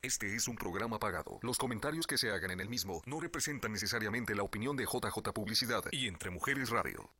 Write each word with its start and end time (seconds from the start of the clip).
Este 0.00 0.32
es 0.36 0.46
un 0.46 0.54
programa 0.54 1.00
pagado. 1.00 1.40
Los 1.42 1.58
comentarios 1.58 2.06
que 2.06 2.18
se 2.18 2.30
hagan 2.30 2.52
en 2.52 2.60
el 2.60 2.68
mismo 2.68 3.02
no 3.04 3.18
representan 3.18 3.72
necesariamente 3.72 4.32
la 4.36 4.44
opinión 4.44 4.76
de 4.76 4.84
JJ 4.84 5.32
Publicidad 5.34 5.82
y 5.90 6.06
Entre 6.06 6.30
Mujeres 6.30 6.70
Radio. 6.70 7.10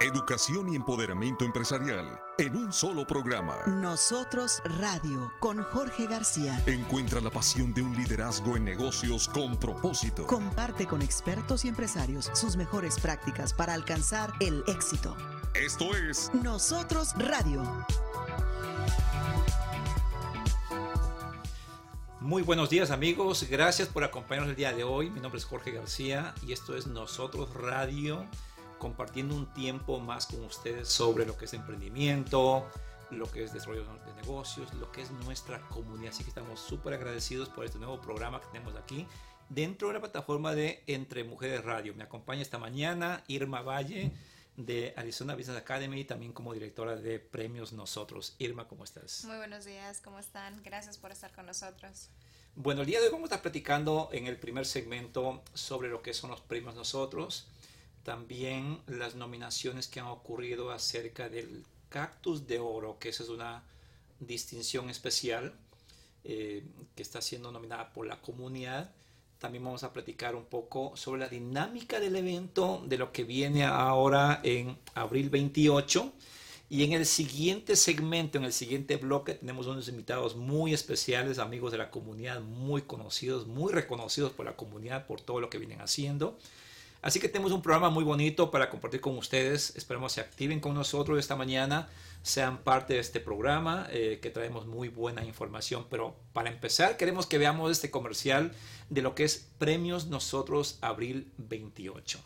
Educación 0.00 0.72
y 0.72 0.76
empoderamiento 0.76 1.44
empresarial 1.44 2.18
en 2.38 2.56
un 2.56 2.72
solo 2.72 3.06
programa. 3.06 3.58
Nosotros 3.66 4.62
Radio 4.78 5.30
con 5.40 5.62
Jorge 5.64 6.06
García. 6.06 6.58
Encuentra 6.66 7.20
la 7.20 7.30
pasión 7.30 7.74
de 7.74 7.82
un 7.82 7.94
liderazgo 7.94 8.56
en 8.56 8.64
negocios 8.64 9.28
con 9.28 9.58
propósito. 9.58 10.26
Comparte 10.26 10.86
con 10.86 11.02
expertos 11.02 11.66
y 11.66 11.68
empresarios 11.68 12.30
sus 12.32 12.56
mejores 12.56 12.98
prácticas 12.98 13.52
para 13.52 13.74
alcanzar 13.74 14.32
el 14.40 14.64
éxito. 14.68 15.14
Esto 15.52 15.94
es 15.94 16.30
Nosotros 16.32 17.12
Radio. 17.18 17.62
Muy 22.20 22.42
buenos 22.42 22.68
días 22.68 22.90
amigos, 22.90 23.46
gracias 23.48 23.86
por 23.86 24.02
acompañarnos 24.02 24.50
el 24.50 24.56
día 24.56 24.72
de 24.72 24.82
hoy. 24.82 25.08
Mi 25.08 25.20
nombre 25.20 25.38
es 25.38 25.44
Jorge 25.44 25.70
García 25.70 26.34
y 26.44 26.52
esto 26.52 26.76
es 26.76 26.88
Nosotros 26.88 27.54
Radio, 27.54 28.26
compartiendo 28.80 29.36
un 29.36 29.46
tiempo 29.52 30.00
más 30.00 30.26
con 30.26 30.44
ustedes 30.44 30.88
sobre 30.88 31.24
lo 31.24 31.36
que 31.36 31.44
es 31.44 31.54
emprendimiento, 31.54 32.66
lo 33.12 33.30
que 33.30 33.44
es 33.44 33.52
desarrollo 33.52 33.84
de 34.04 34.14
negocios, 34.20 34.74
lo 34.74 34.90
que 34.90 35.02
es 35.02 35.12
nuestra 35.12 35.60
comunidad. 35.68 36.10
Así 36.10 36.24
que 36.24 36.30
estamos 36.30 36.58
súper 36.58 36.94
agradecidos 36.94 37.50
por 37.50 37.64
este 37.64 37.78
nuevo 37.78 38.00
programa 38.00 38.40
que 38.40 38.48
tenemos 38.48 38.74
aquí 38.74 39.06
dentro 39.48 39.86
de 39.86 39.94
la 39.94 40.00
plataforma 40.00 40.56
de 40.56 40.82
Entre 40.88 41.22
Mujeres 41.22 41.64
Radio. 41.64 41.94
Me 41.94 42.02
acompaña 42.02 42.42
esta 42.42 42.58
mañana 42.58 43.22
Irma 43.28 43.62
Valle 43.62 44.12
de 44.58 44.92
Arizona 44.96 45.36
Business 45.36 45.56
Academy, 45.56 46.04
también 46.04 46.32
como 46.32 46.52
directora 46.52 46.96
de 46.96 47.20
Premios 47.20 47.72
Nosotros. 47.72 48.34
Irma, 48.38 48.66
¿cómo 48.66 48.82
estás? 48.82 49.24
Muy 49.24 49.36
buenos 49.36 49.64
días, 49.64 50.00
¿cómo 50.00 50.18
están? 50.18 50.60
Gracias 50.64 50.98
por 50.98 51.12
estar 51.12 51.32
con 51.32 51.46
nosotros. 51.46 52.08
Bueno, 52.56 52.80
el 52.80 52.88
día 52.88 52.98
de 52.98 53.06
hoy 53.06 53.12
vamos 53.12 53.30
a 53.30 53.34
estar 53.34 53.42
platicando 53.42 54.08
en 54.12 54.26
el 54.26 54.36
primer 54.36 54.66
segmento 54.66 55.44
sobre 55.54 55.88
lo 55.88 56.02
que 56.02 56.12
son 56.12 56.30
los 56.30 56.40
premios 56.40 56.74
Nosotros, 56.74 57.46
también 58.02 58.80
las 58.88 59.14
nominaciones 59.14 59.86
que 59.86 60.00
han 60.00 60.06
ocurrido 60.06 60.72
acerca 60.72 61.28
del 61.28 61.64
Cactus 61.88 62.48
de 62.48 62.58
Oro, 62.58 62.98
que 62.98 63.10
esa 63.10 63.22
es 63.22 63.28
una 63.28 63.62
distinción 64.18 64.90
especial 64.90 65.54
eh, 66.24 66.66
que 66.96 67.02
está 67.02 67.22
siendo 67.22 67.52
nominada 67.52 67.92
por 67.92 68.08
la 68.08 68.20
comunidad 68.20 68.90
también 69.38 69.64
vamos 69.64 69.84
a 69.84 69.92
platicar 69.92 70.34
un 70.34 70.44
poco 70.44 70.96
sobre 70.96 71.20
la 71.20 71.28
dinámica 71.28 72.00
del 72.00 72.16
evento, 72.16 72.82
de 72.86 72.98
lo 72.98 73.12
que 73.12 73.24
viene 73.24 73.64
ahora 73.64 74.40
en 74.42 74.76
abril 74.94 75.30
28. 75.30 76.12
Y 76.70 76.84
en 76.84 76.92
el 76.92 77.06
siguiente 77.06 77.76
segmento, 77.76 78.36
en 78.36 78.44
el 78.44 78.52
siguiente 78.52 78.96
bloque, 78.96 79.34
tenemos 79.34 79.66
unos 79.66 79.88
invitados 79.88 80.36
muy 80.36 80.74
especiales, 80.74 81.38
amigos 81.38 81.72
de 81.72 81.78
la 81.78 81.90
comunidad, 81.90 82.40
muy 82.40 82.82
conocidos, 82.82 83.46
muy 83.46 83.72
reconocidos 83.72 84.32
por 84.32 84.44
la 84.44 84.54
comunidad 84.56 85.06
por 85.06 85.20
todo 85.20 85.40
lo 85.40 85.48
que 85.48 85.58
vienen 85.58 85.80
haciendo. 85.80 86.36
Así 87.00 87.20
que 87.20 87.28
tenemos 87.28 87.52
un 87.52 87.62
programa 87.62 87.90
muy 87.90 88.04
bonito 88.04 88.50
para 88.50 88.68
compartir 88.68 89.00
con 89.00 89.16
ustedes. 89.16 89.74
Esperemos 89.76 90.12
se 90.12 90.20
activen 90.20 90.60
con 90.60 90.74
nosotros 90.74 91.18
esta 91.18 91.36
mañana, 91.36 91.88
sean 92.22 92.58
parte 92.58 92.94
de 92.94 93.00
este 93.00 93.20
programa, 93.20 93.86
eh, 93.90 94.18
que 94.20 94.30
traemos 94.30 94.66
muy 94.66 94.88
buena 94.88 95.24
información. 95.24 95.86
Pero 95.90 96.16
para 96.32 96.50
empezar, 96.50 96.96
queremos 96.96 97.26
que 97.26 97.38
veamos 97.38 97.70
este 97.70 97.90
comercial 97.90 98.52
de 98.90 99.02
lo 99.02 99.14
que 99.14 99.24
es 99.24 99.48
Premios 99.58 100.06
Nosotros 100.06 100.78
Abril 100.80 101.32
28. 101.38 102.18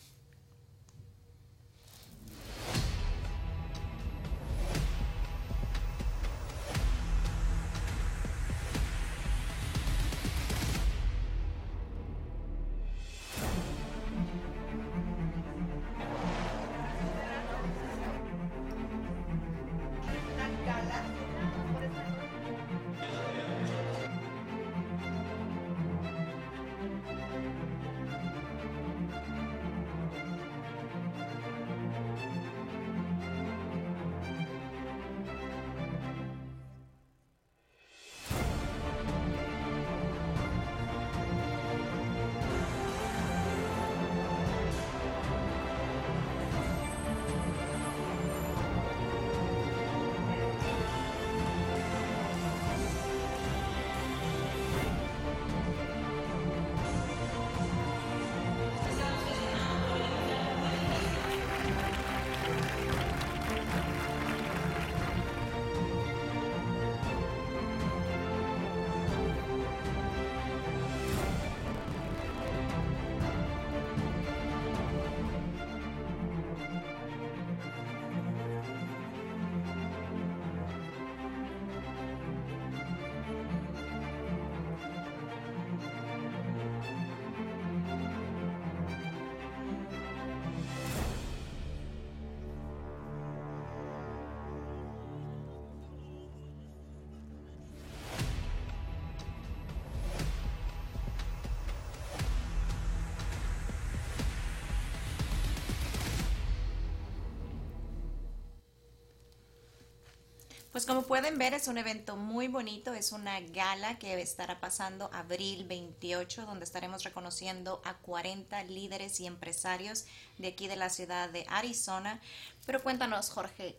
Pues 110.73 110.87
como 110.87 111.03
pueden 111.03 111.37
ver 111.37 111.53
es 111.53 111.69
un 111.69 111.77
evento 111.77 112.17
muy 112.17 112.49
bonito, 112.49 112.95
es 112.95 113.13
una 113.13 113.39
gala 113.41 113.99
que 113.99 114.19
estará 114.23 114.59
pasando 114.59 115.11
abril 115.13 115.67
28 115.67 116.47
donde 116.47 116.65
estaremos 116.65 117.05
reconociendo 117.05 117.83
a 117.85 117.99
40 117.99 118.65
líderes 118.65 119.21
y 119.21 119.27
empresarios 119.27 120.07
de 120.39 120.49
aquí 120.49 120.69
de 120.69 120.77
la 120.77 120.89
ciudad 120.89 121.29
de 121.29 121.45
Arizona. 121.51 122.23
Pero 122.65 122.83
cuéntanos 122.83 123.29
Jorge, 123.29 123.77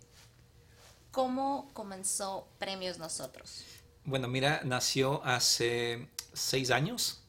¿cómo 1.10 1.72
comenzó 1.74 2.48
Premios 2.60 3.00
Nosotros? 3.00 3.66
Bueno, 4.06 4.28
mira, 4.28 4.62
nació 4.64 5.24
hace 5.26 6.10
seis 6.34 6.70
años. 6.70 7.24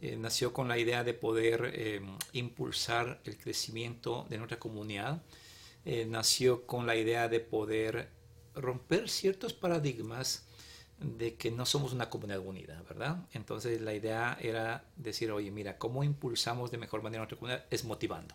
Eh, 0.00 0.16
nació 0.16 0.52
con 0.52 0.66
la 0.66 0.76
idea 0.76 1.04
de 1.04 1.14
poder 1.14 1.70
eh, 1.72 2.00
impulsar 2.32 3.20
el 3.24 3.38
crecimiento 3.38 4.26
de 4.28 4.38
nuestra 4.38 4.58
comunidad. 4.58 5.22
Eh, 5.84 6.04
nació 6.04 6.66
con 6.66 6.86
la 6.86 6.96
idea 6.96 7.28
de 7.28 7.38
poder 7.38 8.08
romper 8.54 9.08
ciertos 9.08 9.52
paradigmas 9.52 10.44
de 10.98 11.34
que 11.34 11.50
no 11.50 11.66
somos 11.66 11.92
una 11.92 12.08
comunidad 12.08 12.40
unida, 12.40 12.82
¿verdad? 12.88 13.26
Entonces 13.32 13.80
la 13.80 13.94
idea 13.94 14.38
era 14.40 14.84
decir, 14.96 15.30
oye, 15.32 15.50
mira, 15.50 15.76
¿cómo 15.78 16.04
impulsamos 16.04 16.70
de 16.70 16.78
mejor 16.78 17.02
manera 17.02 17.20
nuestra 17.20 17.38
comunidad? 17.38 17.64
Es 17.70 17.84
motivando. 17.84 18.34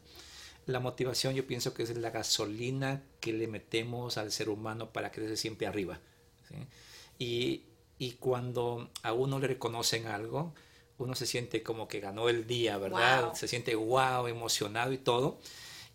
La 0.66 0.80
motivación 0.80 1.34
yo 1.34 1.48
pienso 1.48 1.74
que 1.74 1.84
es 1.84 1.96
la 1.98 2.12
gasolina 2.12 3.02
que 3.20 3.34
le 3.34 3.48
metemos 3.48 4.18
al 4.18 4.32
ser 4.32 4.50
humano 4.50 4.92
para 4.92 5.12
que 5.12 5.22
se 5.22 5.38
siempre 5.38 5.68
arriba. 5.68 6.00
Y, 7.18 7.64
y, 7.98 8.14
cuando 8.14 8.90
a 9.04 9.14
uno 9.14 9.40
le 9.40 9.48
reconocen 9.48 10.08
algo, 10.08 10.54
uno 10.98 11.16
se 11.16 11.26
siente 11.26 11.64
como 11.64 11.88
que 11.88 12.00
ganó 12.00 12.30
el 12.30 12.48
día, 12.48 12.78
¿verdad? 12.78 13.34
Se 13.34 13.48
siente 13.48 13.76
wow, 13.76 14.28
emocionado 14.28 14.92
y 14.92 14.98
todo. 14.98 15.40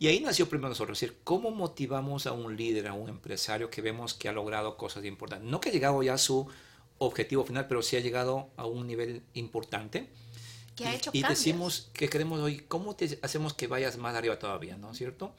Y 0.05 0.09
ahí 0.09 0.21
nació 0.21 0.51
primero 0.51 0.69
nosotros, 0.69 0.99
es 0.99 1.09
decir, 1.09 1.21
cómo 1.25 1.51
motivamos 1.51 2.27
a 2.27 2.33
un 2.33 2.59
líder, 2.59 2.89
a 2.89 2.93
un 2.93 3.09
empresario 3.09 3.71
que 3.71 3.81
vemos 3.81 4.13
que 4.13 4.29
ha 4.29 4.33
logrado 4.33 4.77
cosas 4.77 5.03
importantes. 5.07 5.49
No 5.49 5.63
que 5.63 5.71
ha 5.71 5.73
llegado 5.73 6.03
ya 6.03 6.13
a 6.13 6.19
su 6.19 6.47
objetivo 6.99 7.43
final, 7.43 7.67
pero 7.69 7.81
sí 7.81 7.97
ha 7.97 8.01
llegado 8.01 8.51
a 8.59 8.67
un 8.67 8.87
nivel 8.87 9.23
importante. 9.33 10.11
Que 10.77 10.85
ha 10.85 10.95
hecho 10.95 11.09
y, 11.15 11.21
y 11.21 11.23
decimos 11.23 11.89
que 11.95 12.11
queremos 12.11 12.39
hoy, 12.41 12.59
¿cómo 12.69 12.95
te 12.95 13.19
hacemos 13.23 13.55
que 13.55 13.67
vayas 13.67 13.97
más 13.97 14.15
arriba 14.15 14.39
todavía? 14.39 14.77
¿No 14.77 14.91
es 14.91 14.99
cierto? 14.99 15.35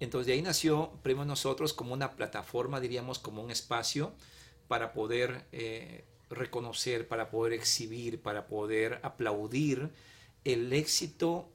Entonces 0.00 0.26
de 0.26 0.32
ahí 0.32 0.42
nació 0.42 0.90
Premio 1.04 1.24
Nosotros 1.24 1.72
como 1.72 1.94
una 1.94 2.16
plataforma, 2.16 2.80
diríamos, 2.80 3.20
como 3.20 3.44
un 3.44 3.52
espacio 3.52 4.12
para 4.66 4.94
poder 4.94 5.44
eh, 5.52 6.02
reconocer, 6.28 7.06
para 7.06 7.30
poder 7.30 7.52
exhibir, 7.52 8.20
para 8.20 8.48
poder 8.48 8.98
aplaudir 9.04 9.90
el 10.42 10.72
éxito, 10.72 11.48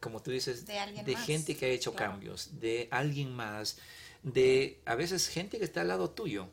como 0.00 0.20
tú 0.22 0.30
dices, 0.30 0.66
de, 0.66 1.16
gente 1.16 1.56
que 1.56 1.66
ha 1.66 1.70
hecho 1.70 1.94
cambios, 1.94 2.60
de 2.60 2.88
alguien 2.90 3.34
más, 3.34 3.78
de 4.22 4.80
a 4.84 4.94
veces 4.94 5.28
gente 5.28 5.58
que 5.58 5.64
está 5.64 5.80
al 5.80 5.88
lado 5.88 6.10
tuyo, 6.10 6.48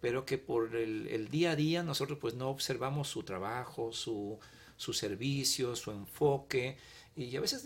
pero 0.00 0.24
que 0.24 0.38
por 0.38 0.74
el, 0.76 1.28
día 1.30 1.52
a 1.52 1.56
día 1.56 1.82
nosotros 1.82 2.18
pues 2.20 2.34
no 2.34 2.48
observamos 2.48 3.08
su 3.08 3.22
trabajo, 3.22 3.92
su, 3.92 4.38
su 4.76 4.92
servicio, 4.92 5.76
su 5.76 5.90
enfoque, 5.90 6.78
y 7.14 7.36
a 7.36 7.40
veces 7.40 7.64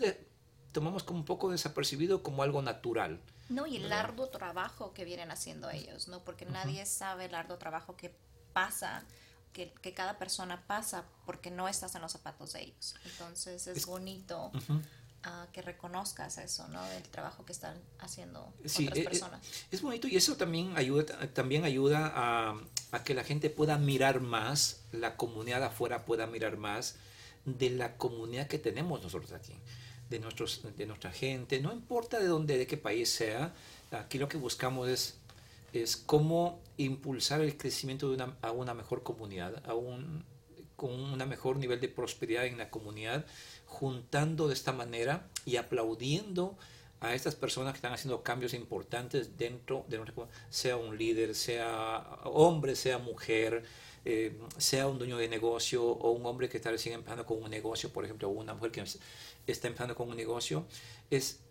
tomamos 0.71 1.03
como 1.03 1.19
un 1.19 1.25
poco 1.25 1.49
desapercibido 1.49 2.21
como 2.21 2.43
algo 2.43 2.61
natural. 2.61 3.21
No, 3.49 3.65
y 3.65 3.77
el 3.77 3.91
arduo 3.91 4.27
trabajo 4.27 4.93
que 4.93 5.05
vienen 5.05 5.31
haciendo 5.31 5.69
ellos, 5.69 6.07
¿no? 6.07 6.23
Porque 6.23 6.45
nadie 6.45 6.85
sabe 6.85 7.25
el 7.25 7.35
arduo 7.35 7.57
trabajo 7.57 7.95
que 7.95 8.13
pasa, 8.51 9.05
que, 9.57 9.73
que, 9.81 9.93
cada 9.93 10.19
persona 10.19 10.63
pasa 10.67 11.03
porque 11.25 11.49
no 11.49 11.67
estás 11.67 11.95
en 11.95 12.01
los 12.01 12.11
zapatos 12.11 12.53
de 12.53 12.61
ellos. 12.61 12.95
Entonces 13.05 13.65
es, 13.65 13.85
bonito 13.87 14.51
ah, 15.23 15.47
que 15.51 15.63
reconozcas 15.63 16.37
eso, 16.37 16.67
¿no? 16.67 16.85
El 16.91 17.03
trabajo 17.03 17.43
que 17.43 17.53
están 17.53 17.75
haciendo 17.99 18.53
otras 18.59 18.79
eh, 18.79 18.89
eh, 18.93 19.03
personas. 19.03 19.41
Es, 19.71 19.81
bonito 19.81 20.07
y 20.07 20.15
eso 20.15 20.37
también 20.37 20.77
ayuda, 20.77 21.33
también 21.33 21.65
ayuda 21.65 22.11
a, 22.15 22.61
a 22.91 23.03
que 23.03 23.15
la 23.15 23.23
gente 23.23 23.49
pueda 23.49 23.79
mirar 23.79 24.21
más, 24.21 24.81
la 24.91 25.17
comunidad 25.17 25.63
afuera 25.63 26.05
pueda 26.05 26.27
mirar 26.27 26.57
más 26.57 26.95
de 27.45 27.71
la 27.71 27.97
comunidad 27.97 28.47
que 28.47 28.59
tenemos 28.59 29.01
nosotros 29.01 29.31
aquí 29.31 29.55
de, 30.09 30.19
nuestros, 30.19 30.61
de 30.75 30.85
nuestra 30.85 31.11
gente, 31.11 31.59
no 31.59 31.73
importa 31.73 32.19
de 32.19 32.27
dónde, 32.27 32.57
de 32.57 32.67
qué 32.67 32.77
país 32.77 33.09
sea, 33.09 33.53
aquí 33.91 34.17
lo 34.17 34.27
que 34.27 34.37
buscamos 34.37 34.87
es, 34.89 35.17
es 35.73 35.97
cómo 35.97 36.61
impulsar 36.77 37.41
el 37.41 37.57
crecimiento 37.57 38.09
de 38.09 38.15
una, 38.15 38.37
a 38.41 38.51
una 38.51 38.73
mejor 38.73 39.03
comunidad, 39.03 39.63
a 39.67 39.73
un, 39.73 40.23
con 40.75 40.91
un 40.91 41.17
mejor 41.27 41.57
nivel 41.57 41.79
de 41.79 41.89
prosperidad 41.89 42.45
en 42.45 42.57
la 42.57 42.69
comunidad, 42.69 43.25
juntando 43.65 44.47
de 44.47 44.53
esta 44.53 44.73
manera 44.73 45.27
y 45.45 45.57
aplaudiendo 45.57 46.57
a 46.99 47.13
estas 47.13 47.35
personas 47.35 47.73
que 47.73 47.77
están 47.77 47.93
haciendo 47.93 48.23
cambios 48.23 48.53
importantes 48.53 49.37
dentro 49.37 49.85
de 49.87 49.97
nuestra 49.97 50.15
comunidad, 50.15 50.39
sea 50.49 50.77
un 50.77 50.97
líder, 50.97 51.35
sea 51.35 52.19
hombre, 52.23 52.75
sea 52.75 52.97
mujer, 52.97 53.63
eh, 54.05 54.39
sea 54.57 54.87
un 54.87 54.97
dueño 54.97 55.17
de 55.17 55.27
negocio 55.27 55.83
o 55.83 56.11
un 56.11 56.25
hombre 56.25 56.49
que 56.49 56.57
está 56.57 56.71
recién 56.71 56.95
empezando 56.95 57.25
con 57.25 57.43
un 57.43 57.49
negocio, 57.49 57.91
por 57.91 58.05
ejemplo, 58.05 58.29
o 58.29 58.31
una 58.31 58.53
mujer 58.53 58.71
que 58.71 58.83
está 59.45 59.67
empezando 59.67 59.95
con 59.95 60.09
un 60.09 60.15
negocio, 60.15 60.65
es 61.09 61.41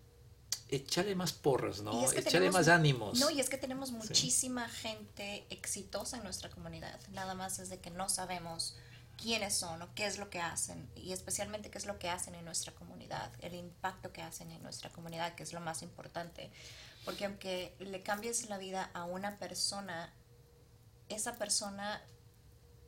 echarle 0.68 1.14
más 1.14 1.32
porras, 1.32 1.80
¿no? 1.80 2.10
echarle 2.12 2.50
más 2.50 2.68
ánimos. 2.68 3.18
No, 3.18 3.30
y 3.30 3.40
es 3.40 3.48
que 3.48 3.58
tenemos 3.58 3.92
muchísima 3.92 4.68
gente 4.68 5.46
exitosa 5.50 6.16
en 6.16 6.24
nuestra 6.24 6.50
comunidad. 6.50 6.98
Nada 7.12 7.34
más 7.34 7.58
es 7.58 7.68
de 7.68 7.78
que 7.78 7.90
no 7.90 8.08
sabemos 8.08 8.76
quiénes 9.16 9.54
son 9.54 9.82
o 9.82 9.94
qué 9.94 10.06
es 10.06 10.18
lo 10.18 10.28
que 10.28 10.40
hacen 10.40 10.90
y 10.94 11.12
especialmente 11.12 11.70
qué 11.70 11.78
es 11.78 11.86
lo 11.86 11.98
que 11.98 12.10
hacen 12.10 12.34
en 12.34 12.44
nuestra 12.44 12.72
comunidad, 12.74 13.30
el 13.40 13.54
impacto 13.54 14.12
que 14.12 14.22
hacen 14.22 14.50
en 14.50 14.62
nuestra 14.62 14.90
comunidad, 14.90 15.34
que 15.34 15.42
es 15.42 15.52
lo 15.52 15.60
más 15.60 15.82
importante. 15.82 16.50
Porque 17.04 17.26
aunque 17.26 17.74
le 17.78 18.02
cambies 18.02 18.48
la 18.48 18.58
vida 18.58 18.90
a 18.92 19.04
una 19.04 19.38
persona, 19.38 20.12
esa 21.08 21.36
persona 21.36 22.02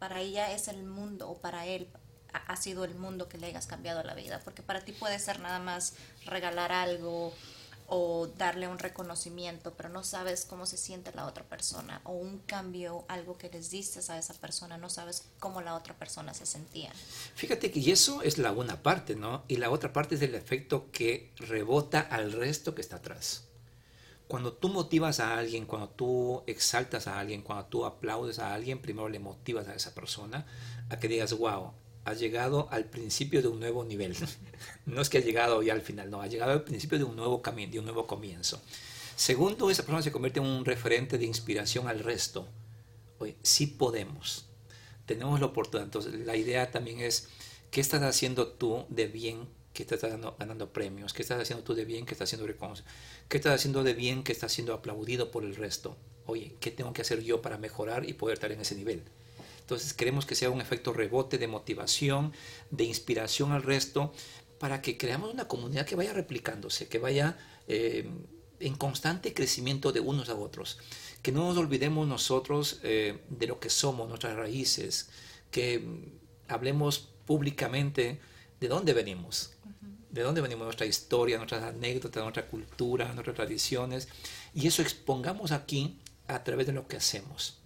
para 0.01 0.21
ella 0.21 0.53
es 0.53 0.69
el 0.69 0.85
mundo 0.85 1.29
o 1.29 1.39
para 1.39 1.67
él 1.67 1.89
ha 2.33 2.57
sido 2.57 2.85
el 2.85 2.95
mundo 2.95 3.29
que 3.29 3.39
le 3.39 3.47
hayas 3.47 3.67
cambiado 3.67 4.03
la 4.03 4.15
vida, 4.15 4.41
porque 4.45 4.63
para 4.63 4.85
ti 4.85 4.93
puede 4.93 5.19
ser 5.19 5.41
nada 5.41 5.59
más 5.61 5.95
regalar 6.27 6.73
algo 6.73 7.33
o 7.91 8.27
darle 8.37 8.69
un 8.69 8.79
reconocimiento, 8.79 9.73
pero 9.75 9.89
no 9.89 10.05
sabes 10.05 10.45
cómo 10.45 10.67
se 10.67 10.77
siente 10.77 11.11
la 11.15 11.27
otra 11.27 11.45
persona, 11.45 12.03
o 12.05 12.13
un 12.13 12.39
cambio, 12.41 13.07
algo 13.09 13.39
que 13.39 13.49
les 13.49 13.71
diste 13.71 14.01
a 14.13 14.19
esa 14.19 14.35
persona, 14.35 14.77
no 14.77 14.91
sabes 14.91 15.25
cómo 15.39 15.63
la 15.63 15.75
otra 15.75 15.95
persona 15.95 16.35
se 16.35 16.45
sentía. 16.45 16.93
Fíjate 17.35 17.71
que 17.71 17.91
eso 17.91 18.21
es 18.23 18.37
la 18.37 18.53
una 18.53 18.83
parte, 18.83 19.17
¿no? 19.17 19.43
Y 19.49 19.57
la 19.57 19.71
otra 19.71 19.93
parte 19.93 20.17
es 20.17 20.23
el 20.23 20.35
efecto 20.35 20.91
que 20.93 21.33
rebota 21.37 22.01
al 22.01 22.33
resto 22.33 22.75
que 22.75 22.83
está 22.83 22.97
atrás. 22.97 23.45
Cuando 24.29 24.53
tú 24.53 24.69
motivas 24.69 25.21
a 25.21 25.39
alguien, 25.39 25.65
cuando 25.65 25.89
tú 25.89 26.43
exaltas 26.47 27.07
a 27.07 27.19
alguien, 27.19 27.41
cuando 27.41 27.65
tú 27.65 27.87
aplaudes 27.87 28.39
a 28.39 28.53
alguien, 28.53 28.83
primero 28.83 29.09
le 29.09 29.19
motivas 29.19 29.67
a 29.69 29.75
esa 29.75 29.95
persona 29.95 30.45
a 30.91 30.99
que 30.99 31.09
digas, 31.09 31.33
wow, 31.33 31.73
ha 32.05 32.15
llegado 32.15 32.69
al 32.71 32.85
principio 32.87 33.43
de 33.43 33.49
un 33.49 33.61
nuevo 33.61 33.85
nivel. 33.85 34.17
no 34.87 35.01
es 35.01 35.11
que 35.11 35.19
ha 35.19 35.23
llegado 35.23 35.63
ya 35.63 35.73
al 35.73 35.83
final, 35.83 36.11
no, 36.11 36.23
ha 36.23 36.27
llegado 36.27 36.53
al 36.53 36.65
principio 36.65 36.99
de 36.99 37.05
un 37.05 37.17
nuevo 37.17 37.43
camino, 37.43 37.73
de 37.73 37.79
un 37.79 37.85
nuevo 37.85 38.07
comienzo. 38.07 38.61
Segundo, 39.17 39.71
esa 39.71 39.83
persona 39.83 40.03
se 40.03 40.13
convierte 40.13 40.39
en 40.39 40.47
un 40.47 40.65
referente 40.65 41.19
de 41.19 41.27
inspiración 41.27 41.89
al 41.89 42.01
resto. 42.01 42.47
Oye, 43.19 43.37
sí 43.43 43.67
podemos. 43.67 44.47
Tenemos 45.07 45.41
la 45.41 45.47
oportunidad. 45.47 45.87
Entonces, 45.87 46.15
la 46.15 46.37
idea 46.37 46.71
también 46.71 47.01
es, 47.01 47.29
¿qué 47.71 47.81
estás 47.81 48.03
haciendo 48.03 48.47
tú 48.47 48.87
de 48.89 49.09
bien 49.09 49.49
que 49.73 49.83
estás 49.83 50.03
ganando 50.03 50.73
premios? 50.73 51.13
¿Qué 51.13 51.23
estás 51.23 51.41
haciendo 51.41 51.65
tú 51.65 51.75
de 51.75 51.85
bien 51.85 52.07
que 52.07 52.15
estás 52.15 52.29
siendo 52.29 52.47
reconocido? 52.47 52.89
¿Qué 53.29 53.39
estás 53.39 53.55
haciendo 53.55 53.83
de 53.83 53.95
bien 53.95 54.23
que 54.23 54.33
estás 54.33 54.53
siendo 54.53 54.73
aplaudido 54.73 55.31
por 55.31 55.45
el 55.45 55.57
resto? 55.57 55.97
Oye, 56.27 56.57
¿qué 56.61 56.71
tengo 56.71 56.93
que 56.93 57.03
hacer 57.03 57.23
yo 57.23 57.43
para 57.43 57.59
mejorar 57.59 58.09
y 58.09 58.13
poder 58.13 58.35
estar 58.35 58.53
en 58.53 58.61
ese 58.61 58.75
nivel? 58.77 59.03
Entonces 59.69 59.93
queremos 59.93 60.25
que 60.25 60.35
sea 60.35 60.49
un 60.49 60.63
efecto 60.63 60.95
rebote 60.95 61.37
de 61.37 61.47
motivación, 61.47 62.33
de 62.71 62.85
inspiración 62.85 63.53
al 63.53 63.63
resto, 63.63 64.15
para 64.59 64.81
que 64.81 64.97
creamos 64.97 65.31
una 65.31 65.47
comunidad 65.47 65.85
que 65.85 65.95
vaya 65.95 66.15
replicándose, 66.15 66.89
que 66.89 66.99
vaya 66.99 67.37
eh, 67.67 68.09
en 68.61 68.75
constante 68.77 69.35
crecimiento 69.35 69.93
de 69.93 70.01
unos 70.01 70.31
a 70.31 70.37
otros. 70.37 70.79
Que 71.21 71.33
no 71.33 71.47
nos 71.47 71.59
olvidemos 71.59 72.09
nosotros 72.09 72.81
eh, 72.83 73.19
de 73.29 73.47
lo 73.47 73.61
que 73.61 73.69
somos, 73.69 74.09
nuestras 74.09 74.37
raíces, 74.37 75.11
que 75.51 75.87
hablemos 76.49 77.01
públicamente 77.27 78.23
de 78.61 78.69
dónde 78.69 78.95
venimos, 78.95 79.53
de 80.09 80.23
dónde 80.23 80.41
venimos, 80.41 80.65
nuestra 80.65 80.87
historia, 80.87 81.37
nuestras 81.37 81.63
anécdotas, 81.63 82.23
nuestra 82.23 82.47
cultura, 82.47 83.13
nuestras 83.13 83.37
tradiciones, 83.37 84.09
y 84.55 84.67
eso 84.67 84.81
expongamos 84.81 85.53
aquí 85.53 85.99
a 86.27 86.43
través 86.43 86.67
de 86.67 86.73
lo 86.73 86.89
que 86.89 86.97
hacemos 86.97 87.58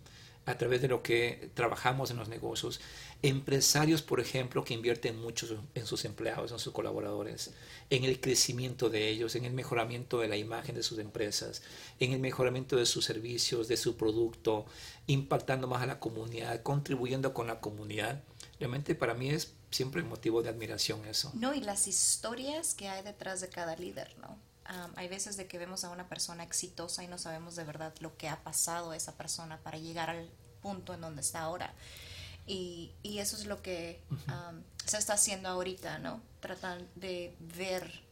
a 0.45 0.59
través 0.59 0.83
de 0.83 0.89
lo 0.89 1.03
que 1.03 1.51
trabajamos 1.55 2.11
en 2.11 2.17
los 2.17 2.29
negocios. 2.29 2.81
Empresarios, 3.23 4.03
por 4.03 4.21
ejemplo, 4.21 4.65
que 4.65 4.75
invierten 4.75 5.21
mucho 5.21 5.65
en 5.75 5.87
sus 5.87 6.05
empleados, 6.05 6.51
en 6.51 6.59
sus 6.59 6.73
colaboradores, 6.73 7.53
en 7.91 8.05
el 8.05 8.21
crecimiento 8.21 8.91
de 8.91 9.09
ellos, 9.09 9.37
en 9.37 9.45
el 9.45 9.53
mejoramiento 9.53 10.19
de 10.19 10.29
la 10.29 10.37
imagen 10.37 10.75
de 10.75 10.83
sus 10.83 10.99
empresas, 10.99 11.63
en 12.01 12.13
el 12.13 12.19
mejoramiento 12.19 12.77
de 12.77 12.87
sus 12.87 13.05
servicios, 13.05 13.69
de 13.69 13.77
su 13.77 13.97
producto, 13.97 14.67
impactando 15.07 15.69
más 15.69 15.83
a 15.83 15.87
la 15.87 16.01
comunidad, 16.01 16.63
contribuyendo 16.63 17.33
con 17.33 17.47
la 17.47 17.61
comunidad. 17.61 18.23
Realmente 18.59 18.95
para 18.95 19.15
mí 19.15 19.31
es 19.31 19.55
siempre 19.71 20.03
motivo 20.03 20.43
de 20.43 20.49
admiración 20.49 21.05
eso. 21.07 21.31
No, 21.35 21.55
y 21.55 21.61
las 21.61 21.87
historias 21.87 22.75
que 22.75 22.89
hay 22.89 23.03
detrás 23.03 23.41
de 23.41 23.49
cada 23.49 23.77
líder, 23.77 24.17
¿no? 24.19 24.37
Hay 24.65 25.09
veces 25.09 25.37
de 25.37 25.47
que 25.47 25.59
vemos 25.59 25.85
a 25.85 25.91
una 25.91 26.09
persona 26.09 26.43
exitosa 26.43 27.03
y 27.03 27.09
no 27.09 27.19
sabemos 27.19 27.57
de 27.57 27.65
verdad 27.65 27.95
lo 28.01 28.17
que 28.17 28.29
ha 28.29 28.43
pasado 28.43 28.93
a 28.93 28.97
esa 28.97 29.17
persona 29.17 29.59
para 29.63 29.79
llegar 29.79 30.11
al 30.11 30.31
punto 30.61 30.95
en 30.95 31.01
donde 31.01 31.23
está 31.23 31.41
ahora. 31.41 31.75
Y, 32.47 32.93
y 33.03 33.19
eso 33.19 33.37
es 33.37 33.47
lo 33.47 33.63
que 33.63 34.01
se 34.87 34.99
está 34.99 35.15
haciendo 35.15 35.49
ahorita, 35.49 35.99
¿no? 35.99 36.23
Tratan 36.41 36.89
de 36.97 37.37
ver 37.41 38.03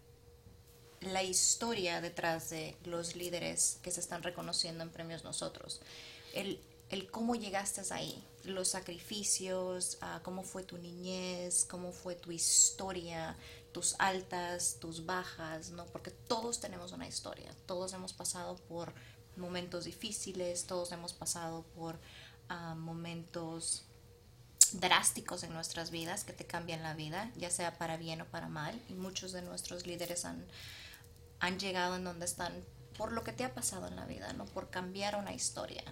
la 1.01 1.23
historia 1.23 2.01
detrás 2.01 2.51
de 2.51 2.77
los 2.85 3.17
líderes 3.17 3.79
que 3.83 3.91
se 3.91 4.01
están 4.01 4.23
reconociendo 4.23 4.85
en 4.85 4.91
premios 4.91 5.25
nosotros. 5.25 5.81
El, 6.35 6.61
el 6.91 7.11
cómo 7.11 7.35
llegaste 7.35 7.83
ahí, 7.91 8.23
los 8.45 8.69
sacrificios, 8.69 9.99
uh, 10.03 10.23
cómo 10.23 10.43
fue 10.43 10.63
tu 10.63 10.77
niñez, 10.79 11.65
cómo 11.65 11.93
fue 11.93 12.15
tu 12.15 12.31
historia, 12.31 13.37
tus 13.73 13.95
altas, 13.99 14.79
tus 14.81 15.07
bajas, 15.07 15.71
¿no? 15.71 15.87
Porque 15.87 16.11
todos 16.11 16.61
tenemos 16.61 16.93
una 16.93 17.07
historia, 17.07 17.55
todos 17.67 17.93
hemos 17.93 18.13
pasado 18.13 18.57
por 18.57 18.93
momentos 19.37 19.85
difíciles, 19.85 20.67
todos 20.67 20.93
hemos 20.93 21.13
pasado 21.13 21.63
por 21.75 21.99
uh, 22.51 22.75
momentos 22.75 23.85
drásticos 24.73 25.43
en 25.43 25.53
nuestras 25.53 25.91
vidas 25.91 26.25
que 26.25 26.33
te 26.33 26.47
cambian 26.47 26.83
la 26.83 26.95
vida, 26.95 27.31
ya 27.37 27.51
sea 27.51 27.77
para 27.79 27.97
bien 27.97 28.21
o 28.21 28.27
para 28.27 28.49
mal, 28.49 28.81
y 28.89 28.95
muchos 28.95 29.33
de 29.33 29.43
nuestros 29.43 29.87
líderes 29.87 30.25
han, 30.25 30.47
han 31.41 31.59
llegado 31.59 31.97
en 31.97 32.05
donde 32.05 32.27
están 32.27 32.53
por 32.97 33.13
lo 33.13 33.25
que 33.25 33.33
te 33.33 33.45
ha 33.45 33.55
pasado 33.55 33.87
en 33.87 33.97
la 33.97 34.05
vida, 34.05 34.33
¿no? 34.33 34.45
Por 34.47 34.71
cambiar 34.71 35.17
una 35.17 35.33
historia. 35.33 35.85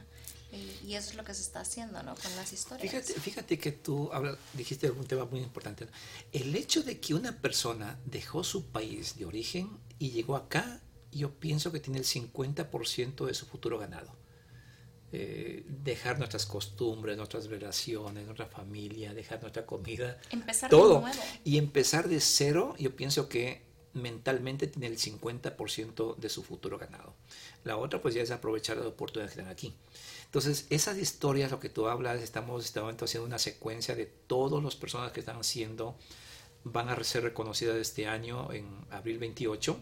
Y, 0.50 0.94
eso 0.94 1.10
es 1.10 1.16
lo 1.16 1.24
que 1.24 1.34
se 1.34 1.42
está 1.42 1.60
haciendo, 1.60 2.02
¿no? 2.02 2.14
Con 2.14 2.34
las 2.36 2.52
historias. 2.52 2.90
Fíjate, 2.90 3.20
fíjate 3.20 3.58
que 3.58 3.72
tú 3.72 4.10
dijiste 4.54 4.90
un 4.90 5.06
tema 5.06 5.26
muy 5.26 5.40
importante. 5.40 5.86
El 6.32 6.54
hecho 6.54 6.82
de 6.82 6.98
que 7.00 7.14
una 7.14 7.36
persona 7.40 7.98
dejó 8.06 8.42
su 8.42 8.66
país 8.66 9.16
de 9.18 9.26
origen 9.26 9.78
y 9.98 10.10
llegó 10.10 10.36
acá, 10.36 10.80
yo 11.12 11.38
pienso 11.38 11.70
que 11.70 11.80
tiene 11.80 11.98
el 11.98 12.06
50% 12.06 13.26
de 13.26 13.34
su 13.34 13.46
futuro 13.46 13.78
ganado. 13.78 14.16
Eh, 15.10 15.64
dejar 15.66 16.18
nuestras 16.18 16.44
costumbres, 16.44 17.16
nuestras 17.16 17.46
relaciones, 17.46 18.26
nuestra 18.26 18.46
familia, 18.46 19.14
dejar 19.14 19.40
nuestra 19.40 19.64
comida, 19.64 20.20
empezar 20.30 20.68
todo. 20.68 21.02
Y 21.44 21.56
empezar 21.56 22.08
de 22.08 22.20
cero, 22.20 22.74
yo 22.78 22.94
pienso 22.94 23.28
que 23.28 23.68
mentalmente 23.94 24.66
tiene 24.66 24.86
el 24.86 24.98
50% 24.98 26.16
de 26.16 26.28
su 26.28 26.42
futuro 26.42 26.78
ganado. 26.78 27.14
La 27.64 27.76
otra 27.78 28.02
pues 28.02 28.14
ya 28.14 28.22
es 28.22 28.30
aprovechar 28.30 28.76
las 28.76 28.86
oportunidades 28.86 29.34
que 29.34 29.40
están 29.40 29.52
aquí. 29.52 29.74
Entonces, 30.28 30.66
esas 30.68 30.98
historias, 30.98 31.50
lo 31.50 31.58
que 31.58 31.70
tú 31.70 31.88
hablas, 31.88 32.20
estamos 32.20 32.62
este 32.62 32.80
momento 32.80 33.06
haciendo 33.06 33.26
una 33.26 33.38
secuencia 33.38 33.96
de 33.96 34.04
todas 34.04 34.62
las 34.62 34.76
personas 34.76 35.10
que 35.10 35.20
están 35.20 35.42
siendo, 35.42 35.96
van 36.64 36.90
a 36.90 37.02
ser 37.02 37.22
reconocidas 37.22 37.76
este 37.76 38.06
año, 38.06 38.52
en 38.52 38.68
abril 38.90 39.18
28, 39.18 39.80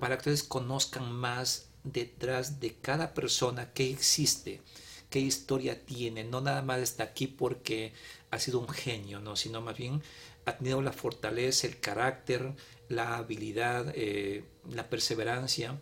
para 0.00 0.16
que 0.16 0.20
ustedes 0.20 0.44
conozcan 0.44 1.12
más 1.12 1.68
detrás 1.84 2.58
de 2.58 2.74
cada 2.76 3.12
persona 3.12 3.74
que 3.74 3.90
existe, 3.90 4.62
qué 5.10 5.18
historia 5.18 5.84
tiene. 5.84 6.24
No 6.24 6.40
nada 6.40 6.62
más 6.62 6.80
está 6.80 7.04
aquí 7.04 7.26
porque 7.26 7.92
ha 8.30 8.38
sido 8.38 8.60
un 8.60 8.70
genio, 8.70 9.20
¿no? 9.20 9.36
sino 9.36 9.60
más 9.60 9.76
bien 9.76 10.02
ha 10.46 10.56
tenido 10.56 10.80
la 10.80 10.92
fortaleza, 10.92 11.66
el 11.66 11.80
carácter, 11.80 12.54
la 12.88 13.18
habilidad, 13.18 13.92
eh, 13.94 14.44
la 14.70 14.88
perseverancia 14.88 15.78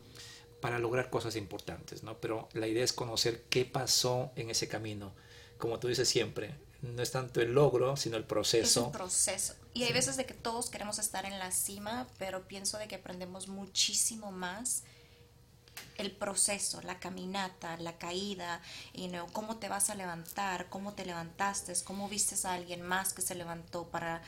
para 0.64 0.78
lograr 0.78 1.11
cosas 1.11 1.37
importantes, 1.37 2.02
¿no? 2.04 2.16
Pero 2.23 2.49
la 2.54 2.66
idea 2.66 2.83
es 2.83 2.94
conocer 2.94 3.42
qué 3.50 3.66
pasó 3.66 4.33
en 4.35 4.49
ese 4.49 4.66
camino. 4.66 5.12
Como 5.59 5.78
tú 5.78 5.88
dices 5.88 6.09
siempre, 6.09 6.54
no 6.80 7.02
es 7.02 7.11
tanto 7.11 7.42
el 7.42 7.52
logro, 7.52 7.99
sino 7.99 8.16
el 8.16 8.25
proceso. 8.25 8.80
Es 8.80 8.87
un 8.87 8.90
proceso. 8.90 9.54
Y 9.75 9.83
hay 9.83 9.92
veces 9.92 10.16
de 10.16 10.25
que 10.25 10.33
todos 10.33 10.71
queremos 10.71 10.99
estar 10.99 11.26
en 11.26 11.38
la 11.38 11.50
cima, 11.50 12.06
pero 12.16 12.49
pienso 12.49 12.78
de 12.78 12.88
que 12.88 12.94
aprendemos 12.94 13.47
muchísimo 13.47 14.33
más 14.33 14.85
el 15.99 16.12
proceso, 16.12 16.80
la 16.80 16.99
caminata, 16.99 17.76
la 17.76 17.99
caída, 17.99 18.62
y 18.94 19.12
cómo 19.35 19.59
te 19.59 19.68
vas 19.68 19.90
a 19.90 19.94
levantar, 19.94 20.71
cómo 20.71 20.94
te 20.94 21.04
levantaste, 21.04 21.75
cómo 21.85 22.09
vistes 22.09 22.47
a 22.47 22.54
alguien 22.54 22.80
más 22.80 23.12
que 23.12 23.21
se 23.21 23.35
levantó 23.35 23.87
para 23.88 24.23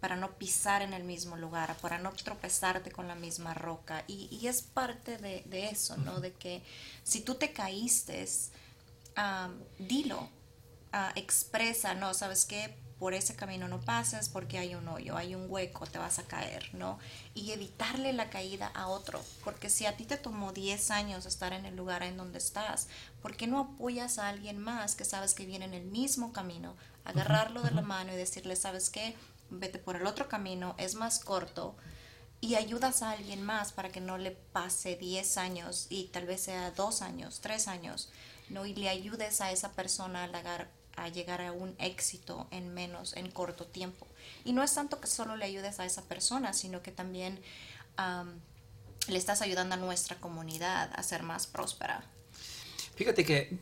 para 0.00 0.16
no 0.16 0.32
pisar 0.38 0.82
en 0.82 0.94
el 0.94 1.04
mismo 1.04 1.36
lugar, 1.36 1.76
para 1.76 1.98
no 1.98 2.12
tropezarte 2.12 2.90
con 2.90 3.06
la 3.06 3.14
misma 3.14 3.54
roca. 3.54 4.04
Y, 4.06 4.46
es 4.46 4.62
parte 4.62 5.18
de, 5.18 5.68
eso, 5.70 5.96
¿no? 5.98 6.20
De 6.20 6.32
que 6.32 6.62
si 7.02 7.20
tú 7.20 7.34
te 7.34 7.52
caíste, 7.52 8.26
dilo, 9.78 10.28
ah, 10.92 11.12
expresa, 11.16 11.94
¿no? 11.94 12.14
¿Sabes 12.14 12.44
qué? 12.46 12.78
Por 12.98 13.14
ese 13.14 13.34
camino 13.34 13.66
no 13.66 13.80
pases 13.80 14.28
porque 14.28 14.58
hay 14.58 14.76
un 14.76 14.86
hoyo, 14.86 15.16
hay 15.16 15.34
un 15.34 15.50
hueco, 15.50 15.86
te 15.86 15.98
vas 15.98 16.20
a 16.20 16.22
caer, 16.22 16.70
¿no? 16.72 16.98
Y 17.34 17.50
evitarle 17.50 18.12
la 18.12 18.30
caída 18.30 18.68
a 18.74 18.86
otro, 18.86 19.20
porque 19.42 19.70
si 19.70 19.86
a 19.86 19.96
ti 19.96 20.04
te 20.04 20.16
tomó 20.16 20.52
10 20.52 20.92
años 20.92 21.26
estar 21.26 21.52
en 21.52 21.66
el 21.66 21.74
lugar 21.74 22.04
en 22.04 22.16
donde 22.16 22.38
estás, 22.38 22.86
¿por 23.20 23.36
qué 23.36 23.48
no 23.48 23.58
apoyas 23.58 24.18
a 24.18 24.28
alguien 24.28 24.56
más 24.58 24.94
que 24.94 25.04
sabes 25.04 25.34
que 25.34 25.46
viene 25.46 25.64
en 25.64 25.74
el 25.74 25.84
mismo 25.84 26.32
camino, 26.32 26.76
agarrarlo 27.04 27.62
de 27.62 27.72
la 27.72 27.82
mano 27.82 28.12
y 28.12 28.16
decirle, 28.16 28.54
¿sabes 28.54 28.88
qué? 28.88 29.16
Vete 29.58 29.78
por 29.78 29.96
el 29.96 30.06
otro 30.06 30.28
camino, 30.28 30.74
es 30.78 30.94
más 30.94 31.18
corto 31.18 31.76
y 32.40 32.56
ayudas 32.56 33.02
a 33.02 33.12
alguien 33.12 33.42
más 33.42 33.72
para 33.72 33.90
que 33.90 34.00
no 34.00 34.18
le 34.18 34.32
pase 34.32 34.96
10 34.96 35.36
años 35.38 35.86
y 35.90 36.08
tal 36.08 36.26
vez 36.26 36.42
sea 36.42 36.72
2 36.72 37.02
años, 37.02 37.40
3 37.40 37.68
años, 37.68 38.10
¿no? 38.48 38.66
Y 38.66 38.74
le 38.74 38.88
ayudes 38.88 39.40
a 39.40 39.52
esa 39.52 39.72
persona 39.72 40.24
a 40.24 40.26
llegar, 40.26 40.68
a 40.96 41.08
llegar 41.08 41.40
a 41.40 41.52
un 41.52 41.76
éxito 41.78 42.48
en 42.50 42.74
menos, 42.74 43.16
en 43.16 43.30
corto 43.30 43.66
tiempo. 43.66 44.08
Y 44.44 44.52
no 44.52 44.64
es 44.64 44.74
tanto 44.74 45.00
que 45.00 45.06
solo 45.06 45.36
le 45.36 45.44
ayudes 45.44 45.78
a 45.78 45.84
esa 45.84 46.02
persona, 46.02 46.52
sino 46.52 46.82
que 46.82 46.90
también 46.90 47.40
le 49.06 49.18
estás 49.18 49.40
ayudando 49.40 49.76
a 49.76 49.78
nuestra 49.78 50.16
comunidad 50.16 50.90
a 50.94 51.02
ser 51.04 51.22
más 51.22 51.46
próspera. 51.46 52.04
Fíjate 52.94 53.24
que 53.24 53.58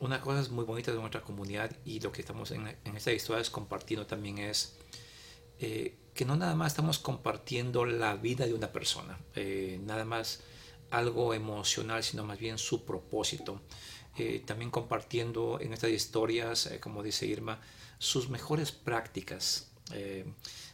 una 0.00 0.20
cosa 0.20 0.40
es 0.40 0.50
muy 0.50 0.64
bonita 0.64 0.92
de 0.92 0.98
nuestra 0.98 1.22
comunidad 1.22 1.70
y 1.84 2.00
lo 2.00 2.10
que 2.12 2.20
estamos 2.20 2.50
en, 2.50 2.66
en 2.84 2.96
esta 2.96 3.12
historia 3.12 3.40
es 3.40 3.50
compartiendo 3.50 4.06
también 4.06 4.38
es 4.38 4.76
eh, 5.60 5.94
que 6.14 6.24
no 6.24 6.36
nada 6.36 6.54
más 6.54 6.72
estamos 6.72 6.98
compartiendo 6.98 7.84
la 7.84 8.16
vida 8.16 8.46
de 8.46 8.54
una 8.54 8.72
persona, 8.72 9.18
eh, 9.34 9.78
nada 9.84 10.06
más 10.06 10.40
algo 10.90 11.34
emocional, 11.34 12.02
sino 12.02 12.24
más 12.24 12.38
bien 12.38 12.56
su 12.58 12.84
propósito. 12.84 13.60
Eh, 14.16 14.42
también 14.44 14.70
compartiendo 14.70 15.60
en 15.60 15.72
estas 15.72 15.90
historias, 15.90 16.70
como 16.80 17.02
dice 17.02 17.26
Irma, 17.26 17.60
sus 17.98 18.28
mejores 18.28 18.72
prácticas, 18.72 19.68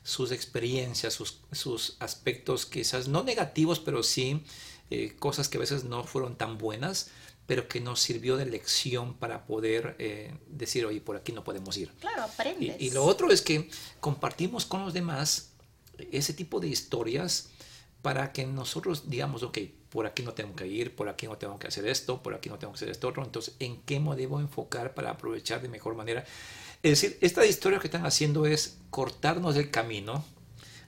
sus 0.03 0.31
experiencias, 0.31 1.15
sus, 1.15 1.41
sus, 1.51 1.97
aspectos 2.01 2.67
quizás 2.67 3.09
no 3.09 3.23
negativos, 3.23 3.81
pero 3.81 4.03
sí 4.03 4.45
cosas 5.19 5.49
que 5.49 5.57
a 5.57 5.61
veces 5.61 5.85
no 5.85 6.05
fueron 6.05 6.37
tan 6.37 6.59
buenas, 6.59 7.11
pero 7.47 7.69
que 7.69 7.81
nos 7.81 8.01
sirvió 8.01 8.37
de 8.37 8.47
lección 8.47 9.15
para 9.15 9.47
poder 9.47 9.95
eh, 9.99 10.35
decir, 10.49 10.85
oye, 10.85 11.01
por 11.01 11.17
aquí 11.17 11.33
no 11.33 11.45
podemos 11.45 11.77
ir. 11.77 11.91
Claro, 12.01 12.25
aprendes. 12.25 12.77
Y, 12.81 12.91
lo 12.91 13.05
otro 13.05 13.31
es 13.31 13.41
que 13.41 13.71
compartimos 14.01 14.67
con 14.67 14.85
los 14.85 14.93
demás 14.93 15.51
ese 16.11 16.35
tipo 16.35 16.61
de 16.61 16.69
historias 16.69 17.51
para 18.03 18.33
que 18.33 18.47
nosotros 18.47 19.09
digamos, 19.09 19.43
ok, 19.43 19.59
por 19.91 20.07
aquí 20.07 20.23
no 20.23 20.35
tengo 20.35 20.55
que 20.55 20.67
ir, 20.67 20.95
por 20.95 21.09
aquí 21.09 21.27
no 21.27 21.39
tengo 21.39 21.59
que 21.59 21.69
hacer 21.69 21.87
esto, 21.87 22.23
por 22.23 22.35
aquí 22.35 22.49
no 22.49 22.59
tengo 22.59 22.73
que 22.73 22.77
hacer 22.79 22.91
esto 22.91 23.09
otro, 23.09 23.25
entonces, 23.25 23.55
¿en 23.61 23.81
qué 23.83 23.99
me 23.99 24.15
debo 24.15 24.41
enfocar 24.41 24.95
para 24.95 25.11
aprovechar 25.11 25.63
de 25.63 25.69
mejor 25.69 25.95
manera? 25.95 26.25
Es 26.83 27.01
decir, 27.01 27.19
esta 27.21 27.47
historia 27.47 27.79
que 27.79 27.87
están 27.87 28.05
haciendo 28.05 28.47
es 28.47 28.79
cortarnos 28.91 29.57
el 29.57 29.71
camino, 29.71 30.25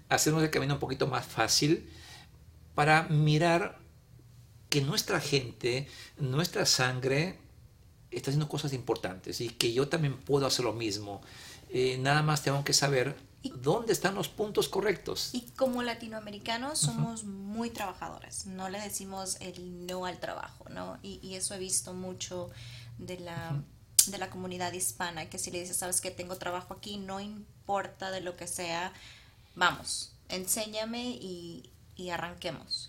hacernos 0.09 0.43
el 0.43 0.51
camino 0.51 0.75
un 0.75 0.81
poquito 0.81 1.07
más 1.07 1.27
fácil 1.27 1.89
para 2.75 3.05
mirar 3.05 3.79
que 4.69 4.81
nuestra 4.81 5.21
gente, 5.21 5.89
nuestra 6.19 6.67
sangre 6.67 7.39
está 8.11 8.31
haciendo 8.31 8.49
cosas 8.49 8.73
importantes 8.73 9.41
y 9.41 9.51
que 9.51 9.73
yo 9.73 9.89
también 9.89 10.17
puedo 10.17 10.47
hacer 10.47 10.65
lo 10.65 10.73
mismo. 10.73 11.21
Eh, 11.71 11.99
nada 11.99 12.23
más 12.23 12.43
tengo 12.43 12.65
que 12.65 12.73
saber 12.73 13.17
dónde 13.43 13.93
están 13.93 14.15
los 14.15 14.29
puntos 14.29 14.69
correctos. 14.69 15.31
Y 15.33 15.43
como 15.57 15.83
latinoamericanos 15.83 16.79
somos 16.79 17.25
muy 17.25 17.71
trabajadores, 17.71 18.47
no 18.47 18.69
le 18.69 18.81
decimos 18.81 19.37
el 19.41 19.87
no 19.87 20.07
al 20.07 20.19
trabajo, 20.19 20.69
¿no? 20.71 20.99
Y, 21.03 21.35
eso 21.35 21.55
he 21.55 21.59
visto 21.59 21.95
mucho 21.95 22.51
de 22.99 23.19
la, 23.21 23.63
de 24.07 24.19
la 24.19 24.31
comunidad 24.31 24.73
hispana, 24.73 25.31
que 25.31 25.39
si 25.39 25.51
le 25.51 25.61
dices, 25.61 25.77
sabes 25.77 26.01
que 26.01 26.11
tengo 26.11 26.37
trabajo 26.37 26.75
aquí, 26.75 26.97
no 26.97 27.21
importa 27.21 28.11
de 28.11 28.21
lo 28.21 28.37
que 28.37 28.47
sea, 28.47 28.93
vamos, 29.55 30.13
enséñame 30.29 31.11
y, 31.11 31.71
y 31.97 32.11
arranquemos. 32.11 32.88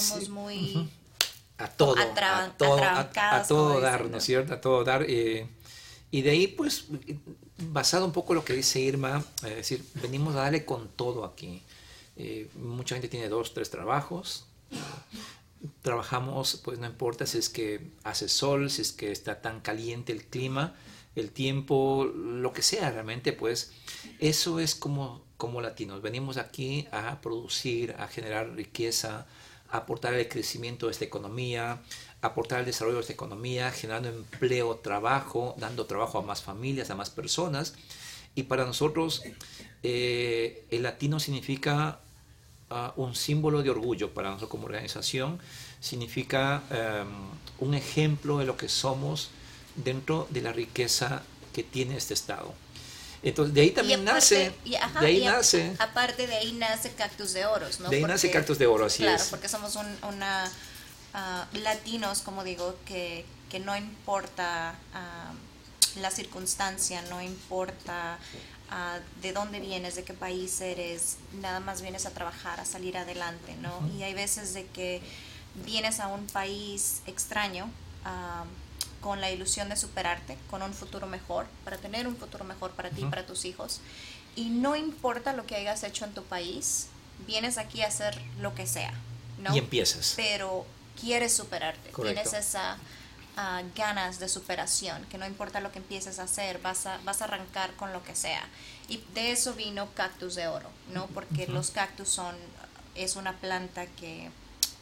Somos 0.00 0.28
muy... 0.28 0.88
A 1.58 1.66
todo, 1.68 1.96
a 1.98 2.52
todo, 2.56 2.80
a, 2.84 3.42
todo 3.48 3.80
dar, 3.80 4.08
¿no 4.08 4.18
es 4.18 4.24
cierto? 4.24 4.54
A 4.54 4.60
todo 4.60 4.84
dar. 4.84 5.04
Eh, 5.08 5.48
y 6.12 6.22
de 6.22 6.30
ahí, 6.30 6.46
pues, 6.46 6.84
basado 7.58 8.04
un 8.04 8.12
poco 8.12 8.32
en 8.32 8.36
lo 8.36 8.44
que 8.44 8.52
dice 8.52 8.78
Irma, 8.78 9.24
es 9.42 9.56
decir, 9.56 9.84
venimos 9.94 10.36
a 10.36 10.42
darle 10.42 10.64
con 10.64 10.88
todo 10.88 11.24
aquí. 11.24 11.62
Eh, 12.16 12.48
mucha 12.54 12.94
gente 12.94 13.08
tiene 13.08 13.28
dos, 13.28 13.54
tres 13.54 13.70
trabajos. 13.70 14.46
Trabajamos, 15.82 16.60
pues 16.64 16.78
no 16.78 16.86
importa 16.86 17.26
si 17.26 17.38
es 17.38 17.48
que 17.48 17.90
hace 18.04 18.28
sol, 18.28 18.70
si 18.70 18.82
es 18.82 18.92
que 18.92 19.10
está 19.10 19.40
tan 19.40 19.60
caliente 19.60 20.12
el 20.12 20.24
clima, 20.24 20.74
el 21.16 21.32
tiempo, 21.32 22.04
lo 22.04 22.52
que 22.52 22.62
sea 22.62 22.90
realmente, 22.90 23.32
pues 23.32 23.72
eso 24.20 24.60
es 24.60 24.74
como, 24.74 25.24
como 25.36 25.60
latinos. 25.60 26.02
Venimos 26.02 26.36
aquí 26.36 26.86
a 26.92 27.20
producir, 27.20 27.96
a 27.98 28.06
generar 28.06 28.50
riqueza, 28.54 29.26
aportar 29.70 30.14
el 30.14 30.28
crecimiento 30.28 30.86
de 30.86 30.92
esta 30.92 31.04
economía, 31.04 31.80
aportar 32.22 32.60
el 32.60 32.66
desarrollo 32.66 32.96
de 32.96 33.02
esta 33.02 33.12
economía, 33.12 33.70
generando 33.70 34.08
empleo, 34.08 34.76
trabajo, 34.76 35.54
dando 35.58 35.86
trabajo 35.86 36.18
a 36.18 36.22
más 36.22 36.42
familias, 36.42 36.90
a 36.90 36.94
más 36.94 37.10
personas. 37.10 37.74
Y 38.34 38.44
para 38.44 38.64
nosotros 38.64 39.22
eh, 39.82 40.64
el 40.70 40.82
latino 40.82 41.20
significa 41.20 42.00
ah, 42.70 42.92
un 42.96 43.14
símbolo 43.14 43.62
de 43.62 43.70
orgullo 43.70 44.12
para 44.14 44.28
nosotros 44.30 44.50
como 44.50 44.66
organización, 44.66 45.38
significa 45.80 46.62
em, 46.70 47.08
un 47.60 47.74
ejemplo 47.74 48.38
de 48.38 48.44
lo 48.44 48.56
que 48.56 48.68
somos 48.68 49.30
dentro 49.76 50.26
de 50.30 50.42
la 50.42 50.52
riqueza 50.52 51.22
que 51.52 51.62
tiene 51.62 51.96
este 51.96 52.14
Estado. 52.14 52.54
Entonces, 53.22 53.54
de 53.54 53.60
ahí 53.62 53.70
también 53.70 54.04
nace. 54.04 54.52
de 54.64 55.06
ahí 55.06 55.24
nace. 55.24 55.74
aparte 55.78 56.26
de 56.26 56.36
ahí 56.36 56.52
nace 56.52 56.92
Cactus 56.92 57.32
de 57.32 57.46
Oros, 57.46 57.80
¿no? 57.80 57.88
De 57.88 57.96
ahí 57.96 58.02
nace 58.02 58.30
Cactus 58.30 58.58
de 58.58 58.66
Oro, 58.66 58.86
así 58.86 59.02
claro, 59.02 59.22
porque 59.30 59.48
somos 59.48 59.76
una. 60.02 60.50
Ah, 61.14 61.46
latinos, 61.54 62.20
como 62.20 62.44
digo, 62.44 62.76
que, 62.84 63.24
que 63.48 63.58
no 63.60 63.76
importa 63.76 64.74
ah, 64.92 65.32
la 65.96 66.10
circunstancia, 66.10 67.02
no 67.02 67.22
importa 67.22 68.18
ah, 68.70 68.98
de 69.22 69.32
dónde 69.32 69.58
vienes, 69.58 69.96
de 69.96 70.04
qué 70.04 70.12
país 70.12 70.60
eres, 70.60 71.16
nada 71.40 71.60
más 71.60 71.80
vienes 71.80 72.06
a 72.06 72.10
trabajar, 72.10 72.60
a 72.60 72.64
salir 72.64 72.98
adelante, 72.98 73.56
¿no? 73.62 73.90
Y 73.98 74.02
hay 74.02 74.14
veces 74.14 74.54
de 74.54 74.66
que 74.66 75.00
vienes 75.64 75.98
a 75.98 76.08
un 76.08 76.26
país 76.26 77.02
extraño 77.06 77.70
con 79.00 79.20
la 79.20 79.30
ilusión 79.30 79.68
de 79.68 79.76
superarte, 79.76 80.36
con 80.50 80.62
un 80.62 80.74
futuro 80.74 81.06
mejor, 81.06 81.46
para 81.64 81.76
tener 81.76 82.06
un 82.06 82.16
futuro 82.16 82.44
mejor 82.44 82.72
para 82.72 82.90
ti 82.90 83.02
y 83.02 83.06
para 83.06 83.26
tus 83.26 83.44
hijos. 83.44 83.80
Y 84.36 84.50
no 84.50 84.76
importa 84.76 85.32
lo 85.32 85.46
que 85.46 85.56
hayas 85.56 85.82
hecho 85.84 86.04
en 86.04 86.14
tu 86.14 86.22
país, 86.24 86.88
vienes 87.26 87.58
aquí 87.58 87.82
a 87.82 87.88
hacer 87.88 88.20
lo 88.40 88.54
que 88.54 88.66
sea. 88.66 88.92
¿no? 89.38 89.54
Y 89.54 89.58
empiezas. 89.58 90.14
Pero 90.16 90.66
quieres 91.00 91.34
superarte, 91.34 91.90
tienes 92.02 92.32
esa 92.32 92.76
uh, 93.36 93.64
ganas 93.76 94.18
de 94.18 94.28
superación, 94.28 95.04
que 95.06 95.18
no 95.18 95.26
importa 95.26 95.60
lo 95.60 95.70
que 95.72 95.78
empieces 95.78 96.18
a 96.18 96.24
hacer, 96.24 96.60
vas 96.60 96.86
a, 96.86 96.98
vas 97.04 97.22
a 97.22 97.24
arrancar 97.24 97.72
con 97.74 97.92
lo 97.92 98.02
que 98.02 98.14
sea. 98.14 98.42
Y 98.88 99.02
de 99.14 99.32
eso 99.32 99.54
vino 99.54 99.88
Cactus 99.94 100.34
de 100.34 100.48
Oro, 100.48 100.70
¿no? 100.92 101.06
Porque 101.08 101.46
los 101.46 101.70
cactus 101.70 102.08
son, 102.08 102.34
es 102.94 103.16
una 103.16 103.34
planta 103.34 103.86
que 103.86 104.30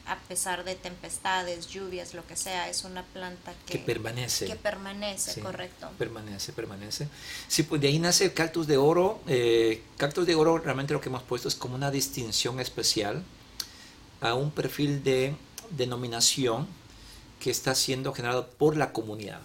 a 0.07 0.17
pesar 0.27 0.63
de 0.63 0.75
tempestades, 0.75 1.67
lluvias, 1.67 2.13
lo 2.13 2.25
que 2.25 2.35
sea, 2.35 2.69
es 2.69 2.83
una 2.83 3.03
planta 3.03 3.53
que, 3.65 3.73
que 3.73 3.79
permanece. 3.79 4.45
Que 4.45 4.55
permanece, 4.55 5.39
correcto. 5.41 5.89
Permanece, 5.97 6.53
permanece. 6.53 7.07
Sí, 7.47 7.63
pues 7.63 7.81
de 7.81 7.89
ahí 7.89 7.99
nace 7.99 8.25
el 8.25 8.33
cactus 8.33 8.67
de 8.67 8.77
oro. 8.77 9.19
Eh, 9.27 9.83
cactus 9.97 10.25
de 10.25 10.35
oro 10.35 10.57
realmente 10.57 10.93
lo 10.93 11.01
que 11.01 11.09
hemos 11.09 11.23
puesto 11.23 11.47
es 11.47 11.55
como 11.55 11.75
una 11.75 11.91
distinción 11.91 12.59
especial 12.59 13.23
a 14.21 14.33
un 14.33 14.51
perfil 14.51 15.03
de 15.03 15.35
denominación 15.71 16.67
que 17.39 17.51
está 17.51 17.75
siendo 17.75 18.13
generado 18.13 18.47
por 18.47 18.77
la 18.77 18.93
comunidad. 18.93 19.41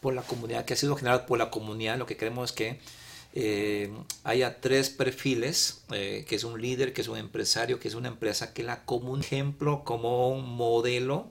Por 0.00 0.14
la 0.14 0.22
comunidad, 0.22 0.64
que 0.64 0.74
ha 0.74 0.76
sido 0.76 0.96
generado 0.96 1.26
por 1.26 1.38
la 1.38 1.50
comunidad. 1.50 1.98
Lo 1.98 2.06
que 2.06 2.16
queremos 2.16 2.50
es 2.50 2.56
que 2.56 2.80
eh, 3.40 3.88
haya 4.24 4.60
tres 4.60 4.90
perfiles, 4.90 5.84
eh, 5.92 6.24
que 6.28 6.34
es 6.34 6.42
un 6.42 6.60
líder, 6.60 6.92
que 6.92 7.02
es 7.02 7.06
un 7.06 7.18
empresario, 7.18 7.78
que 7.78 7.86
es 7.86 7.94
una 7.94 8.08
empresa, 8.08 8.52
que 8.52 8.64
la 8.64 8.84
como 8.84 9.12
un 9.12 9.20
ejemplo, 9.20 9.84
como 9.84 10.28
un 10.30 10.56
modelo. 10.56 11.30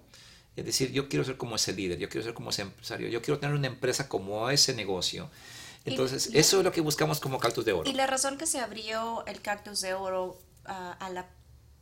Es 0.55 0.65
decir, 0.65 0.93
yo 0.93 1.09
quiero 1.09 1.25
ser 1.25 1.35
como 1.35 1.57
ese 1.57 1.73
líder, 1.73 1.99
yo 1.99 2.07
quiero 2.07 2.23
ser 2.23 2.33
como 2.33 2.51
ese 2.51 2.61
empresario, 2.61 3.09
yo 3.09 3.21
quiero 3.21 3.41
tener 3.41 3.53
una 3.53 3.67
empresa 3.67 4.07
como 4.07 4.49
ese 4.49 4.73
negocio. 4.73 5.29
Entonces, 5.83 6.29
eso 6.33 6.59
es 6.59 6.63
lo 6.63 6.71
que 6.71 6.79
buscamos 6.79 7.19
como 7.19 7.39
Cactus 7.39 7.65
de 7.65 7.73
Oro. 7.73 7.89
Y 7.89 7.93
la 7.93 8.07
razón 8.07 8.37
que 8.37 8.45
se 8.45 8.61
abrió 8.61 9.25
el 9.25 9.41
Cactus 9.41 9.81
de 9.81 9.93
Oro 9.93 10.39
ah, 10.63 10.95
a 11.01 11.09
la 11.09 11.27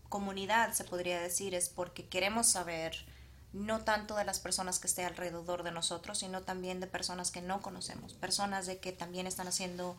comunidad, 0.10 0.74
se 0.74 0.86
podría 0.86 1.22
decir, 1.22 1.53
es 1.53 1.70
porque 1.70 2.08
queremos 2.08 2.48
saber 2.48 3.05
no 3.55 3.85
tanto 3.85 4.15
de 4.15 4.25
las 4.25 4.39
personas 4.39 4.79
que 4.79 4.88
estén 4.88 5.05
alrededor 5.05 5.63
de 5.63 5.71
nosotros, 5.71 6.19
sino 6.19 6.41
también 6.41 6.81
de 6.81 6.88
personas 6.88 7.31
que 7.31 7.41
no 7.41 7.62
conocemos, 7.62 8.13
personas 8.13 8.65
de 8.65 8.79
que 8.79 8.91
también 8.91 9.27
están 9.27 9.47
haciendo 9.47 9.97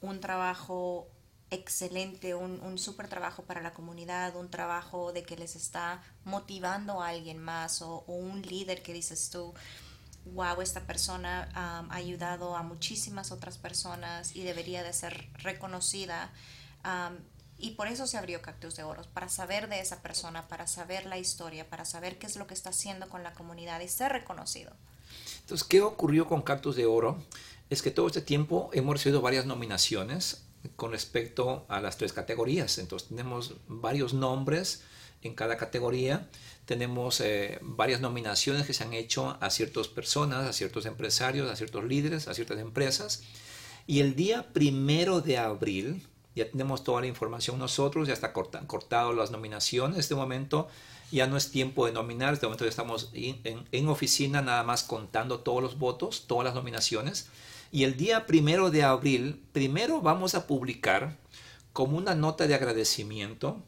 un 0.00 0.20
trabajo 0.20 1.06
excelente, 1.50 2.34
un, 2.34 2.60
un 2.60 2.78
súper 2.78 3.08
trabajo 3.08 3.44
para 3.44 3.62
la 3.62 3.72
comunidad, 3.72 4.34
un 4.34 4.50
trabajo 4.50 5.12
de 5.12 5.22
que 5.22 5.36
les 5.36 5.54
está 5.54 6.02
motivando 6.24 7.00
a 7.00 7.08
alguien 7.10 7.38
más 7.38 7.80
o, 7.80 8.00
un 8.08 8.42
líder 8.42 8.82
que 8.82 8.92
dices 8.92 9.30
tú, 9.30 9.54
wow, 10.32 10.60
esta 10.60 10.80
persona 10.80 11.48
ha 11.54 11.86
ayudado 11.94 12.56
a 12.56 12.64
muchísimas 12.64 13.30
otras 13.30 13.56
personas 13.56 14.34
y 14.34 14.42
debería 14.42 14.82
de 14.82 14.92
ser 14.92 15.30
reconocida. 15.34 16.32
Y 17.58 17.70
por 17.70 17.88
eso 17.88 18.06
se 18.06 18.18
abrió 18.18 18.42
Cactus 18.42 18.76
de 18.76 18.82
Oro, 18.82 19.02
para 19.14 19.28
saber 19.28 19.68
de 19.68 19.80
esa 19.80 20.02
persona, 20.02 20.46
para 20.48 20.66
saber 20.66 21.06
la 21.06 21.18
historia, 21.18 21.68
para 21.68 21.84
saber 21.84 22.18
qué 22.18 22.26
es 22.26 22.36
lo 22.36 22.46
que 22.46 22.54
está 22.54 22.70
haciendo 22.70 23.08
con 23.08 23.22
la 23.22 23.32
comunidad 23.32 23.80
y 23.80 23.88
ser 23.88 24.12
reconocido. 24.12 24.72
Entonces, 25.40 25.66
¿qué 25.66 25.80
ocurrió 25.80 26.26
con 26.26 26.42
Cactus 26.42 26.76
de 26.76 26.86
Oro? 26.86 27.22
Es 27.70 27.82
que 27.82 27.90
todo 27.90 28.08
este 28.08 28.20
tiempo 28.20 28.70
hemos 28.72 28.94
recibido 28.94 29.22
varias 29.22 29.46
nominaciones 29.46 30.42
con 30.76 30.90
respecto 30.90 31.64
a 31.68 31.80
las 31.80 31.96
tres 31.96 32.12
categorías. 32.12 32.78
Entonces, 32.78 33.08
tenemos 33.08 33.54
varios 33.68 34.12
nombres 34.12 34.82
en 35.22 35.34
cada 35.34 35.56
categoría. 35.56 36.28
Tenemos 36.66 37.20
eh, 37.20 37.58
varias 37.62 38.00
nominaciones 38.00 38.66
que 38.66 38.74
se 38.74 38.84
han 38.84 38.92
hecho 38.92 39.38
a 39.40 39.50
ciertas 39.50 39.88
personas, 39.88 40.46
a 40.46 40.52
ciertos 40.52 40.86
empresarios, 40.86 41.50
a 41.50 41.56
ciertos 41.56 41.84
líderes, 41.84 42.28
a 42.28 42.34
ciertas 42.34 42.58
empresas. 42.58 43.22
Y 43.86 44.00
el 44.00 44.16
día 44.16 44.52
primero 44.52 45.20
de 45.20 45.38
abril, 45.38 46.06
ya 46.36 46.48
tenemos 46.50 46.84
toda 46.84 47.00
la 47.00 47.06
información 47.06 47.58
nosotros, 47.58 48.06
ya 48.06 48.14
está 48.14 48.32
cortado 48.32 49.14
las 49.14 49.30
nominaciones. 49.30 49.96
En 49.96 50.00
este 50.00 50.14
momento 50.14 50.68
ya 51.10 51.26
no 51.26 51.38
es 51.38 51.50
tiempo 51.50 51.86
de 51.86 51.92
nominar, 51.92 52.28
en 52.28 52.34
este 52.34 52.46
momento 52.46 52.64
ya 52.64 52.70
estamos 52.70 53.10
en, 53.14 53.88
oficina 53.88 54.42
nada 54.42 54.62
más 54.62 54.82
contando 54.82 55.40
todos 55.40 55.62
los 55.62 55.78
votos, 55.78 56.26
todas 56.26 56.44
las 56.44 56.54
nominaciones. 56.54 57.28
Y 57.72 57.84
el 57.84 57.96
día 57.96 58.26
primero 58.26 58.70
de 58.70 58.84
abril, 58.84 59.42
primero 59.52 60.02
vamos 60.02 60.34
a 60.34 60.46
publicar 60.46 61.16
como 61.72 61.96
una 61.96 62.14
nota 62.14 62.46
de 62.46 62.54
agradecimiento 62.54 63.62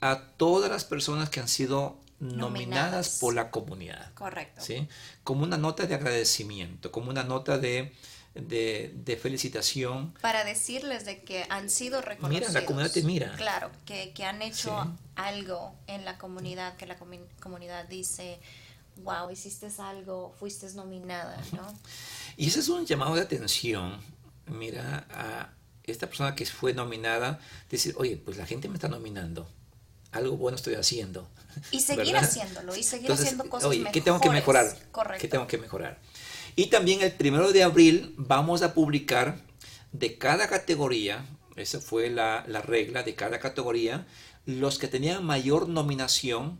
a 0.00 0.22
todas 0.36 0.70
las 0.70 0.84
personas 0.84 1.28
que 1.28 1.40
han 1.40 1.48
sido 1.48 1.98
nominadas, 2.20 3.18
por 3.20 3.34
la 3.34 3.50
comunidad. 3.50 4.14
Correcto. 4.14 4.62
¿sí? 4.62 4.86
Como 5.24 5.42
una 5.42 5.58
nota 5.58 5.86
de 5.86 5.94
agradecimiento, 5.96 6.92
como 6.92 7.10
una 7.10 7.24
nota 7.24 7.58
de 7.58 7.92
de, 8.34 9.18
felicitación. 9.20 10.14
Para 10.20 10.44
decirles 10.44 11.04
de 11.04 11.22
que 11.22 11.44
han 11.48 11.70
sido 11.70 12.00
reconocidos. 12.00 12.48
Mira, 12.48 12.60
la 12.60 12.66
comunidad 12.66 12.92
te 12.92 13.02
mira. 13.02 13.34
Claro, 13.36 13.70
que, 13.84 14.12
que 14.12 14.24
han 14.24 14.42
hecho 14.42 14.96
algo 15.16 15.74
en 15.86 16.04
la 16.04 16.18
comunidad, 16.18 16.76
que 16.76 16.86
la 16.86 16.96
comunidad 16.96 17.86
dice, 17.88 18.40
wow, 18.96 19.30
hiciste 19.30 19.68
algo, 19.78 20.34
fuiste 20.38 20.72
nominada, 20.74 21.36
¿no? 21.52 21.78
Y 22.36 22.48
ese 22.48 22.60
es 22.60 22.68
un 22.68 22.86
llamado 22.86 23.14
de 23.14 23.20
atención, 23.20 24.00
mira, 24.46 25.06
a 25.10 25.50
esta 25.84 26.06
persona 26.06 26.34
que 26.34 26.46
fue 26.46 26.72
nominada, 26.72 27.40
decir, 27.70 27.94
oye, 27.98 28.16
pues 28.16 28.36
la 28.36 28.46
gente 28.46 28.68
me 28.68 28.74
está 28.74 28.88
nominando, 28.88 29.48
algo 30.12 30.36
bueno 30.36 30.56
estoy 30.56 30.74
haciendo. 30.74 31.28
Y 31.70 31.80
seguir 31.80 32.16
haciéndolo, 32.16 32.74
y 32.74 32.82
seguir 32.82 33.12
haciendo 33.12 33.48
cosas 33.50 33.68
oye, 33.68 33.84
¿qué 33.92 34.00
tengo 34.00 34.20
que 34.20 34.30
mejorar? 34.30 34.74
Correcto. 34.90 35.20
¿Qué 35.20 35.28
tengo 35.28 35.46
que 35.46 35.58
mejorar? 35.58 35.98
Y 36.54 36.66
también 36.66 37.00
el 37.00 37.12
primero 37.12 37.52
de 37.52 37.62
abril 37.62 38.14
vamos 38.16 38.62
a 38.62 38.74
publicar 38.74 39.40
de 39.92 40.18
cada 40.18 40.48
categoría, 40.48 41.24
esa 41.56 41.80
fue 41.80 42.10
la, 42.10 42.42
regla 42.42 43.02
de 43.02 43.14
cada 43.14 43.38
categoría, 43.38 44.06
los 44.44 44.78
que 44.78 44.88
tenían 44.88 45.24
mayor 45.24 45.68
nominación 45.68 46.58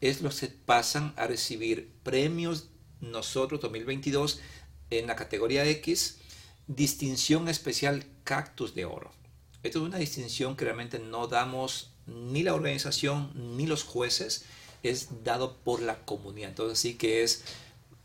es 0.00 0.20
los 0.20 0.40
que 0.40 0.48
pasan 0.48 1.14
a 1.16 1.26
recibir 1.26 1.92
premios 2.02 2.68
nosotros 3.00 3.60
2022 3.60 4.40
en 4.90 5.06
la 5.06 5.16
categoría 5.16 5.66
X, 5.66 6.18
distinción 6.66 7.48
especial 7.48 8.04
Cactus 8.24 8.74
de 8.74 8.84
Oro. 8.84 9.10
Esto 9.62 9.78
es 9.78 9.84
una 9.84 9.98
distinción 9.98 10.56
que 10.56 10.64
realmente 10.64 10.98
no 10.98 11.28
damos 11.28 11.92
ni 12.06 12.42
la 12.42 12.54
organización 12.54 13.56
ni 13.56 13.66
los 13.66 13.84
jueces, 13.84 14.44
es 14.82 15.22
dado 15.24 15.58
por 15.58 15.82
la 15.82 16.04
comunidad. 16.04 16.50
Entonces 16.50 16.78
sí 16.78 16.94
que 16.94 17.22
es 17.22 17.44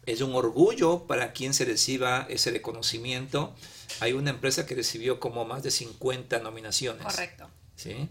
es 0.06 0.22
un 0.22 0.36
orgullo 0.36 1.06
para 1.08 1.34
quien 1.34 1.54
se 1.54 1.66
reciba 1.66 2.26
ese 2.30 2.52
reconocimiento. 2.52 3.54
Hay 4.00 4.14
una 4.14 4.32
empresa 4.32 4.66
que 4.66 4.76
recibió 4.76 5.20
como 5.20 5.46
más 5.46 5.64
de 5.64 5.72
50 5.72 6.40
nominaciones. 6.40 7.04
Correcto. 7.04 7.48
¿sí? 7.76 8.10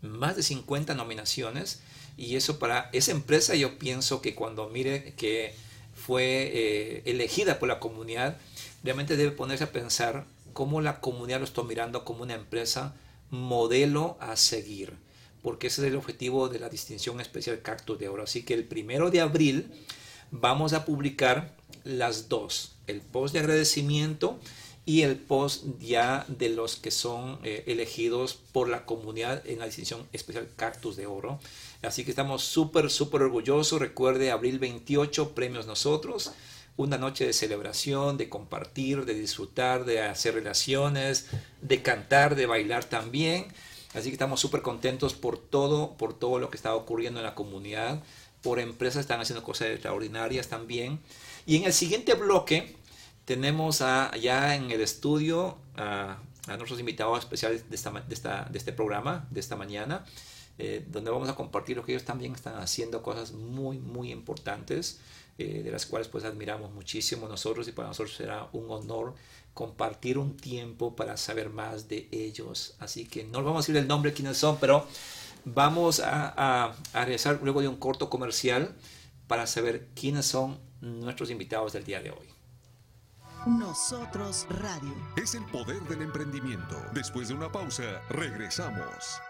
Más 0.00 0.36
de 0.36 0.42
50 0.42 0.94
nominaciones. 0.94 1.80
Y 2.16 2.36
eso 2.36 2.58
para 2.58 2.90
esa 2.92 3.10
empresa 3.10 3.54
yo 3.54 3.78
pienso 3.78 4.22
que 4.22 4.34
cuando 4.34 4.68
mire 4.68 5.14
que 5.14 5.54
fue 5.94 6.24
eh, 6.24 7.02
elegida 7.06 7.58
por 7.58 7.68
la 7.68 7.80
comunidad, 7.80 8.36
realmente 8.82 9.16
debe 9.16 9.32
ponerse 9.32 9.64
a 9.64 9.72
pensar 9.72 10.24
cómo 10.52 10.80
la 10.80 11.00
comunidad 11.00 11.40
lo 11.40 11.44
está 11.44 11.62
mirando 11.62 12.04
como 12.04 12.22
una 12.22 12.34
empresa 12.34 12.94
modelo 13.30 14.16
a 14.20 14.36
seguir. 14.36 14.94
Porque 15.42 15.66
ese 15.66 15.82
es 15.82 15.88
el 15.88 15.96
objetivo 15.96 16.48
de 16.48 16.58
la 16.58 16.70
distinción 16.70 17.20
especial 17.20 17.60
Cactus 17.60 17.98
de 17.98 18.08
Oro. 18.08 18.22
Así 18.22 18.44
que 18.44 18.54
el 18.54 18.64
primero 18.64 19.10
de 19.10 19.20
abril 19.20 19.70
vamos 20.40 20.72
a 20.72 20.84
publicar 20.84 21.54
las 21.84 22.28
dos, 22.28 22.72
el 22.86 23.00
post 23.00 23.34
de 23.34 23.40
agradecimiento 23.40 24.38
y 24.84 25.02
el 25.02 25.16
post 25.16 25.64
ya 25.80 26.26
de 26.28 26.48
los 26.48 26.76
que 26.76 26.90
son 26.90 27.38
eh, 27.44 27.64
elegidos 27.66 28.34
por 28.52 28.68
la 28.68 28.84
comunidad 28.84 29.46
en 29.46 29.60
la 29.60 29.66
distinción 29.66 30.06
especial 30.12 30.48
Cactus 30.56 30.96
de 30.96 31.06
Oro. 31.06 31.38
Así 31.82 32.04
que 32.04 32.10
estamos 32.10 32.42
súper, 32.42 32.90
súper 32.90 33.22
orgullosos. 33.22 33.80
Recuerde, 33.80 34.30
abril 34.30 34.58
28, 34.58 35.34
premios 35.34 35.66
nosotros. 35.66 36.32
Una 36.76 36.98
noche 36.98 37.24
de 37.24 37.32
celebración, 37.32 38.18
de 38.18 38.28
compartir, 38.28 39.04
de 39.04 39.14
disfrutar, 39.14 39.84
de 39.84 40.02
hacer 40.02 40.34
relaciones, 40.34 41.28
de 41.62 41.80
cantar, 41.82 42.34
de 42.34 42.46
bailar 42.46 42.84
también. 42.84 43.46
Así 43.94 44.08
que 44.08 44.14
estamos 44.14 44.40
súper 44.40 44.62
contentos 44.62 45.14
por 45.14 45.38
todo, 45.38 45.92
por 45.96 46.18
todo 46.18 46.40
lo 46.40 46.50
que 46.50 46.56
está 46.56 46.74
ocurriendo 46.74 47.20
en 47.20 47.26
la 47.26 47.36
comunidad 47.36 48.02
por 48.44 48.60
empresas 48.60 49.00
están 49.00 49.20
haciendo 49.20 49.42
cosas 49.42 49.68
extraordinarias 49.68 50.48
también. 50.48 51.00
Y 51.46 51.56
en 51.56 51.64
el 51.64 51.72
siguiente 51.72 52.14
bloque 52.14 52.76
tenemos 53.24 53.80
a, 53.80 54.14
ya 54.16 54.54
en 54.54 54.70
el 54.70 54.82
estudio 54.82 55.56
a, 55.76 56.18
nuestros 56.46 56.78
invitados 56.78 57.18
especiales 57.20 57.64
de, 57.70 57.76
este 58.58 58.72
programa, 58.72 59.26
de 59.30 59.40
esta 59.40 59.56
mañana, 59.56 60.04
eh, 60.58 60.84
donde 60.88 61.10
vamos 61.10 61.30
a 61.30 61.34
compartir 61.34 61.78
lo 61.78 61.84
que 61.84 61.92
ellos 61.92 62.04
también 62.04 62.34
están 62.34 62.56
haciendo, 62.56 63.02
cosas 63.02 63.32
muy, 63.32 63.78
muy 63.78 64.12
importantes, 64.12 65.00
eh, 65.38 65.62
de 65.64 65.70
las 65.70 65.86
cuales 65.86 66.06
pues 66.08 66.22
admiramos 66.24 66.70
muchísimo 66.70 67.26
nosotros 67.26 67.66
y 67.66 67.72
para 67.72 67.88
nosotros 67.88 68.14
será 68.14 68.46
un 68.52 68.70
honor 68.70 69.14
compartir 69.54 70.18
un 70.18 70.36
tiempo 70.36 70.94
para 70.94 71.16
saber 71.16 71.48
más 71.48 71.88
de 71.88 72.08
ellos. 72.12 72.74
Así 72.78 73.06
que 73.06 73.24
no 73.24 73.42
vamos 73.42 73.56
a 73.56 73.60
decir 73.62 73.76
el 73.78 73.88
nombre 73.88 74.10
de 74.10 74.16
quiénes 74.16 74.36
son, 74.36 74.58
pero 74.58 74.86
Vamos 75.44 76.00
a, 76.00 76.66
a, 76.66 76.74
realizar 76.94 77.38
luego 77.42 77.60
de 77.60 77.68
un 77.68 77.76
corto 77.76 78.08
comercial 78.08 78.74
para 79.26 79.46
saber 79.46 79.88
quiénes 79.94 80.26
son 80.26 80.58
nuestros 80.80 81.30
invitados 81.30 81.72
del 81.72 81.84
día 81.84 82.00
de 82.00 82.10
hoy. 82.10 82.28
Nosotros 83.46 84.46
Radio. 84.48 84.94
Es 85.16 85.34
el 85.34 85.44
poder 85.44 85.82
del 85.82 86.02
emprendimiento. 86.02 86.76
Después 86.94 87.28
de 87.28 87.34
una 87.34 87.52
pausa, 87.52 88.00
regresamos. 88.08 89.20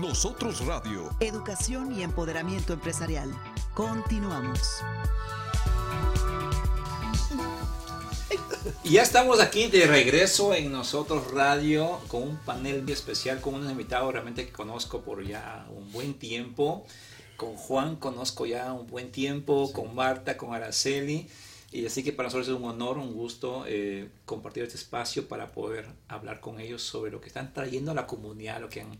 Nosotros 0.00 0.64
Radio. 0.66 1.10
Educación 1.20 1.92
y 1.92 2.02
empoderamiento 2.02 2.72
empresarial. 2.72 3.30
Continuamos. 3.74 4.82
Y 8.90 8.94
ya 8.94 9.02
estamos 9.02 9.38
aquí 9.38 9.68
de 9.68 9.86
regreso 9.86 10.52
en 10.52 10.72
Nosotros 10.72 11.30
Radio 11.30 12.00
con 12.08 12.24
un 12.24 12.36
panel 12.38 12.82
muy 12.82 12.90
especial 12.90 13.40
con 13.40 13.54
unos 13.54 13.70
invitados 13.70 14.12
realmente 14.12 14.44
que 14.44 14.50
conozco 14.50 15.02
por 15.02 15.24
ya 15.24 15.64
un 15.70 15.92
buen 15.92 16.14
tiempo. 16.14 16.84
Con 17.36 17.54
Juan 17.54 17.94
conozco 17.94 18.46
ya 18.46 18.72
un 18.72 18.88
buen 18.88 19.12
tiempo, 19.12 19.72
con 19.72 19.94
Marta, 19.94 20.36
con 20.36 20.54
Araceli. 20.54 21.28
Y 21.70 21.86
así 21.86 22.02
que 22.02 22.12
para 22.12 22.26
nosotros 22.26 22.48
es 22.48 22.54
un 22.54 22.64
honor, 22.64 22.98
un 22.98 23.14
gusto 23.14 23.62
eh, 23.68 24.08
compartir 24.24 24.64
este 24.64 24.74
espacio 24.74 25.28
para 25.28 25.52
poder 25.52 25.86
hablar 26.08 26.40
con 26.40 26.58
ellos 26.58 26.82
sobre 26.82 27.12
lo 27.12 27.20
que 27.20 27.28
están 27.28 27.54
trayendo 27.54 27.92
a 27.92 27.94
la 27.94 28.08
comunidad, 28.08 28.60
lo 28.60 28.68
que 28.68 28.80
han, 28.80 28.98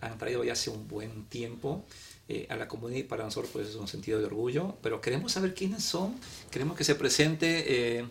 han 0.00 0.18
traído 0.18 0.42
ya 0.42 0.54
hace 0.54 0.70
un 0.70 0.88
buen 0.88 1.26
tiempo 1.26 1.84
eh, 2.28 2.48
a 2.50 2.56
la 2.56 2.66
comunidad 2.66 2.98
y 2.98 3.04
para 3.04 3.22
nosotros 3.22 3.52
pues 3.52 3.68
es 3.68 3.76
un 3.76 3.86
sentido 3.86 4.18
de 4.18 4.24
orgullo. 4.24 4.74
Pero 4.82 5.00
queremos 5.00 5.30
saber 5.30 5.54
quiénes 5.54 5.84
son, 5.84 6.16
queremos 6.50 6.76
que 6.76 6.82
se 6.82 6.96
presente 6.96 8.00
eh, 8.00 8.04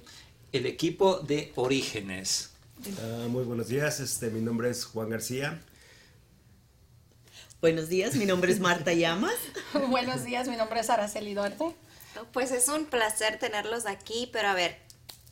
el 0.51 0.65
equipo 0.65 1.19
de 1.19 1.51
Orígenes. 1.55 2.51
Uh, 2.85 3.27
muy 3.29 3.43
buenos 3.43 3.67
días, 3.67 3.99
este, 3.99 4.29
mi 4.29 4.41
nombre 4.41 4.69
es 4.69 4.85
Juan 4.85 5.09
García. 5.09 5.61
Buenos 7.59 7.89
días, 7.89 8.15
mi 8.15 8.25
nombre 8.25 8.51
es 8.51 8.59
Marta 8.59 8.93
Llamas. 8.93 9.33
buenos 9.89 10.23
días, 10.23 10.47
mi 10.47 10.55
nombre 10.55 10.79
es 10.79 10.89
Araceli 10.89 11.33
Duarte. 11.33 11.75
Pues 12.31 12.51
es 12.51 12.67
un 12.69 12.85
placer 12.85 13.39
tenerlos 13.39 13.85
aquí, 13.85 14.29
pero 14.31 14.49
a 14.49 14.53
ver, 14.53 14.77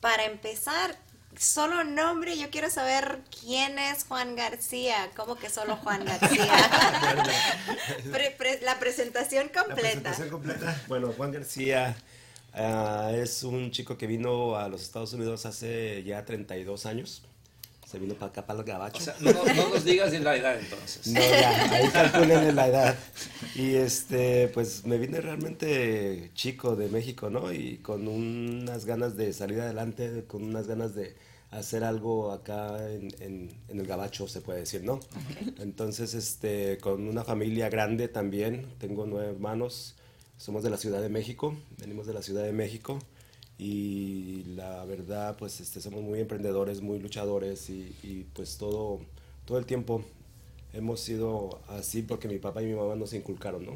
para 0.00 0.24
empezar, 0.24 0.96
solo 1.38 1.84
nombre, 1.84 2.36
yo 2.36 2.50
quiero 2.50 2.68
saber 2.68 3.20
quién 3.40 3.78
es 3.78 4.04
Juan 4.04 4.36
García, 4.36 5.10
¿cómo 5.16 5.36
que 5.36 5.50
solo 5.50 5.76
Juan 5.76 6.04
García? 6.04 6.52
pre, 8.12 8.32
pre, 8.32 8.60
la 8.62 8.78
presentación 8.78 9.48
completa. 9.48 9.70
La 9.70 9.80
presentación 9.80 10.28
completa. 10.30 10.82
Bueno, 10.88 11.12
Juan 11.16 11.32
García 11.32 11.96
uh, 12.56 13.14
es 13.14 13.42
un 13.42 13.70
chico 13.70 13.96
que 13.96 14.06
vino 14.06 14.56
a 14.56 14.68
los 14.68 14.82
Estados 14.82 15.12
Unidos 15.12 15.46
hace 15.46 16.02
ya 16.04 16.24
32 16.24 16.86
años. 16.86 17.22
Se 17.86 18.00
vino 18.00 18.14
para 18.14 18.32
acá, 18.32 18.44
para 18.44 18.58
el 18.58 18.64
gabacho. 18.64 18.98
O 18.98 19.00
sea, 19.00 19.14
no, 19.20 19.32
no, 19.32 19.68
nos 19.68 19.84
digas 19.84 20.10
de 20.10 20.18
la 20.18 20.36
edad 20.36 20.58
entonces. 20.58 21.06
No, 21.06 21.20
ya, 21.20 21.72
ahí 21.72 21.88
calculen 21.88 22.56
la 22.56 22.66
edad. 22.66 22.98
Y 23.54 23.76
este, 23.76 24.48
pues 24.48 24.84
me 24.84 24.98
vine 24.98 25.20
realmente 25.20 26.32
chico 26.34 26.74
de 26.74 26.88
México, 26.88 27.30
¿no? 27.30 27.52
Y 27.52 27.78
con 27.78 28.08
unas 28.08 28.86
ganas 28.86 29.16
de 29.16 29.32
salir 29.32 29.60
adelante, 29.60 30.24
con 30.26 30.42
unas 30.42 30.66
ganas 30.66 30.96
de 30.96 31.14
hacer 31.50 31.84
algo 31.84 32.32
acá 32.32 32.76
en, 32.90 33.08
en, 33.20 33.50
en 33.68 33.80
el 33.80 33.86
gabacho, 33.86 34.26
se 34.28 34.40
puede 34.40 34.60
decir, 34.60 34.82
¿no? 34.82 34.94
Okay. 34.94 35.54
Entonces, 35.60 36.14
este, 36.14 36.78
con 36.78 37.06
una 37.06 37.24
familia 37.24 37.68
grande 37.68 38.08
también, 38.08 38.66
tengo 38.78 39.06
nueve 39.06 39.30
hermanos, 39.30 39.95
somos 40.36 40.62
de 40.62 40.70
la 40.70 40.76
Ciudad 40.76 41.00
de 41.00 41.08
México, 41.08 41.56
venimos 41.78 42.06
de 42.06 42.14
la 42.14 42.22
Ciudad 42.22 42.44
de 42.44 42.52
México 42.52 42.98
y 43.58 44.44
la 44.54 44.84
verdad 44.84 45.36
pues 45.38 45.60
este, 45.60 45.80
somos 45.80 46.02
muy 46.02 46.20
emprendedores, 46.20 46.80
muy 46.82 46.98
luchadores 46.98 47.70
y, 47.70 47.94
y, 48.02 48.26
pues 48.34 48.58
todo, 48.58 49.00
todo 49.46 49.58
el 49.58 49.66
tiempo 49.66 50.04
hemos 50.72 51.00
sido 51.00 51.60
así 51.68 52.02
porque 52.02 52.28
mi 52.28 52.38
papá 52.38 52.62
y 52.62 52.66
mi 52.66 52.74
mamá 52.74 52.96
nos 52.96 53.12
inculcaron, 53.14 53.64
¿no? 53.64 53.72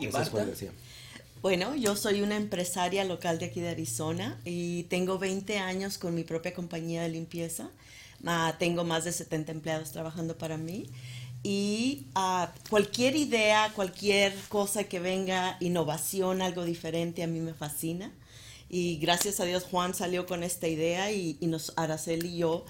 ¿Y 0.00 0.06
Eso 0.06 0.20
es 0.20 0.28
Juan 0.30 0.46
García. 0.46 0.72
Bueno, 1.40 1.74
yo 1.74 1.96
soy 1.96 2.22
una 2.22 2.36
empresaria 2.36 3.04
local 3.04 3.38
de 3.38 3.46
aquí 3.46 3.60
de 3.60 3.70
Arizona 3.70 4.40
y 4.44 4.84
tengo 4.84 5.18
20 5.18 5.58
años 5.58 5.98
con 5.98 6.14
mi 6.14 6.24
propia 6.24 6.54
compañía 6.54 7.02
de 7.02 7.08
limpieza. 7.08 7.70
Uh, 8.22 8.56
tengo 8.58 8.84
más 8.84 9.04
de 9.04 9.10
70 9.10 9.50
empleados 9.50 9.90
trabajando 9.90 10.38
para 10.38 10.56
mí 10.56 10.86
y 11.42 12.06
uh, 12.14 12.46
cualquier 12.70 13.16
idea, 13.16 13.72
cualquier 13.74 14.34
cosa 14.48 14.84
que 14.84 15.00
venga, 15.00 15.56
innovación, 15.60 16.40
algo 16.40 16.64
diferente, 16.64 17.22
a 17.22 17.26
mí 17.26 17.40
me 17.40 17.52
fascina. 17.52 18.12
Y 18.68 18.96
gracias 18.98 19.40
a 19.40 19.44
Dios 19.44 19.64
Juan 19.64 19.92
salió 19.92 20.26
con 20.26 20.42
esta 20.42 20.68
idea 20.68 21.10
y, 21.12 21.36
y 21.40 21.46
nos, 21.46 21.72
Araceli 21.76 22.28
y 22.28 22.38
yo 22.38 22.64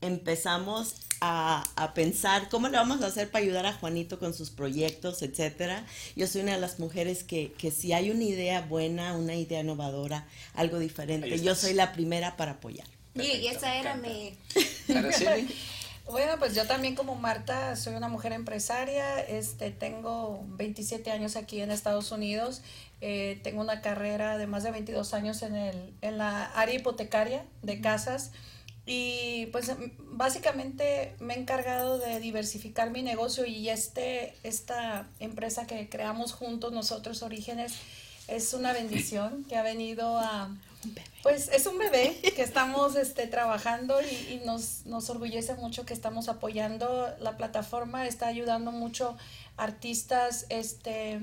empezamos 0.00 0.94
a, 1.20 1.62
a, 1.76 1.92
pensar 1.92 2.48
cómo 2.48 2.68
le 2.68 2.78
vamos 2.78 3.02
a 3.02 3.08
hacer 3.08 3.30
para 3.30 3.44
ayudar 3.44 3.66
a 3.66 3.74
Juanito 3.74 4.18
con 4.18 4.32
sus 4.32 4.48
proyectos, 4.48 5.20
etcétera. 5.20 5.84
Yo 6.16 6.26
soy 6.26 6.42
una 6.42 6.54
de 6.54 6.60
las 6.60 6.78
mujeres 6.78 7.24
que, 7.24 7.52
que 7.58 7.70
si 7.70 7.92
hay 7.92 8.10
una 8.10 8.24
idea 8.24 8.62
buena, 8.62 9.14
una 9.14 9.34
idea 9.34 9.60
innovadora, 9.60 10.26
algo 10.54 10.78
diferente, 10.78 11.38
yo 11.40 11.54
soy 11.54 11.74
la 11.74 11.92
primera 11.92 12.38
para 12.38 12.52
apoyar. 12.52 12.86
Perfecto, 13.12 13.38
y 13.38 13.48
esa 13.48 13.76
era 13.76 13.96
mi... 13.96 14.34
Bueno, 16.06 16.38
pues 16.38 16.54
yo 16.54 16.66
también 16.66 16.94
como 16.96 17.14
Marta 17.14 17.76
soy 17.76 17.94
una 17.94 18.08
mujer 18.08 18.32
empresaria, 18.32 19.20
este, 19.20 19.70
tengo 19.70 20.44
27 20.48 21.10
años 21.10 21.36
aquí 21.36 21.60
en 21.60 21.70
Estados 21.70 22.10
Unidos, 22.10 22.62
eh, 23.00 23.40
tengo 23.44 23.60
una 23.60 23.80
carrera 23.80 24.36
de 24.36 24.46
más 24.46 24.64
de 24.64 24.72
22 24.72 25.14
años 25.14 25.42
en, 25.42 25.54
el, 25.54 25.94
en 26.00 26.18
la 26.18 26.46
área 26.46 26.74
hipotecaria 26.74 27.44
de 27.62 27.80
casas 27.80 28.32
y 28.86 29.46
pues 29.52 29.70
básicamente 29.98 31.14
me 31.20 31.34
he 31.34 31.38
encargado 31.38 31.98
de 31.98 32.18
diversificar 32.18 32.90
mi 32.90 33.02
negocio 33.02 33.46
y 33.46 33.68
este, 33.68 34.34
esta 34.42 35.08
empresa 35.20 35.66
que 35.66 35.88
creamos 35.88 36.32
juntos 36.32 36.72
nosotros, 36.72 37.22
Orígenes, 37.22 37.74
es 38.26 38.52
una 38.52 38.72
bendición 38.72 39.44
que 39.44 39.56
ha 39.56 39.62
venido 39.62 40.18
a... 40.18 40.56
Pues 41.22 41.48
es 41.48 41.66
un 41.66 41.76
bebé 41.78 42.16
que 42.34 42.42
estamos 42.42 42.96
este, 42.96 43.26
trabajando 43.26 44.00
y, 44.00 44.40
nos, 44.46 44.86
nos 44.86 45.10
orgullece 45.10 45.54
mucho 45.54 45.84
que 45.84 45.92
estamos 45.92 46.28
apoyando 46.28 47.14
la 47.20 47.36
plataforma, 47.36 48.06
está 48.06 48.26
ayudando 48.26 48.72
mucho 48.72 49.16
artistas 49.58 50.46
este, 50.48 51.20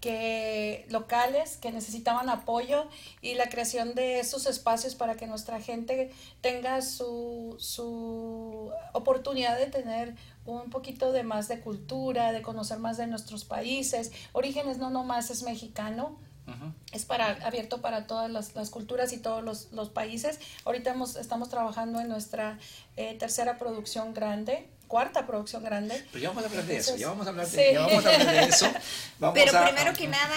que, 0.00 0.86
locales 0.90 1.56
que 1.56 1.72
necesitaban 1.72 2.28
apoyo 2.28 2.86
y 3.20 3.34
la 3.34 3.48
creación 3.48 3.94
de 3.94 4.20
esos 4.20 4.46
espacios 4.46 4.94
para 4.94 5.16
que 5.16 5.26
nuestra 5.26 5.60
gente 5.60 6.12
tenga 6.40 6.80
su, 6.82 7.56
su 7.58 8.70
oportunidad 8.92 9.58
de 9.58 9.66
tener 9.66 10.14
un 10.44 10.70
poquito 10.70 11.10
de 11.10 11.24
más 11.24 11.48
de 11.48 11.60
cultura, 11.60 12.30
de 12.30 12.42
conocer 12.42 12.78
más 12.78 12.96
de 12.96 13.08
nuestros 13.08 13.44
países. 13.44 14.12
Orígenes 14.32 14.78
no 14.78 14.90
nomás 14.90 15.30
es 15.30 15.42
mexicano, 15.42 16.18
Uh 16.46 16.50
-huh. 16.50 16.72
Es 16.92 17.04
para, 17.04 17.32
abierto 17.46 17.80
para 17.80 18.06
todas 18.06 18.30
las, 18.30 18.54
las 18.54 18.70
culturas 18.70 19.12
y 19.12 19.18
todos 19.18 19.44
los, 19.44 19.72
los, 19.72 19.90
países. 19.90 20.40
Ahorita 20.64 20.90
hemos, 20.90 21.16
estamos 21.16 21.48
trabajando 21.48 22.00
en 22.00 22.08
nuestra 22.08 22.58
eh, 22.96 23.16
tercera 23.18 23.58
producción 23.58 24.12
grande, 24.12 24.68
cuarta 24.88 25.26
producción 25.26 25.62
grande. 25.62 26.04
Pero 26.10 26.22
ya 26.22 26.28
vamos 26.30 26.44
a 26.44 26.48
hablar 26.48 26.64
de 26.64 26.76
eso, 26.76 26.96
ya 26.96 27.08
vamos 27.08 27.26
a 27.26 27.30
hablar 27.30 27.46
de, 27.46 27.64
sí. 27.64 27.72
ya 27.72 27.80
vamos 27.80 28.04
a 28.04 28.14
hablar 28.14 28.34
de 28.34 28.44
eso. 28.44 28.72
Vamos 29.20 29.38
Pero 29.38 29.58
a, 29.58 29.64
primero 29.66 29.92
que 29.92 30.08
nada, 30.08 30.34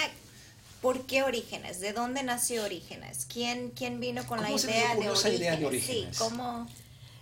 ¿por 0.81 1.07
qué 1.07 1.23
Orígenes? 1.23 1.79
¿De 1.79 1.91
dónde 1.91 2.21
nació 2.21 2.63
Orígenes? 2.63 3.25
¿Quién, 3.31 3.71
quién 3.71 3.99
vino 3.99 4.25
con 4.27 4.41
la 4.41 4.51
idea 4.51 4.95
de, 4.95 5.11
esa 5.11 5.29
idea 5.29 5.55
de 5.55 5.65
Orígenes? 5.65 6.15
Sí, 6.15 6.23
¿cómo...? 6.23 6.67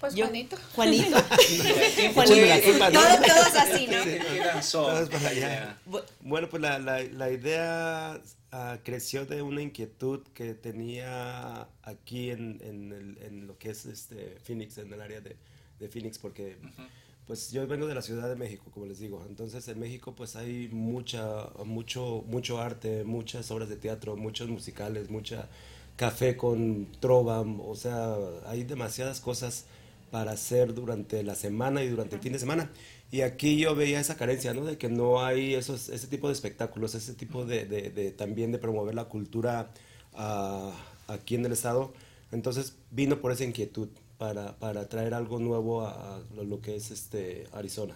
Pues 0.03 0.15
Yo, 0.15 0.25
Juanito. 0.25 0.57
Juanito. 0.75 1.17
Juanito. 2.13 2.91
Todos, 2.91 3.21
todos 3.21 3.55
así, 3.55 3.87
¿no? 3.87 4.61
Todos 4.69 5.09
para 5.09 5.29
allá. 5.29 5.77
Bueno, 6.19 6.49
pues 6.49 6.61
la, 6.61 6.77
la, 6.77 7.01
la 7.03 7.31
idea 7.31 8.21
uh, 8.51 8.83
creció 8.83 9.25
de 9.25 9.41
una 9.41 9.61
inquietud 9.61 10.19
que 10.33 10.55
tenía 10.55 11.69
aquí 11.83 12.31
en, 12.31 12.59
en, 12.65 12.91
el, 12.91 13.17
en, 13.21 13.47
lo 13.47 13.57
que 13.57 13.69
es 13.69 13.85
este 13.85 14.35
Phoenix, 14.43 14.77
en 14.77 14.91
el 14.91 14.99
área 14.99 15.21
de, 15.21 15.37
de 15.79 15.87
Phoenix, 15.87 16.17
porque 16.17 16.57
uh 16.61 16.65
-huh. 16.65 16.87
pues 17.25 17.51
yo 17.53 17.65
vengo 17.65 17.87
de 17.87 17.95
la 17.95 18.01
Ciudad 18.01 18.27
de 18.27 18.35
México, 18.35 18.65
como 18.73 18.85
les 18.85 18.99
digo. 18.99 19.25
Entonces 19.29 19.65
en 19.69 19.79
México 19.79 20.13
pues 20.13 20.35
hay 20.35 20.67
mucha, 20.67 21.47
mucho, 21.63 22.25
mucho 22.27 22.59
arte, 22.59 23.05
muchas 23.05 23.49
obras 23.51 23.69
de 23.69 23.77
teatro, 23.77 24.17
muchos 24.17 24.49
musicales, 24.49 25.09
mucha 25.09 25.47
café 25.95 26.35
con 26.35 26.87
trova, 26.99 27.39
o 27.39 27.75
sea, 27.77 28.17
hay 28.47 28.65
demasiadas 28.65 29.21
cosas 29.21 29.65
para 30.13 30.33
hacer 30.33 30.75
durante 30.75 31.23
la 31.23 31.33
semana 31.33 31.81
y 31.81 31.89
durante 31.89 32.15
el 32.17 32.21
fin 32.21 32.33
de 32.33 32.37
semana. 32.37 32.69
Y 33.09 33.21
aquí 33.21 33.57
yo 33.57 33.73
veía 33.73 33.99
esa 33.99 34.15
carencia, 34.15 34.53
¿no? 34.53 34.63
De 34.63 34.77
que 34.77 34.87
no 34.87 35.25
hay 35.25 35.55
esos, 35.55 35.89
ese 35.89 36.05
tipo 36.05 36.27
de 36.27 36.33
espectáculos, 36.33 36.93
ese 36.93 37.15
tipo 37.15 37.45
de, 37.45 37.65
de, 37.65 37.89
de 37.89 38.11
también 38.11 38.51
de 38.51 38.59
promover 38.59 38.93
la 38.93 39.05
cultura 39.05 39.71
uh, 40.13 40.69
aquí 41.11 41.33
en 41.33 41.47
el 41.47 41.51
estado. 41.51 41.93
Entonces 42.31 42.75
vino 42.91 43.21
por 43.21 43.31
esa 43.31 43.43
inquietud 43.43 43.87
para, 44.19 44.55
para 44.57 44.87
traer 44.87 45.15
algo 45.15 45.39
nuevo 45.39 45.81
a, 45.81 46.17
a 46.17 46.43
lo 46.43 46.61
que 46.61 46.75
es 46.75 46.91
este 46.91 47.47
Arizona. 47.51 47.95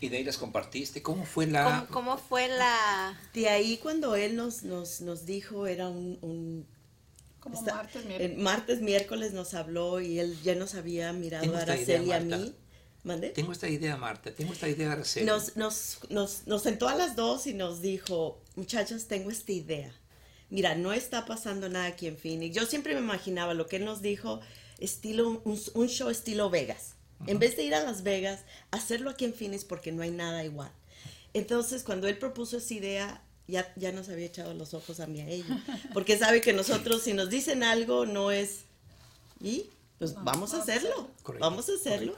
Y 0.00 0.08
de 0.08 0.16
ahí 0.16 0.24
las 0.24 0.38
compartiste. 0.38 1.02
¿Cómo 1.02 1.26
fue 1.26 1.46
la...? 1.46 1.86
¿Cómo, 1.90 2.06
cómo 2.06 2.16
fue 2.16 2.48
la...? 2.48 3.20
De 3.34 3.50
ahí 3.50 3.76
cuando 3.76 4.16
él 4.16 4.36
nos, 4.36 4.62
nos, 4.62 5.02
nos 5.02 5.26
dijo, 5.26 5.66
era 5.66 5.90
un, 5.90 6.16
un 6.22 6.66
como 7.42 7.58
Está, 7.58 7.74
martes, 7.74 8.04
miércoles. 8.06 8.38
martes, 8.38 8.80
miércoles 8.80 9.32
nos 9.32 9.52
habló 9.54 10.00
y 10.00 10.20
él 10.20 10.38
ya 10.42 10.54
nos 10.54 10.74
había 10.76 11.12
mirado 11.12 11.54
a 11.56 11.60
Araceli 11.62 12.06
y 12.06 12.12
a 12.12 12.20
mí. 12.20 12.54
¿Mande? 13.02 13.30
Tengo 13.30 13.50
esta 13.50 13.68
idea, 13.68 13.96
Marta, 13.96 14.32
tengo 14.32 14.52
esta 14.52 14.68
idea, 14.68 14.92
Araceli. 14.92 15.26
Nos, 15.26 15.56
nos, 15.56 15.98
nos, 16.08 16.46
nos 16.46 16.62
sentó 16.62 16.88
a 16.88 16.94
las 16.94 17.16
dos 17.16 17.48
y 17.48 17.52
nos 17.52 17.82
dijo, 17.82 18.40
muchachos, 18.54 19.08
tengo 19.08 19.28
esta 19.32 19.50
idea. 19.50 19.92
Mira, 20.50 20.76
no 20.76 20.92
está 20.92 21.26
pasando 21.26 21.68
nada 21.68 21.86
aquí 21.86 22.06
en 22.06 22.16
Phoenix. 22.16 22.54
Yo 22.54 22.64
siempre 22.64 22.94
me 22.94 23.00
imaginaba 23.00 23.54
lo 23.54 23.66
que 23.66 23.76
él 23.76 23.84
nos 23.84 24.02
dijo, 24.02 24.40
estilo, 24.78 25.42
un, 25.44 25.60
un 25.74 25.88
show 25.88 26.10
estilo 26.10 26.48
Vegas. 26.48 26.94
Uh 27.18 27.24
-huh. 27.24 27.30
En 27.30 27.38
vez 27.40 27.56
de 27.56 27.64
ir 27.64 27.74
a 27.74 27.82
Las 27.82 28.04
Vegas, 28.04 28.44
hacerlo 28.70 29.10
aquí 29.10 29.24
en 29.24 29.34
Phoenix 29.34 29.64
porque 29.64 29.90
no 29.90 30.02
hay 30.02 30.12
nada 30.12 30.44
igual. 30.44 30.70
Entonces, 31.34 31.82
cuando 31.82 32.06
él 32.06 32.18
propuso 32.18 32.58
esa 32.58 32.74
idea, 32.74 33.22
ya, 33.46 33.72
ya 33.76 33.92
nos 33.92 34.08
había 34.08 34.26
echado 34.26 34.54
los 34.54 34.74
ojos 34.74 35.00
a 35.00 35.06
mí 35.06 35.20
a 35.20 35.28
ella. 35.28 35.62
Porque 35.92 36.18
sabe 36.18 36.40
que 36.40 36.52
nosotros, 36.52 37.02
si 37.02 37.12
nos 37.12 37.30
dicen 37.30 37.62
algo, 37.62 38.06
no 38.06 38.30
es 38.30 38.60
Y 39.40 39.66
pues 39.98 40.14
vamos, 40.14 40.52
a 40.54 40.60
hacerlo, 40.60 41.08
vamos 41.38 41.68
a 41.68 41.74
hacerlo. 41.74 42.16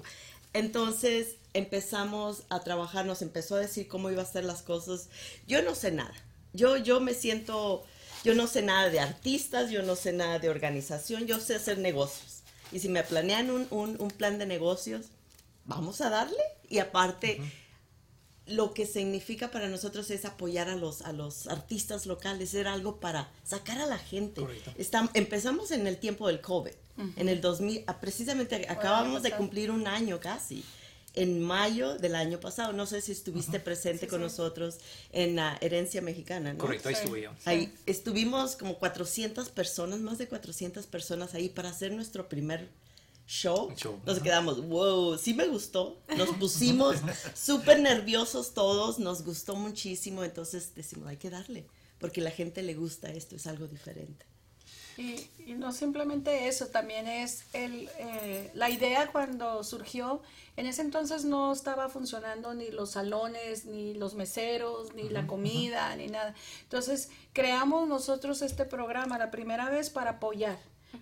Entonces 0.54 1.36
empezamos 1.52 2.44
a 2.48 2.60
trabajar, 2.60 3.04
nos 3.04 3.20
empezó 3.20 3.56
a 3.56 3.60
decir 3.60 3.88
cómo 3.88 4.10
iba 4.10 4.22
a 4.22 4.26
ser 4.26 4.44
las 4.44 4.62
cosas. 4.62 5.08
Yo 5.46 5.62
no 5.62 5.74
sé 5.74 5.90
nada. 5.92 6.14
Yo, 6.52 6.76
yo 6.76 7.00
me 7.00 7.12
siento, 7.12 7.84
yo 8.24 8.34
no 8.34 8.46
sé 8.46 8.62
nada 8.62 8.88
de 8.88 9.00
artistas, 9.00 9.70
yo 9.70 9.82
no 9.82 9.96
sé 9.96 10.12
nada 10.12 10.38
de 10.38 10.48
organización, 10.48 11.26
yo 11.26 11.40
sé 11.40 11.56
hacer 11.56 11.78
negocios. 11.78 12.42
Y 12.72 12.78
si 12.78 12.88
me 12.88 13.02
planean 13.02 13.50
un, 13.50 13.66
un, 13.70 14.10
plan 14.10 14.38
de 14.38 14.46
negocios, 14.46 15.06
vamos 15.64 16.00
a 16.00 16.10
darle. 16.10 16.42
Y 16.68 16.78
aparte, 16.78 17.40
lo 18.46 18.74
que 18.74 18.86
significa 18.86 19.50
para 19.50 19.68
nosotros 19.68 20.10
es 20.10 20.24
apoyar 20.24 20.68
a 20.68 20.76
los, 20.76 21.02
a 21.02 21.12
los 21.12 21.46
artistas 21.46 22.06
locales, 22.06 22.54
era 22.54 22.72
algo 22.72 23.00
para 23.00 23.30
sacar 23.42 23.80
a 23.80 23.86
la 23.86 23.98
gente. 23.98 24.42
empezamos 25.14 25.70
en 25.70 25.86
el 25.86 25.98
tiempo 25.98 26.28
del 26.28 26.40
COVID, 26.40 26.72
en 27.16 27.28
el 27.28 27.40
2000, 27.40 27.84
ah, 27.86 28.00
precisamente 28.00 28.66
acabamos 28.68 29.22
de 29.22 29.32
cumplir 29.32 29.70
un 29.70 29.86
año 29.86 30.20
casi, 30.20 30.64
en 31.14 31.40
mayo 31.40 31.96
del 31.96 32.14
año 32.16 32.38
pasado. 32.38 32.72
No 32.72 32.86
sé 32.86 33.00
si 33.00 33.12
estuviste 33.12 33.60
presente 33.60 34.06
con 34.08 34.20
nosotros 34.20 34.78
en 35.12 35.36
la 35.36 35.56
herencia 35.60 36.02
mexicana, 36.02 36.52
¿no? 36.52 36.58
Correcto, 36.58 36.88
ahí 36.88 36.94
estuve 36.94 37.22
yo. 37.22 37.30
Ahí 37.44 37.72
estuvimos 37.86 38.56
como 38.56 38.78
400 38.78 39.48
personas, 39.48 40.00
más 40.00 40.18
de 40.18 40.28
400 40.28 40.86
personas 40.86 41.34
ahí 41.34 41.48
para 41.48 41.70
hacer 41.70 41.92
nuestro 41.92 42.28
primer 42.28 42.68
show, 43.26 43.72
nos 44.04 44.20
quedamos, 44.20 44.66
wow, 44.68 45.16
sí 45.16 45.34
me 45.34 45.46
gustó, 45.46 45.98
nos 46.16 46.30
pusimos 46.36 46.96
súper 47.34 47.80
nerviosos 47.80 48.52
todos, 48.52 48.98
nos 48.98 49.24
gustó 49.24 49.56
muchísimo, 49.56 50.24
entonces 50.24 50.74
decimos, 50.74 51.08
hay 51.08 51.16
que 51.16 51.30
darle, 51.30 51.66
porque 51.98 52.20
la 52.20 52.30
gente 52.30 52.62
le 52.62 52.74
gusta 52.74 53.08
esto, 53.08 53.36
es 53.36 53.46
algo 53.46 53.66
diferente. 53.66 54.26
Y, 54.96 55.54
no 55.54 55.72
simplemente 55.72 56.46
eso, 56.46 56.68
también 56.68 57.08
es 57.08 57.44
el, 57.52 57.88
eh, 57.98 58.50
la 58.54 58.70
idea 58.70 59.10
cuando 59.10 59.64
surgió, 59.64 60.22
en 60.56 60.66
ese 60.66 60.82
entonces 60.82 61.24
no 61.24 61.52
estaba 61.52 61.88
funcionando 61.88 62.54
ni 62.54 62.70
los 62.70 62.92
salones, 62.92 63.64
ni 63.64 63.94
los 63.94 64.14
meseros, 64.14 64.94
ni 64.94 65.08
la 65.08 65.26
comida, 65.26 65.96
ni 65.96 66.06
nada. 66.06 66.34
Entonces 66.62 67.08
creamos 67.32 67.88
nosotros 67.88 68.40
este 68.42 68.64
programa 68.64 69.18
la 69.18 69.32
primera 69.32 69.68
vez 69.68 69.90
para 69.90 70.12
apoyar 70.12 70.58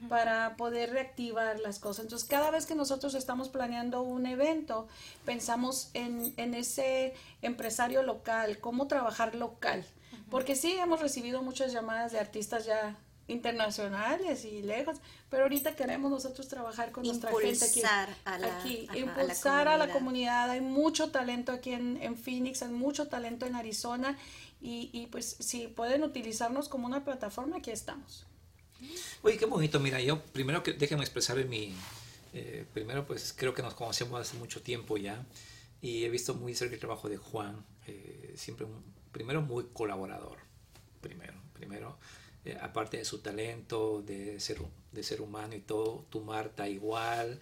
para 0.09 0.57
poder 0.57 0.91
reactivar 0.91 1.59
las 1.61 1.79
cosas. 1.79 2.05
Entonces, 2.05 2.29
cada 2.29 2.51
vez 2.51 2.67
que 2.67 2.75
nosotros 2.75 3.15
estamos 3.15 3.49
planeando 3.49 4.03
un 4.03 4.27
evento, 4.27 4.89
pensamos 5.25 5.91
en, 5.95 6.35
en 6.37 6.55
ese 6.55 7.15
empresario 7.43 8.03
local, 8.03 8.59
cómo 8.59 8.87
trabajar 8.87 9.35
local. 9.35 9.85
Porque 10.31 10.57
sí, 10.57 10.73
hemos 10.73 11.01
recibido 11.01 11.43
muchas 11.43 11.73
llamadas 11.73 12.13
de 12.13 12.19
artistas 12.19 12.65
ya 12.65 12.97
internacionales 13.29 14.45
y 14.45 14.63
lejos, 14.63 14.99
pero 15.31 15.45
ahorita 15.45 15.75
queremos 15.77 16.11
nosotros 16.11 16.49
trabajar 16.49 16.93
con 16.93 17.05
nuestra 17.05 17.31
gente 17.31 17.65
aquí, 17.65 17.83
a 18.25 18.39
la, 18.39 18.59
aquí 18.59 18.89
impulsar 18.95 19.69
a 19.69 19.77
la, 19.77 19.91
comunidad, 19.91 20.51
hay 20.51 20.61
mucho 20.61 21.11
talento 21.11 21.53
aquí 21.53 21.73
en, 21.73 22.03
en, 22.03 22.17
Phoenix, 22.17 22.63
hay 22.63 22.71
mucho 22.71 23.09
talento 23.09 23.47
en 23.47 23.55
Arizona 23.55 24.19
y, 24.61 24.91
y 24.93 25.07
pues 25.07 25.37
si 25.39 25.69
pueden 25.69 26.03
utilizarnos 26.03 26.69
como 26.69 26.87
una 26.87 27.05
plataforma, 27.05 27.59
aquí 27.59 27.71
estamos. 27.71 28.27
Oye, 29.23 29.37
qué 29.38 29.47
bonito. 29.47 29.81
Mira, 29.81 30.01
yo 30.01 30.21
primero 30.21 30.62
que 30.62 30.73
déjenme 30.73 31.05
expresar 31.05 31.42
mi... 31.47 31.75
Eh, 32.35 32.64
primero, 32.73 33.07
pues 33.07 33.35
creo 33.37 33.53
que 33.53 33.62
nos 33.62 33.75
conocemos 33.75 34.21
hace 34.21 34.38
mucho 34.38 34.62
tiempo 34.62 34.97
ya 34.97 35.23
y 35.83 36.05
he 36.05 36.09
visto 36.09 36.35
muy 36.35 36.55
cerca 36.55 36.75
el 36.75 36.81
trabajo 36.81 37.09
de 37.09 37.18
Juan. 37.18 37.64
Eh, 37.87 38.35
siempre, 38.37 38.66
primero, 39.12 39.42
muy 39.42 39.66
colaborador. 39.73 40.38
Primero, 41.01 41.35
primero. 41.53 41.99
Eh, 42.45 42.59
aparte 42.61 42.97
de 42.97 43.05
su 43.05 43.18
talento, 43.18 44.03
de 44.03 44.40
ser, 44.40 44.59
de 44.92 45.03
ser 45.03 45.21
humano 45.21 45.55
y 45.55 45.61
todo, 45.61 46.07
tu 46.11 46.21
Marta 46.21 46.68
igual, 46.68 47.38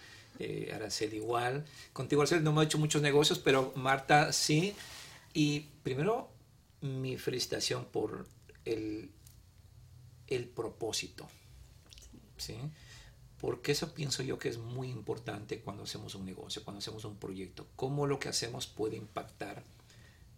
Araceli 0.74 1.16
igual. 1.16 1.64
Contigo, 1.92 2.22
Araceli, 2.22 2.42
no 2.42 2.52
me 2.52 2.62
he 2.62 2.64
hecho 2.64 2.78
muchos 2.78 3.02
negocios, 3.02 3.38
pero 3.38 3.72
Marta 3.76 4.32
sí. 4.32 4.74
Y 5.32 5.60
primero, 5.82 6.30
mi 6.80 7.16
felicitación 7.18 7.84
por 7.84 8.26
el 8.64 9.10
el 10.30 10.46
propósito. 10.46 11.28
¿sí? 12.38 12.56
Porque 13.40 13.72
eso 13.72 13.92
pienso 13.94 14.22
yo 14.22 14.38
que 14.38 14.48
es 14.48 14.58
muy 14.58 14.90
importante 14.90 15.60
cuando 15.60 15.84
hacemos 15.84 16.14
un 16.14 16.24
negocio, 16.24 16.62
cuando 16.64 16.78
hacemos 16.78 17.04
un 17.04 17.16
proyecto. 17.16 17.66
Cómo 17.76 18.06
lo 18.06 18.18
que 18.18 18.28
hacemos 18.28 18.66
puede 18.66 18.96
impactar 18.96 19.62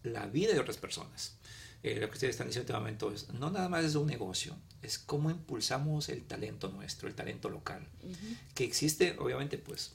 la 0.02 0.26
vida 0.26 0.52
de 0.52 0.60
otras 0.60 0.78
personas. 0.78 1.34
Eh, 1.82 1.98
lo 1.98 2.08
que 2.08 2.14
ustedes 2.14 2.34
están 2.34 2.46
diciendo 2.46 2.72
en 2.72 2.76
este 2.76 2.80
momento 2.80 3.12
es, 3.12 3.28
no 3.30 3.50
nada 3.50 3.68
más 3.68 3.84
es 3.84 3.96
un 3.96 4.06
negocio, 4.06 4.56
es 4.82 4.98
cómo 4.98 5.30
impulsamos 5.30 6.08
el 6.08 6.22
talento 6.22 6.68
nuestro, 6.68 7.08
el 7.08 7.14
talento 7.16 7.48
local, 7.48 7.84
que 8.54 8.62
existe 8.62 9.16
obviamente 9.18 9.58
pues 9.58 9.92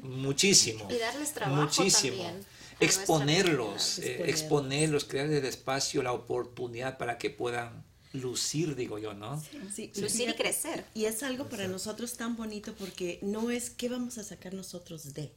muchísimo. 0.00 0.88
Y 0.90 0.98
darles 0.98 1.32
trabajo 1.32 1.62
muchísimo. 1.62 2.22
También 2.22 2.46
exponerlos, 2.80 3.98
eh, 3.98 4.28
exponerlos, 4.30 5.04
crearles 5.04 5.38
el 5.38 5.46
espacio, 5.46 6.02
la 6.02 6.12
oportunidad 6.12 6.98
para 6.98 7.18
que 7.18 7.30
puedan 7.30 7.84
lucir, 8.14 8.74
digo 8.74 8.98
yo, 8.98 9.12
¿no? 9.12 9.42
Sí, 9.74 9.92
lucir 9.96 10.30
y 10.30 10.34
crecer. 10.34 10.86
Y 10.94 11.04
es 11.04 11.22
algo 11.22 11.48
para 11.48 11.68
nosotros 11.68 12.14
tan 12.14 12.36
bonito 12.36 12.74
porque 12.74 13.18
no 13.22 13.50
es 13.50 13.70
qué 13.70 13.88
vamos 13.88 14.18
a 14.18 14.24
sacar 14.24 14.54
nosotros 14.54 15.12
de, 15.14 15.32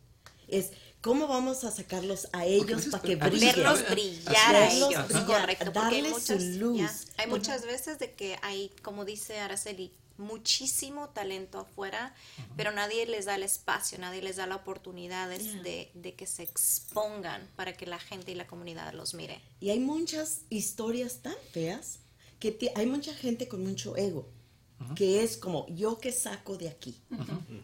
es 0.48 0.72
cómo 1.02 1.28
vamos 1.28 1.64
a 1.64 1.72
sacarlos 1.72 2.30
a 2.32 2.46
ellos 2.46 2.86
para 2.88 3.04
que 3.04 3.16
brillen. 3.16 3.56
Verlos 3.56 3.90
brillar 3.90 4.56
a 4.56 4.72
ellos, 4.72 5.24
correcto. 5.26 5.72
Darles 5.72 6.24
su 6.24 6.40
luz. 6.60 7.08
hay 7.18 7.28
muchas 7.28 7.66
veces 7.66 8.00
de 8.00 8.14
que 8.14 8.38
hay, 8.42 8.72
como 8.82 9.06
dice 9.06 9.40
Araceli, 9.40 9.92
muchísimo 10.18 11.10
talento 11.10 11.60
afuera, 11.60 12.16
pero 12.56 12.72
nadie 12.72 13.06
les 13.06 13.26
da 13.26 13.36
el 13.36 13.44
espacio, 13.44 14.00
nadie 14.00 14.22
les 14.22 14.38
da 14.38 14.48
la 14.48 14.56
oportunidad 14.56 15.30
de, 15.30 15.92
de, 15.94 16.14
que 16.16 16.26
se 16.26 16.44
expongan 16.44 17.48
para 17.56 17.74
que 17.74 17.86
la 17.86 18.00
gente 18.00 18.32
y 18.32 18.36
la 18.36 18.48
comunidad 18.48 18.94
los 18.94 19.14
mire. 19.14 19.42
Y 19.60 19.70
hay 19.70 19.80
muchas 19.80 20.42
historias 20.50 21.20
tan 21.22 21.36
feas 21.52 22.00
que 22.40 22.72
hay 22.76 22.86
mucha 22.86 23.14
gente 23.14 23.48
con 23.48 23.64
mucho 23.64 23.98
ego, 23.98 24.30
que 24.96 25.24
es 25.24 25.38
como 25.38 25.66
yo 25.70 25.98
que 25.98 26.12
saco 26.12 26.58
de 26.58 26.70
aquí. 26.70 27.02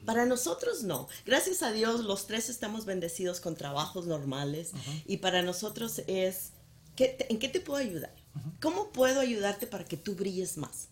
Para 0.05 0.25
nosotros 0.25 0.83
no. 0.83 1.07
Gracias 1.25 1.61
a 1.61 1.71
Dios 1.71 2.01
los 2.01 2.25
tres 2.27 2.49
estamos 2.49 2.85
bendecidos 2.85 3.39
con 3.39 3.55
trabajos 3.55 4.07
normales 4.07 4.71
y 5.05 5.17
para 5.17 5.41
nosotros 5.41 6.01
es, 6.07 6.51
¿en 6.97 7.39
qué 7.39 7.49
te 7.49 7.59
puedo 7.59 7.79
ayudar? 7.79 8.15
¿Cómo 8.61 8.91
puedo 8.91 9.19
ayudarte 9.19 9.67
para 9.67 9.85
que 9.85 9.97
tú 9.97 10.15
brilles 10.15 10.57
más? 10.57 10.89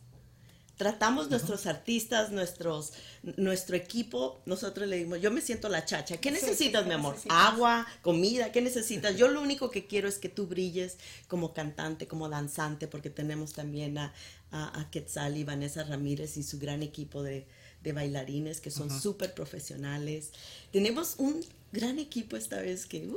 Tratamos 0.82 1.30
nuestros 1.30 1.68
artistas, 1.68 2.32
nuestros, 2.32 2.94
nuestro 3.38 3.76
equipo, 3.76 4.42
nosotros 4.48 4.88
le 4.88 4.98
dimos, 4.98 5.22
yo 5.22 5.30
me 5.30 5.40
siento 5.40 5.70
la 5.70 5.86
chacha, 5.86 6.18
¿qué 6.18 6.32
necesitas, 6.32 6.88
mi 6.88 6.94
amor? 6.94 7.18
Agua, 7.30 7.86
comida, 8.02 8.52
¿qué 8.52 8.64
necesitas? 8.64 9.16
Yo 9.16 9.28
lo 9.28 9.44
único 9.44 9.70
que 9.70 9.86
quiero 9.86 10.08
es 10.10 10.18
que 10.18 10.28
tú 10.28 10.48
brilles 10.48 10.98
como 11.28 11.54
cantante, 11.54 12.08
como 12.08 12.30
danzante, 12.30 12.88
porque 12.88 13.12
tenemos 13.12 13.54
también 13.54 14.00
a, 14.00 14.12
a, 14.50 14.90
Quetzal 14.90 15.38
y 15.38 15.44
Vanessa 15.44 15.84
Ramírez 15.84 16.36
y 16.38 16.42
su 16.42 16.58
gran 16.58 16.82
equipo 16.82 17.22
de, 17.22 17.46
bailarines 17.84 18.60
que 18.60 18.72
son 18.72 18.90
súper 18.90 19.36
profesionales. 19.36 20.32
Tenemos 20.72 21.14
un 21.20 21.46
gran 21.72 22.00
equipo 22.00 22.38
esta 22.38 22.60
vez 22.60 22.88
que... 22.88 23.08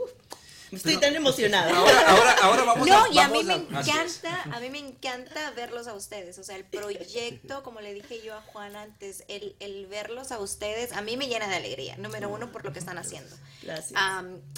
Estoy 0.70 0.98
tan 0.98 1.14
emocionada. 1.14 1.70
Ahora, 1.74 2.36
ahora, 2.42 2.64
vamos 2.64 2.88
no, 2.88 3.12
y 3.12 3.18
a 3.18 3.28
mí 3.28 3.44
me 3.44 3.54
encanta, 3.54 4.42
a 4.52 4.60
mí 4.60 4.70
me 4.70 4.78
encanta 4.78 5.50
verlos 5.52 5.86
a 5.86 5.94
ustedes. 5.94 6.38
O 6.38 6.44
sea, 6.44 6.56
el 6.56 6.64
proyecto, 6.64 7.62
como 7.62 7.80
le 7.80 7.94
dije 7.94 8.22
yo 8.22 8.34
a 8.34 8.40
Juan 8.42 8.76
antes, 8.76 9.24
el, 9.28 9.56
el 9.60 9.86
verlos 9.86 10.32
a 10.32 10.38
ustedes, 10.38 10.92
a 10.92 11.02
mí 11.02 11.16
me 11.16 11.28
llena 11.28 11.48
de 11.48 11.56
alegría. 11.56 11.96
Número 11.96 12.28
uno, 12.28 12.50
por 12.52 12.64
lo 12.64 12.72
que 12.72 12.78
están 12.78 12.98
haciendo. 12.98 13.36
Gracias. 13.62 13.98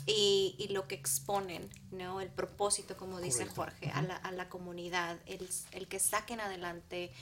y, 0.07 0.57
y, 0.59 0.69
lo 0.69 0.89
que 0.89 0.95
exponen, 0.95 1.69
¿no? 1.91 2.21
El 2.21 2.29
propósito, 2.29 2.97
como 2.97 3.21
dice 3.21 3.47
Jorge, 3.47 3.91
a 3.93 4.03
la, 4.03 4.17
a 4.17 4.33
la 4.33 4.49
comunidad, 4.49 5.19
el, 5.27 5.49
el 5.73 5.89
que 5.89 6.01
saquen 6.01 6.41
adelante 6.41 7.13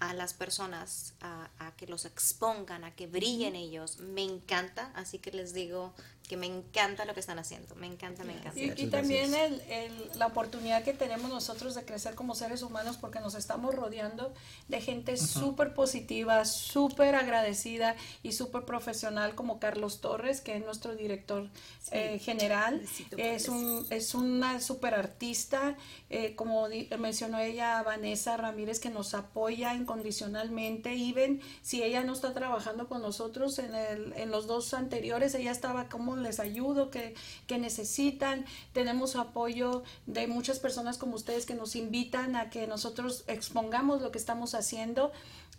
a 0.00 0.14
las 0.14 0.32
personas 0.32 1.14
a, 1.20 1.50
a, 1.58 1.72
que 1.72 1.86
los 1.86 2.04
expongan, 2.04 2.84
a 2.84 2.94
que 2.94 3.06
brillen 3.06 3.56
ellos. 3.56 3.98
Me 3.98 4.22
encanta, 4.22 4.92
así 4.94 5.18
que 5.18 5.32
les 5.32 5.52
digo 5.52 5.92
que 6.28 6.36
me 6.36 6.46
encanta 6.46 7.06
lo 7.06 7.14
que 7.14 7.20
están 7.20 7.38
haciendo, 7.38 7.74
me 7.76 7.86
encanta, 7.86 8.22
me 8.22 8.34
encanta. 8.34 8.60
Y, 8.60 8.86
también 8.88 9.34
el, 9.34 9.62
el, 9.62 10.10
la 10.16 10.26
oportunidad 10.26 10.84
que 10.84 10.92
tenemos 10.92 11.30
nosotros 11.30 11.74
de 11.74 11.86
crecer 11.86 12.14
como 12.14 12.34
seres 12.34 12.62
humanos 12.62 12.98
porque 12.98 13.18
nos 13.20 13.34
estamos 13.34 13.74
rodeando 13.74 14.34
de 14.68 14.80
gente 14.82 15.16
súper 15.16 15.72
positiva, 15.72 16.44
súper 16.44 17.14
agradecida 17.14 17.96
y 18.22 18.32
súper 18.32 18.64
profesional 18.66 19.34
como 19.34 19.58
Carlos 19.58 20.02
Torres, 20.02 20.42
que 20.42 20.54
es 20.56 20.64
nuestro 20.64 20.94
director 20.94 21.48
eh, 21.92 22.18
general. 22.18 22.82
Es, 23.16 23.48
un, 23.48 23.86
es 23.88 24.14
una 24.14 24.60
súper 24.60 24.94
artista, 24.94 25.76
eh, 26.10 26.34
como 26.36 26.68
mencionó 26.98 27.38
ella, 27.38 27.82
Vanessa 27.82 28.36
Ramírez, 28.36 28.80
que 28.80 28.90
nos 28.90 29.14
apoya 29.14 29.74
incondicionalmente. 29.74 30.94
Y 30.94 31.12
ven, 31.12 31.40
si 31.62 31.82
ella 31.82 32.04
no 32.04 32.12
está 32.12 32.34
trabajando 32.34 32.86
con 32.86 33.00
nosotros 33.00 33.58
en, 33.58 33.74
el, 33.74 34.12
en 34.14 34.30
los 34.30 34.46
dos 34.46 34.74
anteriores, 34.74 35.34
ella 35.34 35.52
estaba 35.52 35.88
como 35.88 36.17
les 36.18 36.40
ayudo, 36.40 36.90
que, 36.90 37.14
que 37.46 37.58
necesitan. 37.58 38.44
Tenemos 38.72 39.16
apoyo 39.16 39.82
de 40.06 40.26
muchas 40.26 40.58
personas 40.58 40.98
como 40.98 41.16
ustedes 41.16 41.46
que 41.46 41.54
nos 41.54 41.76
invitan 41.76 42.36
a 42.36 42.50
que 42.50 42.66
nosotros 42.66 43.24
expongamos 43.26 44.02
lo 44.02 44.10
que 44.10 44.18
estamos 44.18 44.54
haciendo. 44.54 45.12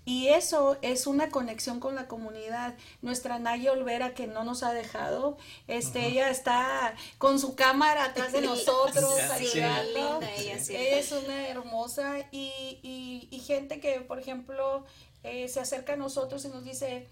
Y 0.05 0.29
eso 0.29 0.77
es 0.81 1.05
una 1.05 1.29
conexión 1.29 1.79
con 1.79 1.93
la 1.93 2.07
comunidad. 2.07 2.73
Nuestra 3.03 3.37
Naya 3.37 3.73
Olvera, 3.73 4.15
que 4.15 4.25
no 4.25 4.43
nos 4.43 4.63
ha 4.63 4.73
dejado, 4.73 5.37
este, 5.67 6.07
ella 6.07 6.31
está 6.31 6.95
con 7.19 7.37
su 7.37 7.53
cámara 7.55 8.05
atrás 8.05 8.31
de 8.31 8.41
nosotros, 8.41 9.19
ayudando. 9.29 10.21
ella, 10.35 10.55
es 10.55 11.11
una 11.11 11.47
hermosa. 11.47 12.27
Y, 12.31 13.29
y, 13.31 13.39
gente 13.39 13.79
que, 13.79 14.01
por 14.01 14.19
ejemplo, 14.19 14.83
eh, 15.23 15.47
se 15.47 15.59
acerca 15.59 15.93
a 15.93 15.97
nosotros 15.97 16.43
y 16.45 16.47
nos 16.47 16.63
dice, 16.63 17.07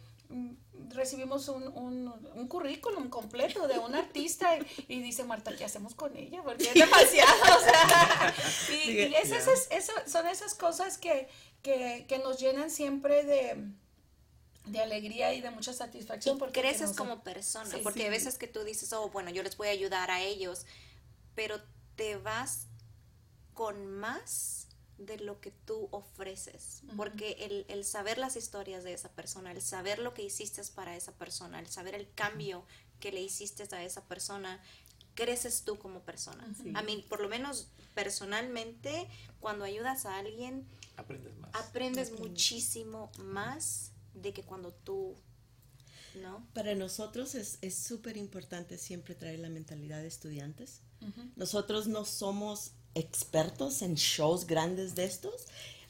recibimos 0.89 1.47
un, 1.47 1.67
un, 1.67 2.47
currículum 2.47 3.09
completo 3.09 3.67
de 3.67 3.79
un 3.79 3.95
artista 3.95 4.57
y, 4.87 5.01
dice 5.01 5.23
Marta, 5.23 5.55
¿qué 5.55 5.65
hacemos 5.65 5.95
con 5.95 6.15
ella? 6.15 6.41
Porque 6.43 6.67
es 6.67 6.73
demasiado. 6.73 7.31
y, 8.71 8.99
esas, 9.15 9.69
son 10.07 10.27
esas 10.27 10.53
cosas 10.53 10.97
que, 10.97 11.27
que, 11.61 12.21
nos 12.23 12.39
llenan 12.39 12.69
siempre 12.69 13.23
de, 13.23 13.63
de 14.65 14.81
alegría 14.81 15.33
y 15.33 15.41
de 15.41 15.51
mucha 15.51 15.73
satisfacción. 15.73 16.37
porque 16.37 16.61
creces 16.61 16.93
como 16.93 17.23
persona, 17.23 17.69
porque 17.83 18.07
a 18.07 18.09
veces 18.09 18.37
que 18.37 18.47
tú 18.47 18.63
dices, 18.63 18.91
oh, 18.93 19.09
bueno, 19.09 19.29
yo 19.31 19.43
les 19.43 19.57
voy 19.57 19.67
a 19.67 19.71
ayudar 19.71 20.11
a 20.11 20.21
ellos, 20.21 20.65
pero 21.35 21.61
te 21.95 22.17
vas 22.17 22.67
con 23.53 23.87
más 23.87 24.66
de 24.97 25.19
lo 25.19 25.39
que 25.39 25.51
tú 25.51 25.87
ofreces, 25.91 26.81
porque 26.95 27.37
el, 27.39 27.65
el, 27.67 27.85
saber 27.85 28.17
las 28.17 28.35
historias 28.35 28.83
de 28.83 28.93
esa 28.93 29.09
persona, 29.09 29.51
el 29.51 29.61
saber 29.61 29.99
lo 29.99 30.13
que 30.13 30.23
hiciste 30.23 30.61
para 30.75 30.95
esa 30.95 31.11
persona, 31.11 31.59
el 31.59 31.67
saber 31.67 31.93
el 31.93 32.11
cambio 32.13 32.65
que 32.99 33.11
le 33.11 33.21
hiciste 33.21 33.63
a 33.75 33.83
esa 33.83 34.03
persona, 34.05 34.61
creces 35.13 35.63
tú 35.63 35.77
como 35.77 36.01
persona. 36.01 36.47
A 36.75 36.83
mí, 36.83 37.05
por 37.09 37.21
lo 37.21 37.29
menos 37.29 37.69
personalmente, 37.93 39.07
cuando 39.39 39.65
ayudas 39.65 40.05
a 40.05 40.17
alguien, 40.17 40.67
aprendes 40.95 41.35
más. 41.37 41.51
Aprendes 41.53 42.11
muchísimo 42.19 43.11
más 43.19 43.91
de 44.13 44.33
que 44.33 44.43
cuando 44.43 44.73
tú, 44.73 45.15
¿no? 46.15 46.47
Para 46.53 46.75
nosotros 46.75 47.35
es 47.35 47.75
súper 47.75 48.17
importante 48.17 48.77
siempre 48.77 49.15
traer 49.15 49.39
la 49.39 49.49
mentalidad 49.49 50.01
de 50.01 50.07
estudiantes. 50.07 50.81
Nosotros 51.35 51.87
no 51.87 52.05
somos 52.05 52.71
expertos 52.97 53.81
en 53.81 53.95
shows 53.95 54.45
grandes 54.45 54.95
de 54.95 55.05
estos, 55.05 55.45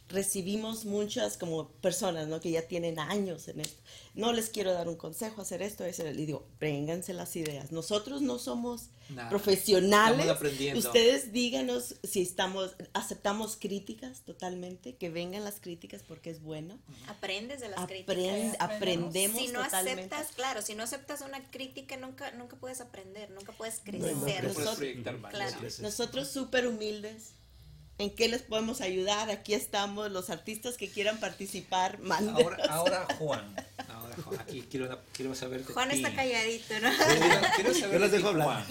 recibimos 0.09 0.85
muchas 0.85 1.37
como 1.37 1.69
personas, 1.69 2.27
¿no? 2.27 2.39
Que 2.39 2.51
ya 2.51 2.61
tienen 2.61 2.99
años 2.99 3.47
en 3.47 3.59
esto. 3.59 3.81
No 4.13 4.31
les 4.31 4.49
quiero 4.49 4.73
dar 4.73 4.87
un 4.87 4.95
consejo, 4.95 5.41
hacer 5.41 5.61
esto, 5.61 5.83
eso. 5.83 6.03
Le 6.03 6.25
digo, 6.25 6.47
vénganse 6.59 7.13
las 7.13 7.35
ideas. 7.35 7.71
Nosotros 7.71 8.21
no 8.21 8.39
somos 8.39 8.89
profesionales. 9.29 10.27
Ustedes 10.75 11.33
díganos 11.33 11.95
si 12.03 12.21
estamos, 12.21 12.75
aceptamos 12.93 13.57
críticas 13.57 14.21
totalmente, 14.21 14.95
que 14.95 15.09
vengan 15.09 15.43
las 15.43 15.59
críticas 15.59 16.03
porque 16.07 16.29
es 16.29 16.41
bueno. 16.41 16.79
Aprendes 17.07 17.59
de 17.59 17.69
las 17.69 17.85
críticas. 17.85 18.55
Aprendemos 18.59 19.37
Si 19.39 19.49
no 19.49 19.61
aceptas, 19.61 20.29
claro, 20.35 20.61
si 20.61 20.73
no 20.73 20.83
aceptas 20.83 21.21
una 21.21 21.43
crítica, 21.51 21.97
nunca, 21.97 22.31
nunca 22.31 22.55
puedes 22.55 22.79
aprender, 22.79 23.29
nunca 23.31 23.51
puedes 23.51 23.79
crecer. 23.83 24.45
nosotros, 24.45 25.79
nosotros 25.79 26.29
súper 26.29 26.67
humildes 26.67 27.33
en 27.97 28.15
qué 28.15 28.27
les 28.27 28.41
podemos 28.41 28.81
ayudar. 28.81 29.29
Aquí 29.29 29.53
estamos, 29.53 30.11
los 30.11 30.29
artistas 30.29 30.77
que 30.77 30.89
quieran 30.89 31.19
participar, 31.19 31.99
Ahora, 32.09 32.57
ahora 32.69 33.07
Juan. 33.17 33.55
Ahora 33.89 34.15
Juan, 34.23 34.39
aquí 34.39 34.63
quiero, 34.69 34.99
quiero 35.13 35.33
saber 35.33 35.63
Juan 35.63 35.91
está 35.91 36.13
calladito, 36.13 36.79
¿no? 36.81 36.89
Quiero, 37.55 37.73
saber 37.73 37.93
Yo 37.93 37.99
las 37.99 38.11
dejo 38.11 38.27
hablar. 38.29 38.65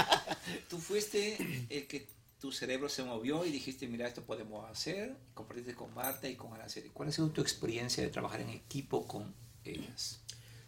Tú 0.68 0.78
fuiste 0.78 1.66
el 1.68 1.86
que 1.86 2.06
tu 2.40 2.52
cerebro 2.52 2.88
se 2.88 3.02
movió 3.02 3.44
y 3.44 3.50
dijiste, 3.50 3.86
mira, 3.86 4.08
esto 4.08 4.22
podemos 4.22 4.68
hacer, 4.70 5.14
compartiste 5.34 5.74
con 5.74 5.94
Marta 5.94 6.28
y 6.28 6.36
con 6.36 6.52
Araceli. 6.52 6.88
¿Cuál 6.90 7.10
ha 7.10 7.12
sido 7.12 7.30
tu 7.30 7.40
experiencia 7.42 8.02
de 8.02 8.10
trabajar 8.10 8.40
en 8.40 8.50
equipo 8.50 9.06
con 9.06 9.34
ellas? 9.64 10.20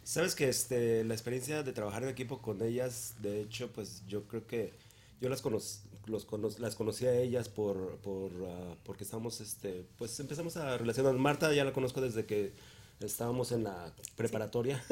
Sabes 0.03 0.35
que 0.35 0.49
este, 0.49 1.03
la 1.03 1.13
experiencia 1.13 1.63
de 1.63 1.73
trabajar 1.73 2.03
en 2.03 2.09
equipo 2.09 2.41
con 2.41 2.61
ellas, 2.61 3.15
de 3.19 3.41
hecho, 3.41 3.71
pues 3.71 4.03
yo 4.07 4.27
creo 4.27 4.45
que 4.45 4.73
yo 5.19 5.29
las 5.29 5.41
conocí 5.41 5.79
los 6.05 6.27
las 6.59 6.75
conocí 6.75 7.05
a 7.05 7.15
ellas 7.15 7.49
por, 7.49 7.97
por 7.97 8.31
ah, 8.47 8.75
porque 8.83 9.03
estamos, 9.03 9.41
este, 9.41 9.85
pues 9.97 10.19
empezamos 10.19 10.57
a 10.57 10.77
relacionar. 10.77 11.13
Marta 11.15 11.53
ya 11.53 11.63
la 11.63 11.73
conozco 11.73 12.01
desde 12.01 12.25
que 12.25 12.53
estábamos 12.99 13.51
en 13.51 13.63
la 13.63 13.93
preparatoria. 14.15 14.83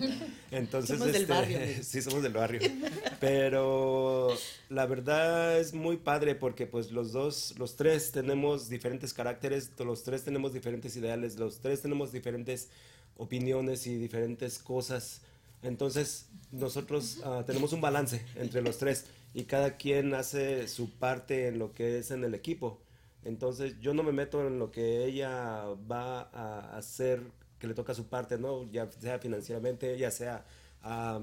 Entonces, 0.50 0.98
somos 0.98 1.12
del 1.12 1.22
este, 1.22 1.32
barrio. 1.32 1.58
sí, 1.82 2.02
somos 2.02 2.22
del 2.22 2.32
barrio. 2.32 2.60
Pero 3.20 4.28
la 4.68 4.86
verdad 4.86 5.58
es 5.58 5.74
muy 5.74 5.96
padre 5.96 6.34
porque 6.34 6.66
pues 6.66 6.90
los 6.90 7.12
dos, 7.12 7.54
los 7.58 7.76
tres 7.76 8.12
tenemos 8.12 8.68
diferentes 8.68 9.12
caracteres, 9.12 9.70
los 9.78 10.02
tres 10.04 10.24
tenemos 10.24 10.52
diferentes 10.52 10.96
ideales, 10.96 11.38
los 11.38 11.58
tres 11.58 11.82
tenemos 11.82 12.12
diferentes 12.12 12.68
opiniones 13.16 13.86
y 13.86 13.96
diferentes 13.96 14.58
cosas. 14.58 15.22
Entonces, 15.62 16.26
nosotros 16.52 17.18
ah, 17.24 17.42
tenemos 17.46 17.72
un 17.72 17.80
balance 17.80 18.24
entre 18.36 18.62
los 18.62 18.78
tres 18.78 19.06
y 19.34 19.44
cada 19.44 19.76
quien 19.76 20.14
hace 20.14 20.68
su 20.68 20.90
parte 20.90 21.48
en 21.48 21.58
lo 21.58 21.72
que 21.72 21.98
es 21.98 22.10
en 22.10 22.24
el 22.24 22.34
equipo. 22.34 22.80
Entonces 23.24 23.76
yo 23.80 23.94
no 23.94 24.02
me 24.02 24.12
meto 24.12 24.46
en 24.46 24.58
lo 24.58 24.70
que 24.70 25.04
ella 25.04 25.64
va 25.90 26.22
a 26.32 26.76
hacer, 26.76 27.22
que 27.58 27.66
le 27.66 27.74
toca 27.74 27.94
su 27.94 28.06
parte, 28.06 28.38
¿no? 28.38 28.70
Ya 28.70 28.90
sea 28.90 29.18
financieramente, 29.18 29.98
ya 29.98 30.10
sea 30.10 30.44
a 30.82 31.20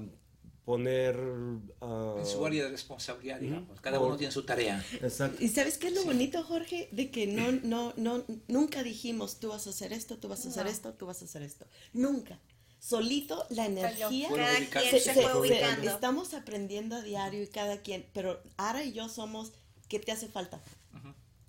poner... 0.64 1.16
en 1.16 2.26
su 2.26 2.44
área 2.44 2.64
de 2.64 2.70
responsabilidad, 2.70 3.40
digamos. 3.40 3.80
Cada 3.80 4.00
uno 4.00 4.16
tiene 4.16 4.32
su 4.32 4.44
tarea. 4.44 4.84
Exacto. 5.00 5.42
Y 5.42 5.48
¿sabes 5.48 5.78
qué 5.78 5.88
es 5.88 5.94
lo 5.94 6.04
bonito, 6.04 6.42
Jorge? 6.42 6.88
De 6.92 7.10
que 7.10 7.26
no, 7.26 7.52
no, 7.52 7.92
no, 7.96 8.24
nunca 8.48 8.82
dijimos, 8.82 9.40
tú 9.40 9.48
vas 9.48 9.66
a 9.66 9.70
hacer 9.70 9.92
esto, 9.92 10.18
tú 10.18 10.28
vas 10.28 10.44
a 10.44 10.48
hacer 10.48 10.66
esto, 10.66 10.92
tú 10.94 11.06
vas 11.06 11.22
a 11.22 11.24
hacer 11.24 11.42
esto. 11.42 11.66
Nunca 11.92 12.38
solito 12.86 13.46
la 13.50 13.66
energía 13.66 14.28
se, 14.28 15.86
estamos 15.86 16.34
aprendiendo 16.34 16.96
a 16.96 17.02
diario 17.02 17.42
y 17.42 17.48
cada 17.48 17.82
quien 17.82 18.06
pero 18.12 18.40
Ara 18.56 18.84
y 18.84 18.92
yo 18.92 19.08
somos 19.08 19.52
qué 19.88 19.98
te 19.98 20.12
hace 20.12 20.28
falta 20.28 20.62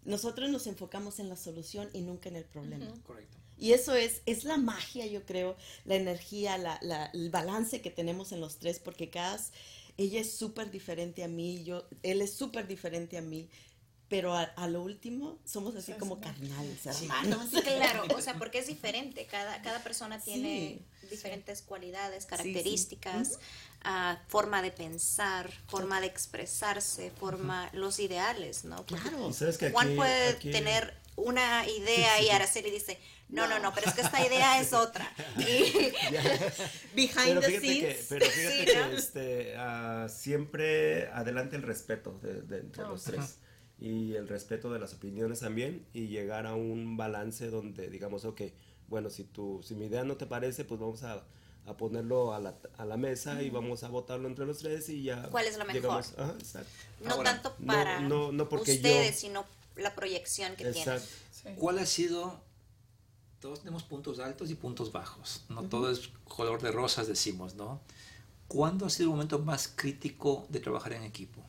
nosotros 0.04 0.50
nos 0.50 0.67
enfocamos 0.67 1.19
en 1.19 1.30
la 1.30 1.36
solución 1.36 1.89
y 1.91 2.00
nunca 2.00 2.30
en 2.30 2.38
el 2.38 2.45
problema. 2.45 2.86
Correcto. 3.06 3.38
Y 3.58 3.73
eso 3.73 3.93
es 3.93 4.21
es 4.26 4.45
la 4.45 4.58
magia 4.58 5.06
yo 5.06 5.26
creo 5.26 5.58
la 5.84 5.95
energía 5.95 6.58
la, 6.58 6.80
la, 6.82 7.08
el 7.08 7.30
balance 7.30 7.82
que 7.82 7.91
tenemos 7.91 8.32
en 8.32 8.39
los 8.39 8.58
tres 8.58 8.80
porque 8.80 9.10
cada 9.10 9.38
ella 9.97 10.21
es 10.21 10.32
súper 10.32 10.71
diferente 10.71 11.23
a 11.23 11.28
mí 11.28 11.63
yo 11.63 11.88
él 12.04 12.21
es 12.21 12.34
súper 12.34 12.67
diferente 12.67 13.17
a 13.17 13.21
mí 13.21 13.50
pero 14.10 14.34
a, 14.34 14.67
lo 14.67 14.82
último 14.82 15.38
somos 15.43 15.76
así 15.76 15.93
como 15.93 16.22
carnales, 16.22 16.86
hermanos. 16.86 17.50
claro, 17.63 18.06
o 18.15 18.22
sea, 18.22 18.34
porque 18.39 18.60
es 18.60 18.67
diferente, 18.67 19.26
cada, 19.26 19.62
cada 19.62 19.84
persona 19.84 20.20
tiene 20.20 20.80
diferentes 21.10 21.62
cualidades, 21.62 22.26
características, 22.26 23.39
ah, 23.84 24.20
forma 24.28 24.62
de 24.62 24.72
pensar, 24.72 25.52
forma 25.67 26.00
de 26.00 26.08
expresarse, 26.08 27.12
forma, 27.12 27.70
los 27.74 28.00
ideales, 28.00 28.65
¿no? 28.65 28.86
claro. 28.86 29.32
Juan 29.72 29.96
puede 29.96 30.34
tener 30.36 30.93
una 31.17 31.67
idea 31.67 32.22
y 32.22 32.30
Araceli 32.30 32.70
dice, 32.70 32.98
no, 33.30 33.48
no, 33.48 33.60
no, 33.60 33.74
pero 33.74 33.88
es 33.88 33.96
que 33.96 34.02
esta 34.02 34.26
idea 34.26 34.62
es 34.62 34.72
otra. 34.72 35.12
Behind 36.96 37.41
the 37.41 37.60
scenes. 37.60 38.06
pero 38.08 38.26
fíjate 38.26 38.65
que 38.65 38.96
este, 38.96 39.56
uh, 39.58 40.08
siempre 40.08 41.08
adelante 41.10 41.56
el 41.56 41.63
respeto 41.63 42.20
de, 42.22 42.60
entre 42.60 42.84
los 42.84 43.04
tres 43.04 43.39
y 43.79 44.13
el 44.13 44.27
respeto 44.27 44.71
de 44.71 44.79
las 44.79 44.93
opiniones 44.93 45.41
también 45.41 45.85
y 45.93 46.07
llegar 46.07 46.47
a 46.47 46.55
un 46.55 46.97
balance 46.97 47.49
donde 47.49 47.89
digamos, 47.89 48.25
ok, 48.25 48.41
bueno, 48.87 49.09
si, 49.09 49.23
tu, 49.23 49.61
si 49.63 49.75
mi 49.75 49.85
idea 49.85 50.03
no 50.03 50.15
te 50.17 50.25
parece, 50.25 50.65
pues 50.65 50.79
vamos 50.79 51.03
a, 51.03 51.23
a 51.65 51.77
ponerlo 51.77 52.33
a 52.33 52.39
la, 52.39 52.55
a 52.77 52.85
la 52.85 52.97
mesa 52.97 53.41
y 53.41 53.49
vamos 53.49 53.83
a 53.83 53.89
votarlo 53.89 54.27
entre 54.27 54.45
los 54.45 54.59
tres 54.59 54.89
y 54.89 55.03
ya. 55.03 55.23
¿Cuál 55.29 55.45
es 55.45 55.57
la 55.57 55.65
mejor? 55.65 56.03
no 57.03 57.23
tanto 57.23 57.55
para 57.65 57.99
no, 57.99 58.31
no, 58.31 58.49
porque 58.49 58.73
ustedes, 58.73 59.19
sino 59.19 59.45
la 59.75 59.93
proyección 59.93 60.55
que 60.55 60.71
tienen. 60.71 60.99
¿Cuál 61.57 61.79
ha 61.79 61.85
sido 61.85 62.47
todos 63.39 63.59
tenemos 63.59 63.83
puntos 63.83 64.19
altos 64.19 64.49
y 64.49 64.55
puntos 64.55 64.91
bajos, 64.91 65.43
no 65.49 65.63
todo 65.63 65.91
es 65.91 66.09
color 66.23 66.61
de 66.61 66.71
rosas 66.71 67.07
decimos, 67.07 67.55
¿no? 67.55 67.79
¿Cuándo 68.47 68.85
ha 68.85 68.89
sido 68.89 69.05
el 69.05 69.11
momento 69.11 69.39
más 69.39 69.67
crítico 69.67 70.47
de 70.49 70.59
trabajar 70.59 70.93
en 70.93 71.03
equipo? 71.03 71.43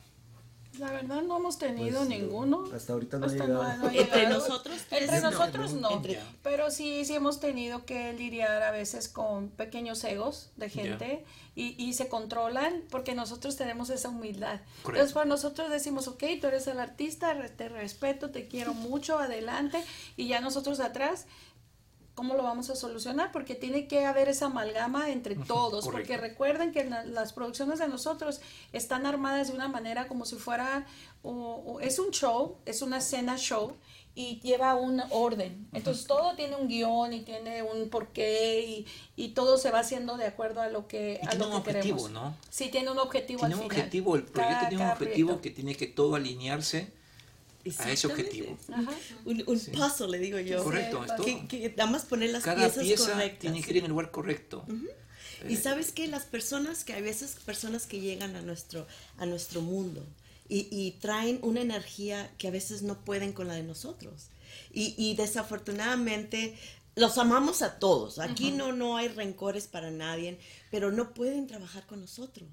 La 0.79 0.91
verdad 0.91 1.21
no 1.21 1.37
hemos 1.37 1.57
tenido 1.57 1.99
pues, 1.99 2.09
ninguno. 2.09 2.69
Hasta 2.73 2.93
ahorita 2.93 3.19
no, 3.19 3.25
ha 3.25 3.29
llegado. 3.29 3.89
Entre 3.91 4.27
nosotros, 4.29 4.85
entre 4.89 5.21
nosotros 5.21 5.73
no. 5.73 6.01
Pero 6.41 6.71
sí, 6.71 7.03
sí 7.03 7.15
hemos 7.15 7.39
tenido 7.39 7.85
que 7.85 8.13
lidiar 8.13 8.63
a 8.63 8.71
veces 8.71 9.09
con 9.09 9.49
pequeños 9.49 10.03
egos 10.05 10.51
de 10.55 10.69
gente 10.69 11.25
y, 11.55 11.75
y, 11.77 11.93
se 11.93 12.07
controlan 12.07 12.83
porque 12.89 13.13
nosotros 13.13 13.57
tenemos 13.57 13.89
esa 13.89 14.07
humildad. 14.07 14.61
Entonces, 14.85 15.11
para 15.11 15.25
nosotros 15.25 15.69
decimos, 15.69 16.07
ok, 16.07 16.23
tú 16.39 16.47
eres 16.47 16.67
el 16.67 16.79
artista, 16.79 17.35
te 17.57 17.67
respeto, 17.67 18.29
te 18.29 18.47
quiero 18.47 18.73
mucho, 18.73 19.19
adelante. 19.19 19.83
Y 20.15 20.29
ya 20.29 20.39
nosotros 20.39 20.79
atrás 20.79 21.25
¿cómo 22.19 22.33
lo 22.33 22.43
vamos 22.43 22.69
a 22.69 22.75
solucionar? 22.75 23.31
Porque 23.31 23.55
tiene 23.55 23.87
que 23.87 24.05
haber 24.05 24.27
esa 24.27 24.47
amalgama 24.47 25.09
entre 25.09 25.35
todos, 25.35 25.85
porque 25.85 26.17
recuerden 26.17 26.73
que 26.73 26.83
las 26.83 27.31
producciones 27.31 27.79
de 27.79 27.87
nosotros 27.87 28.41
están 28.73 29.05
armadas 29.05 29.47
de 29.47 29.53
una 29.53 29.69
manera 29.69 30.09
como 30.09 30.25
si 30.25 30.35
fuera, 30.35 30.85
es 31.79 31.97
un 31.97 32.11
show, 32.11 32.57
es 32.65 32.81
una 32.81 32.97
escena 32.97 33.37
show, 33.37 33.71
y 34.15 34.41
lleva 34.41 34.75
un 34.75 35.01
orden. 35.11 35.65
Entonces 35.71 36.07
todo 36.07 36.35
tiene 36.35 36.57
un 36.57 36.67
guion 36.67 37.13
y 37.13 37.21
tiene 37.21 37.63
un 37.63 37.89
porqué 37.89 38.65
y, 38.67 38.85
y 39.15 39.29
todo 39.29 39.57
se 39.57 39.71
va 39.71 39.79
haciendo 39.79 40.17
de 40.17 40.25
acuerdo 40.25 40.59
a 40.59 40.67
lo 40.67 40.89
que, 40.89 41.21
a 41.25 41.35
lo 41.35 41.63
que 41.63 41.71
queremos. 41.71 42.11
¿no? 42.11 42.35
Sí, 42.49 42.67
tiene 42.67 42.91
un 42.91 42.99
objetivo 42.99 43.39
tiene 43.39 43.55
un 43.55 43.61
objetivo, 43.61 44.17
el 44.17 44.23
proyecto 44.23 44.67
tiene 44.67 44.83
un 44.83 44.89
objetivo 44.89 45.39
que 45.39 45.51
tiene 45.51 45.73
que 45.75 45.87
todo 45.87 46.15
alinearse 46.15 46.98
a 47.77 47.91
ese 47.91 48.07
objetivo. 48.07 48.57
Un, 49.25 49.43
un 49.47 49.59
paso, 49.77 50.07
le 50.07 50.19
digo 50.19 50.39
yo. 50.39 50.63
Correcto, 50.63 51.03
es 51.03 51.15
todo. 51.15 51.25
Que, 51.25 51.47
que 51.47 51.69
nada 51.77 51.89
más 51.89 52.05
poner 52.05 52.31
las 52.31 52.43
Cada 52.43 52.57
piezas 52.67 52.83
pieza 52.83 53.11
correctas. 53.11 53.39
tiene 53.39 53.61
que 53.61 53.71
ir 53.71 53.77
en 53.77 53.85
el 53.85 53.91
lugar 53.91 54.11
correcto. 54.11 54.65
Y 55.47 55.55
sabes 55.55 55.91
que 55.91 56.07
las 56.07 56.25
personas, 56.25 56.83
que 56.83 56.93
hay 56.93 57.01
veces 57.01 57.37
personas 57.45 57.85
que 57.87 58.01
llegan 58.01 58.35
a 58.35 58.41
nuestro, 58.41 58.85
a 59.17 59.25
nuestro 59.25 59.61
mundo 59.61 60.05
y, 60.49 60.67
y 60.69 60.91
traen 60.99 61.39
una 61.43 61.61
energía 61.61 62.29
que 62.37 62.49
a 62.49 62.51
veces 62.51 62.81
no 62.81 62.99
pueden 63.05 63.31
con 63.31 63.47
la 63.47 63.53
de 63.53 63.63
nosotros. 63.63 64.27
Y, 64.73 64.95
y 64.97 65.15
desafortunadamente 65.15 66.57
los 66.95 67.17
amamos 67.17 67.61
a 67.61 67.79
todos. 67.79 68.19
Aquí 68.19 68.51
no, 68.51 68.73
no 68.73 68.97
hay 68.97 69.07
rencores 69.07 69.67
para 69.67 69.91
nadie, 69.91 70.37
pero 70.71 70.91
no 70.91 71.13
pueden 71.13 71.47
trabajar 71.47 71.85
con 71.85 72.01
nosotros. 72.01 72.49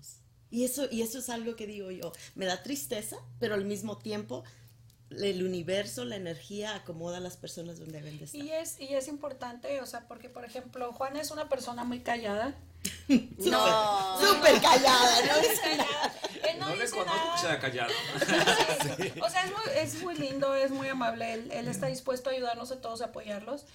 Y 0.50 0.62
eso, 0.64 0.86
y 0.90 1.02
eso 1.02 1.18
es 1.18 1.28
algo 1.28 1.56
que 1.56 1.66
digo 1.66 1.90
yo, 1.90 2.12
me 2.36 2.46
da 2.46 2.62
tristeza, 2.62 3.16
pero 3.40 3.54
al 3.54 3.64
mismo 3.64 3.98
tiempo 3.98 4.44
el 5.10 5.44
universo, 5.44 6.04
la 6.04 6.16
energía 6.16 6.74
acomoda 6.74 7.18
a 7.18 7.20
las 7.20 7.36
personas 7.36 7.78
donde 7.78 8.00
deben 8.00 8.18
de 8.18 8.24
estar. 8.24 8.40
Y 8.40 8.50
es, 8.50 8.80
y 8.80 8.94
es 8.94 9.08
importante, 9.08 9.80
o 9.80 9.86
sea, 9.86 10.06
porque 10.08 10.28
por 10.28 10.44
ejemplo, 10.44 10.92
Juan 10.92 11.16
es 11.16 11.30
una 11.30 11.48
persona 11.48 11.84
muy 11.84 12.00
callada. 12.00 12.54
no, 13.08 14.20
súper 14.20 14.60
callada, 14.60 15.26
¿no? 15.26 15.36
Es 15.36 15.60
callada. 15.60 16.14
Él 16.48 16.58
no, 16.58 16.66
no 16.66 16.72
dice 16.72 16.84
le 16.84 16.90
conozco 16.90 17.04
nada. 17.04 17.34
que 17.34 17.40
sea 17.40 17.58
callado. 17.58 17.92
Sí. 18.96 19.12
O 19.20 19.28
sea, 19.28 19.44
es 19.44 19.50
muy, 19.50 19.62
es 19.76 20.02
muy 20.02 20.14
lindo, 20.16 20.54
es 20.54 20.70
muy 20.70 20.88
amable, 20.88 21.34
él, 21.34 21.50
él 21.52 21.68
está 21.68 21.86
dispuesto 21.86 22.30
a 22.30 22.32
ayudarnos 22.32 22.70
a 22.72 22.80
todos, 22.80 23.02
a 23.02 23.06
apoyarlos, 23.06 23.66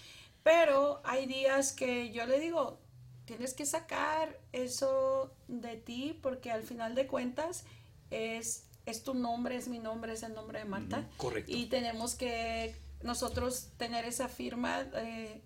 pero 0.44 1.02
hay 1.04 1.26
días 1.26 1.74
que 1.74 2.12
yo 2.12 2.26
le 2.26 2.40
digo, 2.40 2.80
tienes 3.26 3.54
que 3.54 3.66
sacar 3.66 4.40
eso 4.52 5.34
de 5.48 5.78
ti 5.78 6.18
porque 6.22 6.52
al 6.52 6.64
final 6.64 6.96
de 6.96 7.08
cuentas 7.08 7.66
es, 8.10 8.66
es 8.86 9.04
tu 9.04 9.14
nombre, 9.14 9.56
es 9.56 9.68
mi 9.68 9.80
nombre, 9.80 10.14
es 10.14 10.24
el 10.24 10.34
nombre 10.34 10.60
de 10.60 10.66
Marta. 10.66 11.08
Correcto. 11.18 11.52
Y 11.52 11.68
tenemos 11.68 12.16
que 12.16 12.76
nosotros 13.04 13.70
tener 13.78 14.06
esa 14.06 14.28
firma, 14.28 14.82
eh, 14.96 15.42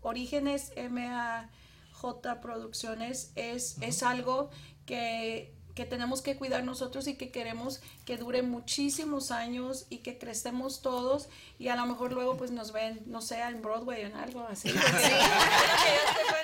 Orígenes 0.00 0.72
MAJ 0.76 2.40
Producciones, 2.40 3.32
es, 3.36 3.76
es 3.80 4.02
algo 4.02 4.50
que 4.86 5.54
que 5.74 5.84
tenemos 5.84 6.22
que 6.22 6.36
cuidar 6.36 6.64
nosotros 6.64 7.06
y 7.06 7.14
que 7.14 7.30
queremos 7.30 7.80
que 8.04 8.16
dure 8.18 8.42
muchísimos 8.42 9.30
años 9.30 9.86
y 9.88 9.98
que 9.98 10.18
crecemos 10.18 10.82
todos 10.82 11.28
y 11.58 11.68
a 11.68 11.76
lo 11.76 11.86
mejor 11.86 12.12
luego 12.12 12.36
pues 12.36 12.50
nos 12.50 12.72
ven, 12.72 13.02
no 13.06 13.22
sé, 13.22 13.40
en 13.40 13.62
Broadway 13.62 14.04
o 14.04 14.06
en 14.08 14.14
algo 14.16 14.46
así. 14.48 14.68
Sí. 14.70 14.74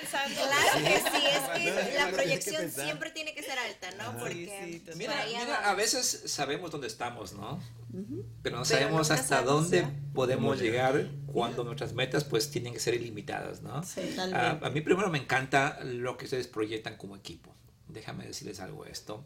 Claro 0.09 0.83
que 0.83 0.97
sí, 0.97 1.25
es 1.27 1.49
que 1.49 1.93
la 1.95 2.09
proyección 2.11 2.71
siempre 2.71 3.11
tiene 3.11 3.33
que 3.33 3.43
ser 3.43 3.57
alta, 3.59 3.91
¿no? 3.91 4.17
Porque 4.17 4.81
sí, 4.85 4.97
mira, 4.97 5.13
mira, 5.27 5.69
a 5.69 5.75
veces 5.75 6.23
sabemos 6.25 6.71
dónde 6.71 6.87
estamos, 6.87 7.33
¿no? 7.33 7.59
Uh 7.93 7.97
-huh. 7.97 8.25
Pero 8.41 8.57
no 8.57 8.65
sabemos 8.65 9.11
hasta 9.11 9.27
sabemos, 9.37 9.69
dónde 9.69 9.87
podemos 10.13 10.59
llegar 10.59 11.09
cuando 11.27 11.63
nuestras 11.63 11.93
metas 11.93 12.23
pues 12.23 12.49
tienen 12.49 12.73
que 12.73 12.79
ser 12.79 12.95
ilimitadas, 12.95 13.61
¿no? 13.61 13.83
Sí, 13.83 14.15
a, 14.17 14.51
a 14.61 14.69
mí 14.69 14.81
primero 14.81 15.09
me 15.09 15.19
encanta 15.19 15.79
lo 15.83 16.17
que 16.17 16.25
ustedes 16.25 16.47
proyectan 16.47 16.97
como 16.97 17.15
equipo 17.15 17.53
déjame 17.89 18.25
decirles 18.25 18.59
algo 18.59 18.85
esto. 18.85 19.25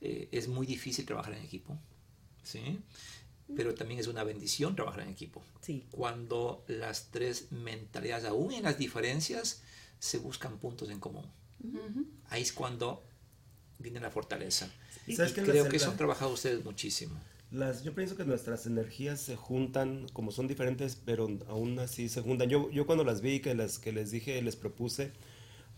Eh, 0.00 0.28
es 0.32 0.48
muy 0.48 0.66
difícil 0.66 1.04
trabajar 1.04 1.34
en 1.34 1.42
equipo, 1.42 1.78
¿sí? 2.42 2.80
Pero 3.56 3.74
también 3.74 4.00
es 4.00 4.06
una 4.06 4.24
bendición 4.24 4.74
trabajar 4.74 5.02
en 5.02 5.10
equipo. 5.10 5.42
Sí. 5.60 5.86
Cuando 5.90 6.64
las 6.66 7.10
tres 7.10 7.52
mentalidades, 7.52 8.24
aún 8.24 8.52
en 8.52 8.62
las 8.62 8.78
diferencias, 8.78 9.62
se 9.98 10.18
buscan 10.18 10.58
puntos 10.58 10.90
en 10.90 11.00
común. 11.00 11.26
Uh 11.62 11.68
-huh. 11.68 12.06
Ahí 12.28 12.42
es 12.42 12.52
cuando 12.52 13.02
viene 13.78 14.00
la 14.00 14.10
fortaleza. 14.10 14.70
Y 15.06 15.14
¿Sabes 15.14 15.34
creo 15.34 15.68
que 15.68 15.76
eso 15.76 15.90
han 15.90 15.96
trabajado 15.96 16.32
ustedes 16.32 16.64
muchísimo. 16.64 17.20
Las, 17.50 17.84
yo 17.84 17.94
pienso 17.94 18.16
que 18.16 18.24
nuestras 18.24 18.66
energías 18.66 19.20
se 19.20 19.36
juntan, 19.36 20.08
como 20.12 20.32
son 20.32 20.48
diferentes, 20.48 20.96
pero 20.96 21.28
aún 21.46 21.78
así 21.78 22.08
se 22.08 22.20
juntan. 22.20 22.48
Yo, 22.48 22.70
yo 22.70 22.86
cuando 22.86 23.04
las 23.04 23.20
vi, 23.20 23.40
que, 23.40 23.54
las, 23.54 23.78
que 23.78 23.92
les 23.92 24.10
dije, 24.10 24.40
les 24.42 24.56
propuse, 24.56 25.12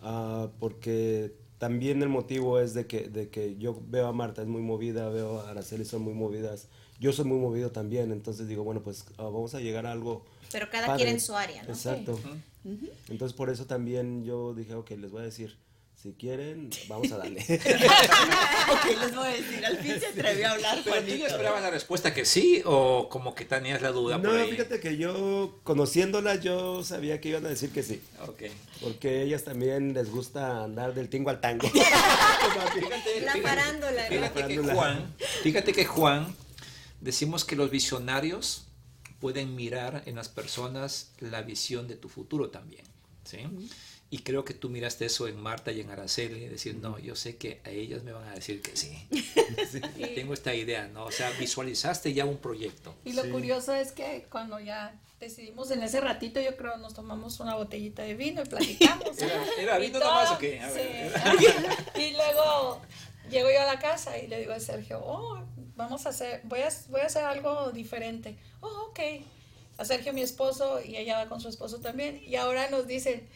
uh, 0.03 0.49
porque 0.59 1.37
también 1.59 2.03
el 2.03 2.09
motivo 2.09 2.59
es 2.61 2.75
de 2.75 2.87
que, 2.87 3.09
de 3.09 3.29
que 3.31 3.57
yo 3.57 3.81
veo 3.89 4.07
a 4.07 4.13
Marta, 4.13 4.43
es 4.43 4.49
muy 4.49 4.63
movida, 4.63 5.09
veo 5.09 5.41
a 5.41 5.51
Araceli, 5.51 5.85
son 5.85 6.03
muy 6.03 6.15
movidas. 6.15 6.69
Yo 7.01 7.13
soy 7.13 7.25
muy 7.25 7.39
movido 7.39 7.73
también, 7.73 8.13
entonces 8.13 8.49
digo, 8.49 8.65
bueno, 8.65 8.83
pues 8.83 9.05
uh, 9.19 9.23
vamos 9.25 9.55
a 9.55 9.61
llegar 9.61 9.87
a 9.87 9.93
algo. 9.93 10.25
Pero 10.53 10.69
cada 10.71 10.87
padre. 10.87 11.05
quien 11.05 11.15
en 11.15 11.21
su 11.21 11.35
área, 11.35 11.63
¿no? 11.63 11.69
Exacto. 11.69 12.13
Uh 12.65 12.69
-huh. 12.69 12.91
Entonces 13.09 13.37
por 13.37 13.51
eso 13.51 13.67
también 13.67 14.25
yo 14.25 14.55
dije, 14.55 14.75
ok, 14.75 14.91
les 14.93 15.11
voy 15.11 15.23
a 15.23 15.25
decir, 15.25 15.57
si 16.07 16.13
quieren, 16.13 16.71
vamos 16.87 17.11
a 17.11 17.17
darle. 17.19 17.41
ok, 17.41 19.01
les 19.01 19.13
voy 19.17 19.27
a 19.27 19.31
decir, 19.33 19.67
al 19.67 19.77
fin 19.79 19.99
se 19.99 20.07
atrevió 20.07 20.47
a 20.47 20.51
hablar. 20.53 20.79
¿Pero 20.85 21.03
tú 21.03 21.15
ya 21.17 21.27
esperabas 21.27 21.63
la 21.63 21.71
respuesta 21.71 22.15
que 22.15 22.25
sí 22.25 22.63
o 22.65 23.09
como 23.09 23.35
que 23.35 23.45
tenías 23.45 23.83
la 23.83 23.91
duda 23.91 24.19
no, 24.19 24.29
por 24.29 24.39
ahí? 24.39 24.51
fíjate 24.53 24.79
que 24.79 24.97
yo, 24.97 25.59
conociéndolas, 25.65 26.41
yo 26.43 26.85
sabía 26.85 27.21
que 27.21 27.31
iban 27.31 27.45
a 27.45 27.49
decir 27.49 27.71
que 27.71 27.83
sí. 27.83 28.01
Ok. 28.21 28.45
Porque 28.81 29.09
a 29.09 29.23
ellas 29.23 29.43
también 29.43 29.95
les 29.95 30.09
gusta 30.09 30.63
andar 30.63 30.95
del 30.95 31.09
tingo 31.09 31.31
al 31.31 31.41
tango. 31.41 31.69
fíjate, 31.71 33.21
la 33.23 33.37
farándula. 33.43 34.03
Fíjate, 34.05 34.43
¿no? 34.43 34.63
que 34.63 34.75
Juan, 34.75 35.15
fíjate 35.43 35.73
que 35.73 35.85
Juan, 35.87 36.37
decimos 37.01 37.45
que 37.45 37.57
los 37.57 37.69
visionarios 37.69 38.69
pueden 39.19 39.57
mirar 39.57 40.05
en 40.07 40.15
las 40.15 40.29
personas 40.29 41.11
la 41.19 41.43
visión 41.43 41.89
de 41.89 41.97
tu 41.97 42.09
futuro 42.09 42.51
también, 42.51 42.85
¿sí? 43.25 43.39
Uh 43.39 43.49
-huh. 43.49 43.71
Y 44.09 44.19
creo 44.19 44.45
que 44.45 44.55
tú 44.55 44.69
miraste 44.69 45.05
eso 45.07 45.27
en 45.27 45.41
Marta 45.41 45.73
y 45.73 45.81
en 45.81 45.91
Araceli, 45.91 46.47
decir, 46.47 46.77
no, 46.77 46.99
yo 47.01 47.17
sé 47.17 47.37
que 47.37 47.61
a 47.65 47.71
ellas 47.71 48.05
me 48.05 48.13
van 48.13 48.29
a 48.29 48.35
decir 48.35 48.63
que 48.63 48.77
sí. 48.77 48.97
sí. 49.71 49.81
Tengo 50.15 50.33
esta 50.33 50.55
idea, 50.55 50.87
¿no? 50.87 51.05
O 51.07 51.11
sea, 51.11 51.31
visualizaste 51.33 52.15
ya 52.15 52.25
un 52.25 52.37
proyecto. 52.39 52.95
Y 53.05 53.15
lo 53.15 53.23
Sí. 53.25 53.31
curioso 53.31 53.75
es 53.75 53.91
que 53.93 54.27
cuando 54.31 54.61
ya 54.61 54.95
decidimos 55.19 55.71
en 55.73 55.83
ese 55.83 56.01
ratito, 56.01 56.41
yo 56.41 56.57
creo 56.57 56.77
nos 56.77 56.95
tomamos 56.95 57.41
una 57.41 57.55
botellita 57.57 58.03
de 58.03 58.15
vino 58.15 58.43
y 58.43 58.47
platicamos. 58.47 59.19
¿Era, 59.19 59.45
era 59.59 59.79
Y 59.79 59.87
vino 59.87 59.99
todo, 59.99 60.09
nomás 60.11 60.31
o 60.33 60.39
qué? 60.39 60.61
A 60.61 60.71
sí. 60.71 60.77
ver. 60.77 61.13
y 62.01 62.13
luego 62.13 62.83
llego 63.31 63.51
yo 63.51 63.61
a 63.61 63.65
la 63.67 63.79
casa 63.81 64.17
y 64.19 64.29
le 64.29 64.39
digo 64.39 64.53
a 64.53 64.61
Sergio, 64.61 65.01
oh, 65.05 65.43
vamos 65.75 66.07
a 66.07 66.11
hacer, 66.11 66.43
voy 66.45 66.61
a, 66.61 66.69
voy 66.91 67.01
a 67.01 67.07
hacer 67.07 67.25
algo 67.25 67.73
diferente. 67.73 68.37
Oh, 68.61 68.89
ok. 68.91 69.01
A 69.79 69.85
Sergio, 69.85 70.13
mi 70.13 70.23
esposo, 70.23 70.81
y 70.83 70.97
ella 70.97 71.19
va 71.19 71.29
con 71.29 71.41
su 71.41 71.49
esposo 71.49 71.81
también. 71.81 72.23
Y 72.25 72.37
ahora 72.37 72.71
nos 72.71 72.87
dicen, 72.87 73.29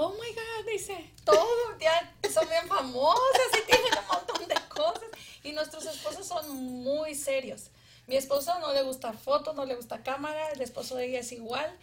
oh 0.00 0.12
my 0.12 0.32
God, 0.32 0.70
dice, 0.70 1.12
todo, 1.24 1.76
ya 1.80 2.14
son 2.32 2.48
bien 2.48 2.68
famosas 2.68 3.48
y 3.58 3.66
tienen 3.66 3.92
un 3.98 4.06
montón 4.06 4.48
de 4.48 4.54
cosas. 4.68 5.08
Y 5.42 5.52
nuestros 5.52 5.86
esposos 5.86 6.26
son 6.26 6.56
muy 6.56 7.16
serios. 7.16 7.70
Mi 8.06 8.16
esposo 8.16 8.58
no 8.60 8.72
le 8.72 8.82
gusta 8.82 9.12
fotos, 9.12 9.56
no 9.56 9.64
le 9.64 9.74
gusta 9.74 10.02
cámara, 10.04 10.52
el 10.52 10.60
esposo 10.62 10.94
de 10.94 11.06
ella 11.06 11.20
es 11.20 11.32
igual. 11.32 11.76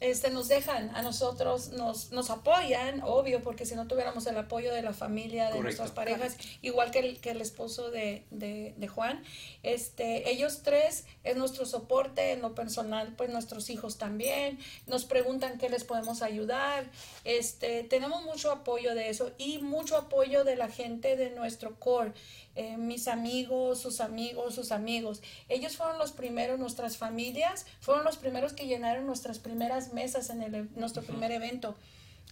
Este, 0.00 0.30
nos 0.30 0.48
dejan 0.48 0.94
a 0.94 1.02
nosotros, 1.02 1.70
nos, 1.70 2.10
nos 2.10 2.28
apoyan, 2.28 3.00
obvio, 3.02 3.42
porque 3.42 3.64
si 3.64 3.74
no 3.74 3.86
tuviéramos 3.86 4.26
el 4.26 4.36
apoyo 4.36 4.74
de 4.74 4.82
la 4.82 4.92
familia, 4.92 5.44
de 5.44 5.52
Correcto. 5.52 5.62
nuestras 5.62 5.90
parejas, 5.92 6.36
igual 6.62 6.90
que 6.90 6.98
el, 6.98 7.20
que 7.20 7.30
el 7.30 7.40
esposo 7.40 7.90
de, 7.90 8.24
de, 8.30 8.74
de 8.76 8.88
Juan, 8.88 9.22
este, 9.62 10.30
ellos 10.30 10.62
tres 10.62 11.04
es 11.22 11.36
nuestro 11.36 11.64
soporte 11.64 12.32
en 12.32 12.42
lo 12.42 12.54
personal, 12.54 13.14
pues 13.16 13.30
nuestros 13.30 13.70
hijos 13.70 13.96
también, 13.96 14.58
nos 14.86 15.04
preguntan 15.04 15.58
qué 15.58 15.70
les 15.70 15.84
podemos 15.84 16.22
ayudar, 16.22 16.90
este, 17.24 17.84
tenemos 17.84 18.24
mucho 18.24 18.50
apoyo 18.50 18.94
de 18.94 19.08
eso 19.08 19.32
y 19.38 19.58
mucho 19.58 19.96
apoyo 19.96 20.44
de 20.44 20.56
la 20.56 20.68
gente 20.68 21.16
de 21.16 21.30
nuestro 21.30 21.78
core, 21.78 22.12
eh, 22.56 22.76
mis 22.76 23.08
amigos, 23.08 23.80
sus 23.80 24.00
amigos, 24.00 24.54
sus 24.54 24.70
amigos. 24.70 25.22
Ellos 25.48 25.76
fueron 25.76 25.98
los 25.98 26.12
primeros, 26.12 26.58
nuestras 26.58 26.96
familias 26.96 27.66
fueron 27.80 28.04
los 28.04 28.16
primeros 28.16 28.52
que 28.52 28.66
llenaron 28.66 29.06
nuestras 29.06 29.38
primeras 29.38 29.92
mesas 29.92 30.30
en 30.30 30.42
el, 30.42 30.68
nuestro 30.76 31.02
primer 31.02 31.32
evento. 31.32 31.74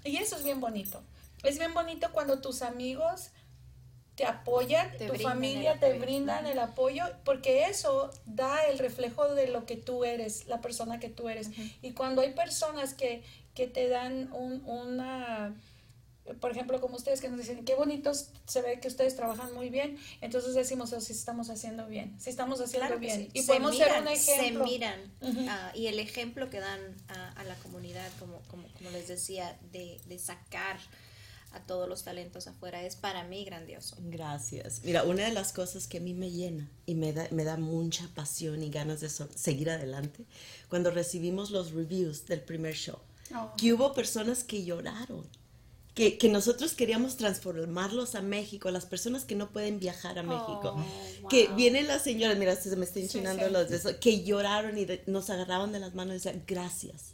Y 0.04 0.16
eso 0.18 0.36
es 0.36 0.44
bien 0.44 0.60
bonito. 0.60 1.02
Es 1.42 1.58
bien 1.58 1.74
bonito 1.74 2.12
cuando 2.12 2.40
tus 2.40 2.62
amigos 2.62 3.30
te 4.14 4.26
apoyan, 4.26 4.96
Te 4.98 5.08
tu 5.08 5.14
familia 5.14 5.80
te 5.80 5.98
brindan 5.98 6.46
el 6.46 6.58
apoyo, 6.58 7.04
porque 7.24 7.64
eso 7.64 8.10
da 8.26 8.62
el 8.66 8.78
reflejo 8.78 9.34
de 9.34 9.48
lo 9.48 9.64
que 9.64 9.76
tú 9.76 10.04
eres, 10.04 10.46
la 10.46 10.60
persona 10.60 11.00
que 11.00 11.08
tú 11.08 11.28
eres. 11.28 11.50
Y 11.80 11.92
cuando 11.92 12.20
hay 12.20 12.32
personas 12.32 12.94
que, 12.94 13.24
que 13.54 13.66
te 13.66 13.88
dan 13.88 14.30
un, 14.32 14.62
una 14.66 15.54
por 16.40 16.52
ejemplo, 16.52 16.80
como 16.80 16.96
ustedes 16.96 17.20
que 17.20 17.28
nos 17.28 17.38
dicen, 17.38 17.64
qué 17.64 17.74
bonitos 17.74 18.28
se 18.46 18.62
ve 18.62 18.78
que 18.80 18.88
ustedes 18.88 19.16
trabajan 19.16 19.52
muy 19.54 19.70
bien, 19.70 19.98
entonces 20.20 20.54
decimos, 20.54 20.92
oh, 20.92 21.00
si 21.00 21.12
estamos 21.12 21.50
haciendo 21.50 21.86
bien, 21.86 22.14
si 22.20 22.30
estamos 22.30 22.60
haciendo 22.60 22.98
bien. 22.98 23.28
Y 23.32 23.42
podemos 23.42 23.76
ser 23.76 24.00
un 24.00 24.08
ejemplo. 24.08 24.64
Se 24.64 24.70
miran, 24.70 25.00
ah, 25.48 25.72
y 25.74 25.86
el 25.86 25.98
ejemplo 25.98 26.48
que 26.48 26.60
dan 26.60 26.96
a, 27.08 27.44
la 27.44 27.56
comunidad, 27.56 28.08
como, 28.20 28.40
como, 28.42 28.68
como 28.68 28.90
les 28.90 29.08
decía, 29.08 29.58
de, 29.72 30.00
de, 30.06 30.18
sacar 30.18 30.78
a 31.50 31.60
todos 31.60 31.88
los 31.88 32.04
talentos 32.04 32.46
afuera, 32.46 32.82
es 32.84 32.94
para 32.94 33.24
mí 33.24 33.44
grandioso. 33.44 33.96
Gracias. 33.98 34.82
Mira, 34.84 35.02
una 35.02 35.24
de 35.24 35.32
las 35.32 35.52
cosas 35.52 35.88
que 35.88 35.98
a 35.98 36.00
mí 36.00 36.14
me 36.14 36.30
llena 36.30 36.70
y 36.86 36.94
me 36.94 37.12
da, 37.12 37.26
me 37.32 37.42
da 37.42 37.56
mucha 37.56 38.08
pasión 38.14 38.62
y 38.62 38.70
ganas 38.70 39.00
de 39.00 39.10
seguir 39.10 39.70
adelante, 39.70 40.24
cuando 40.68 40.92
recibimos 40.92 41.50
los 41.50 41.72
reviews 41.72 42.26
del 42.26 42.42
primer 42.42 42.74
show, 42.74 43.00
oh. 43.34 43.52
que 43.56 43.72
hubo 43.72 43.92
personas 43.92 44.44
que 44.44 44.64
lloraron 44.64 45.26
que, 45.94 46.16
que, 46.16 46.28
nosotros 46.28 46.72
queríamos 46.74 47.16
transformarlos 47.16 48.14
a 48.14 48.22
México, 48.22 48.70
las 48.70 48.86
personas 48.86 49.24
que 49.24 49.34
no 49.34 49.50
pueden 49.50 49.78
viajar 49.78 50.18
a 50.18 50.22
México. 50.22 50.76
Oh, 51.22 51.28
que 51.28 51.48
vienen 51.48 51.86
las 51.86 52.02
señoras, 52.02 52.38
mira, 52.38 52.56
se 52.56 52.74
me 52.76 52.84
está 52.84 53.00
enchinando 53.00 53.48
los 53.50 53.68
de 53.68 53.76
eso, 53.76 54.00
que 54.00 54.24
lloraron 54.24 54.78
y 54.78 54.86
nos 55.06 55.28
agarraban 55.28 55.72
de 55.72 55.80
las 55.80 55.94
manos 55.94 56.12
y 56.12 56.14
decían, 56.14 56.44
gracias, 56.46 57.12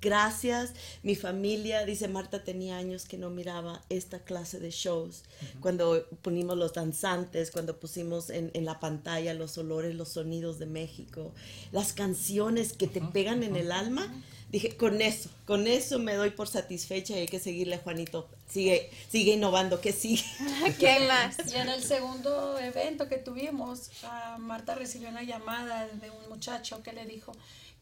gracias. 0.00 0.72
Mi 1.04 1.14
familia, 1.14 1.84
dice 1.84 2.08
Marta, 2.08 2.42
tenía 2.42 2.76
años 2.76 3.04
que 3.04 3.18
no 3.18 3.30
miraba 3.30 3.84
esta 3.88 4.18
clase 4.18 4.58
de 4.58 4.70
shows. 4.72 5.22
Cuando 5.60 6.04
ponimos 6.22 6.58
los 6.58 6.72
danzantes, 6.72 7.52
cuando 7.52 7.78
pusimos 7.78 8.30
en, 8.30 8.50
en, 8.52 8.64
la 8.64 8.80
pantalla 8.80 9.32
los 9.32 9.56
olores, 9.58 9.94
los 9.94 10.08
sonidos 10.08 10.58
de 10.58 10.66
México, 10.66 11.32
las 11.70 11.92
canciones 11.92 12.72
que 12.72 12.88
te 12.88 13.00
pegan 13.00 13.44
en 13.44 13.54
el 13.54 13.70
alma 13.70 14.12
dije, 14.50 14.76
con 14.76 15.00
eso, 15.02 15.30
con 15.46 15.66
eso 15.66 15.98
me 15.98 16.14
doy 16.14 16.30
por 16.30 16.48
satisfecha 16.48 17.14
y 17.14 17.20
hay 17.20 17.26
que 17.26 17.38
seguirle, 17.38 17.78
Juanito. 17.78 18.28
Sigue, 18.48 18.90
sigue 19.10 19.32
innovando, 19.32 19.80
que 19.80 19.92
sigue. 19.92 20.24
¿Qué 20.78 21.00
más? 21.08 21.36
Y 21.52 21.56
en 21.56 21.68
el 21.68 21.82
segundo 21.82 22.58
evento 22.58 23.08
que 23.08 23.18
tuvimos, 23.18 23.90
Marta 24.38 24.74
recibió 24.74 25.08
una 25.08 25.22
llamada 25.22 25.86
de 25.86 26.10
un 26.10 26.28
muchacho 26.28 26.82
que 26.82 26.92
le 26.92 27.04
dijo, 27.04 27.32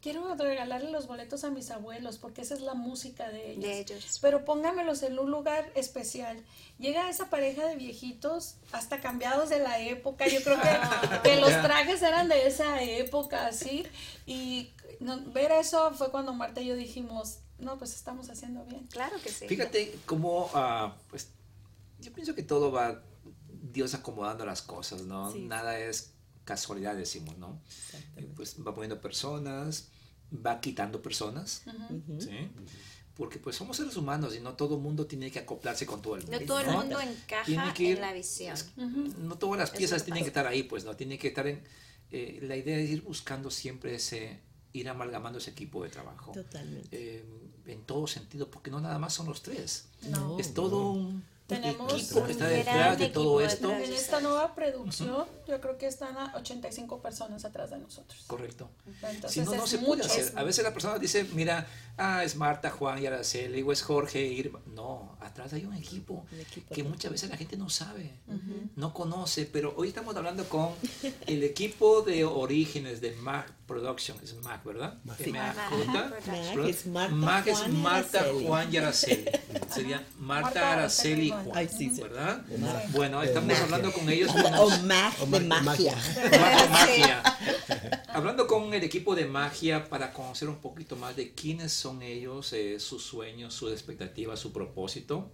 quiero 0.07 0.36
regalarle 0.36 0.92
los 0.92 1.09
boletos 1.09 1.42
a 1.42 1.50
mis 1.50 1.72
abuelos 1.72 2.18
porque 2.18 2.42
esa 2.42 2.54
es 2.54 2.61
la 2.61 2.74
música 2.74 3.28
de 3.28 3.50
ellos. 3.50 3.64
De 3.64 3.80
ellos. 3.80 4.18
Pero 4.22 4.44
póngamelos 4.44 5.02
en 5.02 5.18
un 5.18 5.32
lugar 5.32 5.72
especial. 5.74 6.44
Llega 6.78 7.11
esa 7.11 7.28
pareja 7.28 7.66
de 7.66 7.74
viejitos 7.74 8.54
hasta 8.70 9.00
cambiados 9.00 9.48
de 9.48 9.59
la 9.59 9.80
época. 9.80 10.28
Yo 10.28 10.40
creo 10.44 10.59
que, 10.61 10.68
que 11.24 11.40
los 11.40 11.50
trajes 11.50 12.02
eran 12.02 12.28
de 12.28 12.46
esa 12.46 12.80
época, 12.84 13.48
así. 13.48 13.84
Y 14.26 14.70
ver 15.32 15.50
eso 15.50 15.92
fue 15.94 16.12
cuando 16.12 16.32
Marta 16.32 16.61
y 16.61 16.66
yo 16.66 16.76
dijimos, 16.76 17.38
no, 17.59 17.76
pues 17.76 17.92
estamos 17.92 18.30
haciendo 18.30 18.64
bien. 18.64 18.86
Claro 18.86 19.16
que 19.20 19.30
sí. 19.30 19.48
Fíjate 19.48 19.98
cómo, 20.07 20.48
ah, 20.54 20.94
pues, 21.11 21.30
yo 21.98 22.12
pienso 22.12 22.36
que 22.36 22.44
todo 22.44 22.70
va 22.70 23.02
Dios 23.48 23.92
acomodando 23.94 24.46
las 24.46 24.62
cosas, 24.62 25.02
¿no? 25.02 25.34
Nada 25.34 25.80
es 25.80 26.12
casualidad, 26.44 26.94
decimos, 26.94 27.36
¿no? 27.38 27.61
Pues 28.36 28.54
va 28.64 28.72
poniendo 28.72 29.00
personas, 29.00 29.88
va 30.35 30.61
quitando 30.61 31.03
personas, 31.03 31.62
¿sí? 32.18 32.49
Porque 33.14 33.39
pues 33.39 33.57
somos 33.57 33.79
seres 33.79 33.97
humanos 33.97 34.37
y 34.37 34.41
no 34.41 34.55
todo 34.55 34.77
el 34.77 34.83
mundo 34.83 35.07
tiene 35.07 35.31
que 35.31 35.39
acoplarse 35.39 35.87
con 35.87 36.03
todo 36.03 36.16
el 36.16 36.22
mundo. 36.22 36.39
No 36.39 36.47
todo 36.47 36.61
el 36.61 36.70
mundo 36.70 37.01
encaja 37.01 37.74
en 37.79 38.01
la 38.01 38.12
visión. 38.12 38.57
No 39.18 39.39
todas 39.39 39.59
las 39.59 39.70
piezas 39.70 40.05
tienen 40.05 40.22
que 40.22 40.29
estar 40.29 40.47
ahí, 40.47 40.64
pues, 40.64 40.85
¿no? 40.85 40.95
Tiene 40.97 41.18
que 41.18 41.29
estar 41.29 41.47
en... 41.47 41.62
Eh, 42.12 42.39
la 42.43 42.57
idea 42.57 42.79
es 42.79 42.91
ir 42.91 43.03
buscando 43.03 43.51
siempre 43.51 43.95
ese 43.97 44.41
ir 44.72 44.89
amalgamando 44.89 45.39
ese 45.39 45.51
equipo 45.51 45.83
de 45.83 45.89
trabajo. 45.89 46.33
Totalmente. 46.33 46.89
Eh, 46.93 47.24
en 47.66 47.83
todo 47.83 48.07
sentido, 48.07 48.51
porque 48.51 48.70
no 48.70 48.81
nada 48.81 48.99
más 48.99 49.14
son 49.14 49.27
los 49.27 49.43
tres. 49.43 49.89
No. 50.11 50.39
Es 50.39 50.55
todo 50.55 50.93
un 50.93 51.24
tenemos 51.47 51.92
equipo 51.92 52.24
que 52.24 52.32
está 52.32 52.49
detrás 52.49 52.99
de 52.99 53.09
todo 53.09 53.40
esto. 53.40 53.72
En 53.72 53.92
esta 53.92 54.20
nueva 54.20 54.55
producción, 54.55 55.26
yo 55.47 55.61
creo 55.61 55.78
que 55.78 55.86
están 55.86 56.16
a 56.16 56.34
85 56.36 57.01
personas 57.01 57.44
atrás 57.44 57.70
de 57.70 57.78
nosotros. 57.78 58.24
Correcto. 58.26 58.68
si 59.28 59.40
no, 59.40 59.55
no 59.55 59.66
se 59.66 59.78
puede 59.78 60.03
hacer. 60.03 60.32
A 60.36 60.42
veces 60.42 60.64
la 60.64 60.72
persona 60.72 60.99
dice, 60.99 61.24
mira, 61.34 61.66
ah, 61.97 62.24
es 62.24 62.36
Marta, 62.36 62.70
Juan 62.70 63.03
y 63.03 63.07
Araceli, 63.07 63.62
o 63.62 63.72
es 63.72 63.82
Jorge, 63.82 64.24
Irma. 64.24 64.61
No, 64.66 65.16
atrás 65.20 65.53
hay 65.53 65.64
un 65.64 65.74
equipo, 65.74 66.26
que 66.72 66.82
muchas 66.82 67.12
veces 67.12 67.30
la 67.30 67.36
gente 67.36 67.57
no 67.57 67.70
sabe, 67.70 68.11
no 68.74 68.92
conoce, 68.92 69.47
pero 69.47 69.74
hoy 69.76 69.88
estamos 69.88 70.16
hablando 70.16 70.49
con 70.49 70.70
el 71.26 71.44
equipo 71.44 72.03
de 72.03 72.24
orígenes 72.24 73.01
de 73.01 73.12
Mac 73.16 73.53
Production, 73.66 74.18
es 74.22 74.34
Mac, 74.42 74.64
¿verdad? 74.64 74.99
Sí. 75.22 75.32
Mac, 75.32 75.57
es 77.47 77.68
Marta, 77.68 78.26
Juan, 78.44 78.72
y 78.72 78.76
Araceli. 78.76 79.24
Sería 79.72 80.05
Marta, 80.18 80.72
Araceli 80.72 81.32
Ay, 81.55 81.68
sí, 81.68 81.91
¿verdad? 82.01 82.45
Bueno, 82.91 83.22
estamos 83.22 83.59
hablando 83.59 83.93
con 83.93 84.09
ellos. 84.09 84.30
O, 84.59 84.70
Mac 84.84 85.18
de 85.18 85.41
magia. 85.41 85.95
magia. 86.70 87.22
Hablando 88.09 88.47
con 88.47 88.72
el 88.72 88.82
equipo 88.82 89.14
de 89.14 89.26
magia 89.26 89.89
para 89.89 90.12
conocer 90.12 90.49
un 90.49 90.57
poquito 90.57 90.97
más 90.97 91.16
de 91.16 91.32
quiénes 91.32 91.72
son 91.72 92.03
ellos, 92.03 92.53
eh, 92.55 92.80
sus 92.80 93.03
sueños, 93.03 93.53
sus 93.53 93.72
expectativas, 93.72 94.41
su 94.41 94.53
propósito. 94.53 95.30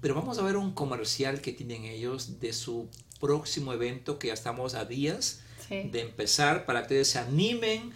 Pero 0.00 0.14
vamos 0.14 0.38
a 0.38 0.42
ver 0.42 0.56
un 0.56 0.72
comercial 0.72 1.40
que 1.40 1.52
tienen 1.52 1.84
ellos 1.84 2.40
de 2.40 2.52
su 2.52 2.88
próximo 3.20 3.72
evento 3.72 4.18
que 4.18 4.28
ya 4.28 4.34
estamos 4.34 4.74
a 4.74 4.84
días 4.84 5.40
de 5.68 6.00
empezar 6.00 6.64
para 6.64 6.80
que 6.80 6.84
ustedes 6.84 7.08
se 7.08 7.18
animen 7.18 7.92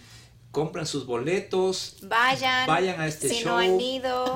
compran 0.53 0.85
sus 0.85 1.07
boletos, 1.07 1.95
vayan, 2.03 2.67
vayan 2.67 3.01
a 3.01 3.07
este 3.07 3.27
show, 3.27 3.59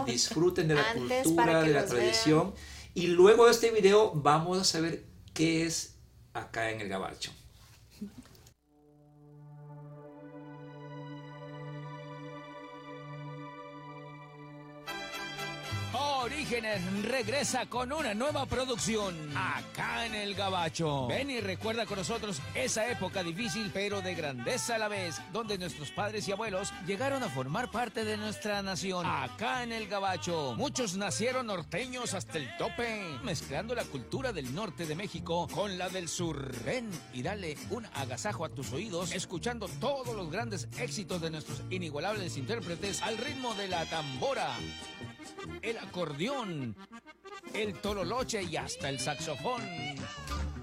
disfruten 0.07 0.67
de 0.67 0.73
la 0.73 0.91
cultura, 0.91 1.61
de 1.61 1.71
la 1.71 1.85
tradición. 1.85 2.55
Y 2.97 3.05
luego 3.09 3.45
de 3.45 3.51
este 3.51 3.69
video 3.69 4.11
vamos 4.15 4.57
a 4.57 4.63
saber 4.63 5.05
qué 5.35 5.67
es 5.67 5.99
acá 6.33 6.71
en 6.71 6.81
el 6.81 6.89
gabacho. 6.89 7.31
Orígenes 16.27 16.81
regresa 17.03 17.67
con 17.67 17.93
una 17.93 18.13
nueva 18.13 18.45
producción 18.45 19.15
acá 19.33 20.05
en 20.05 20.13
el 20.13 20.35
Gabacho. 20.35 21.07
Ven 21.07 21.31
y 21.31 21.39
recuerda 21.39 21.85
con 21.85 21.99
nosotros 21.99 22.41
esa 22.53 22.91
época 22.91 23.23
difícil 23.23 23.71
pero 23.73 24.01
de 24.01 24.13
grandeza 24.13 24.75
a 24.75 24.77
la 24.77 24.89
vez, 24.89 25.21
donde 25.31 25.57
nuestros 25.57 25.89
padres 25.91 26.27
y 26.27 26.33
abuelos 26.33 26.73
llegaron 26.85 27.23
a 27.23 27.29
formar 27.29 27.71
parte 27.71 28.03
de 28.03 28.17
nuestra 28.17 28.61
nación. 28.61 29.05
Acá 29.05 29.63
en 29.63 29.71
el 29.71 29.87
Gabacho, 29.87 30.53
muchos 30.57 30.97
nacieron 30.97 31.47
norteños 31.47 32.13
hasta 32.13 32.39
el 32.39 32.57
tope, 32.57 33.01
mezclando 33.23 33.73
la 33.73 33.85
cultura 33.85 34.33
del 34.33 34.53
norte 34.53 34.85
de 34.85 34.95
México 34.95 35.47
con 35.47 35.77
la 35.77 35.87
del 35.87 36.09
sur. 36.09 36.51
Ven 36.65 36.89
y 37.13 37.21
dale 37.21 37.55
un 37.69 37.85
agasajo 37.93 38.43
a 38.43 38.49
tus 38.49 38.73
oídos, 38.73 39.13
escuchando 39.13 39.69
todos 39.79 40.13
los 40.13 40.29
grandes 40.29 40.67
éxitos 40.77 41.21
de 41.21 41.29
nuestros 41.29 41.61
inigualables 41.69 42.35
intérpretes 42.35 43.01
al 43.01 43.17
ritmo 43.17 43.55
de 43.55 43.69
la 43.69 43.85
tambora 43.85 44.49
el 45.61 45.77
acordeón, 45.77 46.75
el 47.53 47.73
tololoche 47.75 48.43
y 48.43 48.57
hasta 48.57 48.89
el 48.89 48.99
saxofón. 48.99 49.61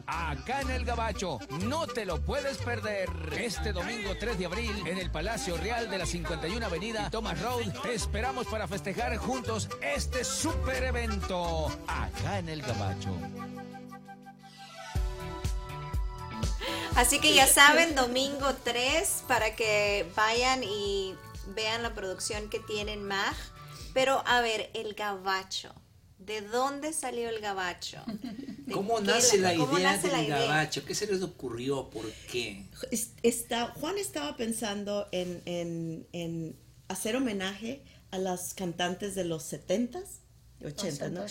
Acá 0.06 0.60
en 0.60 0.70
el 0.70 0.84
Gabacho, 0.84 1.38
no 1.62 1.86
te 1.86 2.04
lo 2.04 2.20
puedes 2.20 2.58
perder. 2.58 3.08
Este 3.38 3.72
domingo 3.72 4.14
3 4.18 4.38
de 4.38 4.46
abril 4.46 4.86
en 4.86 4.98
el 4.98 5.10
Palacio 5.10 5.56
Real 5.56 5.90
de 5.90 5.98
la 5.98 6.06
51 6.06 6.66
Avenida 6.66 7.10
Thomas 7.10 7.40
Road, 7.40 7.72
te 7.82 7.94
esperamos 7.94 8.46
para 8.46 8.68
festejar 8.68 9.16
juntos 9.16 9.70
este 9.80 10.24
super 10.24 10.84
evento. 10.84 11.68
Acá 11.86 12.38
en 12.38 12.50
el 12.50 12.60
Gabacho. 12.60 13.16
Así 16.96 17.18
que 17.18 17.34
ya 17.34 17.46
saben, 17.46 17.94
domingo 17.94 18.54
3 18.62 19.24
para 19.26 19.56
que 19.56 20.06
vayan 20.14 20.62
y 20.62 21.16
vean 21.48 21.82
la 21.82 21.94
producción 21.94 22.48
que 22.48 22.60
tienen 22.60 23.04
MAG 23.04 23.34
pero 23.95 24.22
a 24.26 24.42
ver, 24.42 24.70
el 24.74 24.92
gabacho. 24.95 25.74
¿De 26.18 26.40
dónde 26.40 26.92
salió 26.92 27.28
el 27.28 27.40
gabacho? 27.40 28.03
¿Cómo 28.72 29.01
nace 29.01 29.38
la, 29.38 29.55
idea 29.55 29.99
del 29.99 30.26
gabacho? 30.26 30.84
¿Qué 30.84 30.95
se 30.95 31.07
les 31.07 31.22
ocurrió? 31.22 31.90
¿Por 31.90 32.11
qué? 32.30 32.66
Está, 33.22 33.66
Juan 33.68 33.99
estaba 33.99 34.36
pensando 34.36 35.07
en, 35.12 36.57
hacer 36.88 37.16
homenaje 37.16 37.84
a 38.11 38.18
las 38.18 38.55
cantantes 38.55 39.14
de 39.14 39.24
los 39.24 39.53
70s 39.53 40.20
80, 40.64 41.11
¿no? 41.11 41.26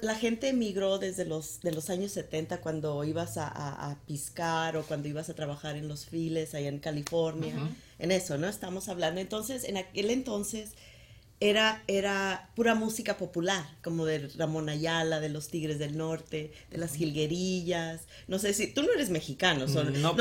La 0.00 0.16
gente 0.16 0.48
emigró 0.48 0.98
desde 0.98 1.24
los, 1.24 1.60
de 1.60 1.70
los 1.70 1.90
años 1.90 2.10
70 2.12 2.60
cuando 2.60 3.04
ibas 3.04 3.36
a, 3.36 3.46
a, 3.46 4.04
piscar 4.06 4.76
o 4.76 4.82
cuando 4.82 5.06
ibas 5.06 5.28
a 5.28 5.34
trabajar 5.34 5.76
en 5.76 5.86
los 5.86 6.06
files 6.06 6.54
allá 6.54 6.70
en 6.70 6.80
California, 6.80 7.54
en 8.00 8.10
eso, 8.10 8.36
¿no? 8.36 8.48
Estamos 8.48 8.88
hablando. 8.88 9.20
Entonces, 9.20 9.62
en 9.64 9.76
aquel 9.76 10.10
entonces 10.10 10.72
era, 11.40 11.82
era 11.88 12.50
pura 12.54 12.74
música 12.74 13.16
popular, 13.16 13.64
como 13.82 14.06
de 14.06 14.28
Ramón 14.36 14.68
Ayala, 14.68 15.20
de 15.20 15.28
los 15.28 15.48
Tigres 15.48 15.78
del 15.78 15.96
Norte, 15.96 16.52
de 16.70 16.78
las 16.78 16.94
Jilguerillas. 16.94 18.02
No 18.28 18.38
sé 18.38 18.54
si 18.54 18.72
tú 18.72 18.82
no 18.82 18.92
eres 18.92 19.10
mexicano, 19.10 19.66
no, 19.66 19.72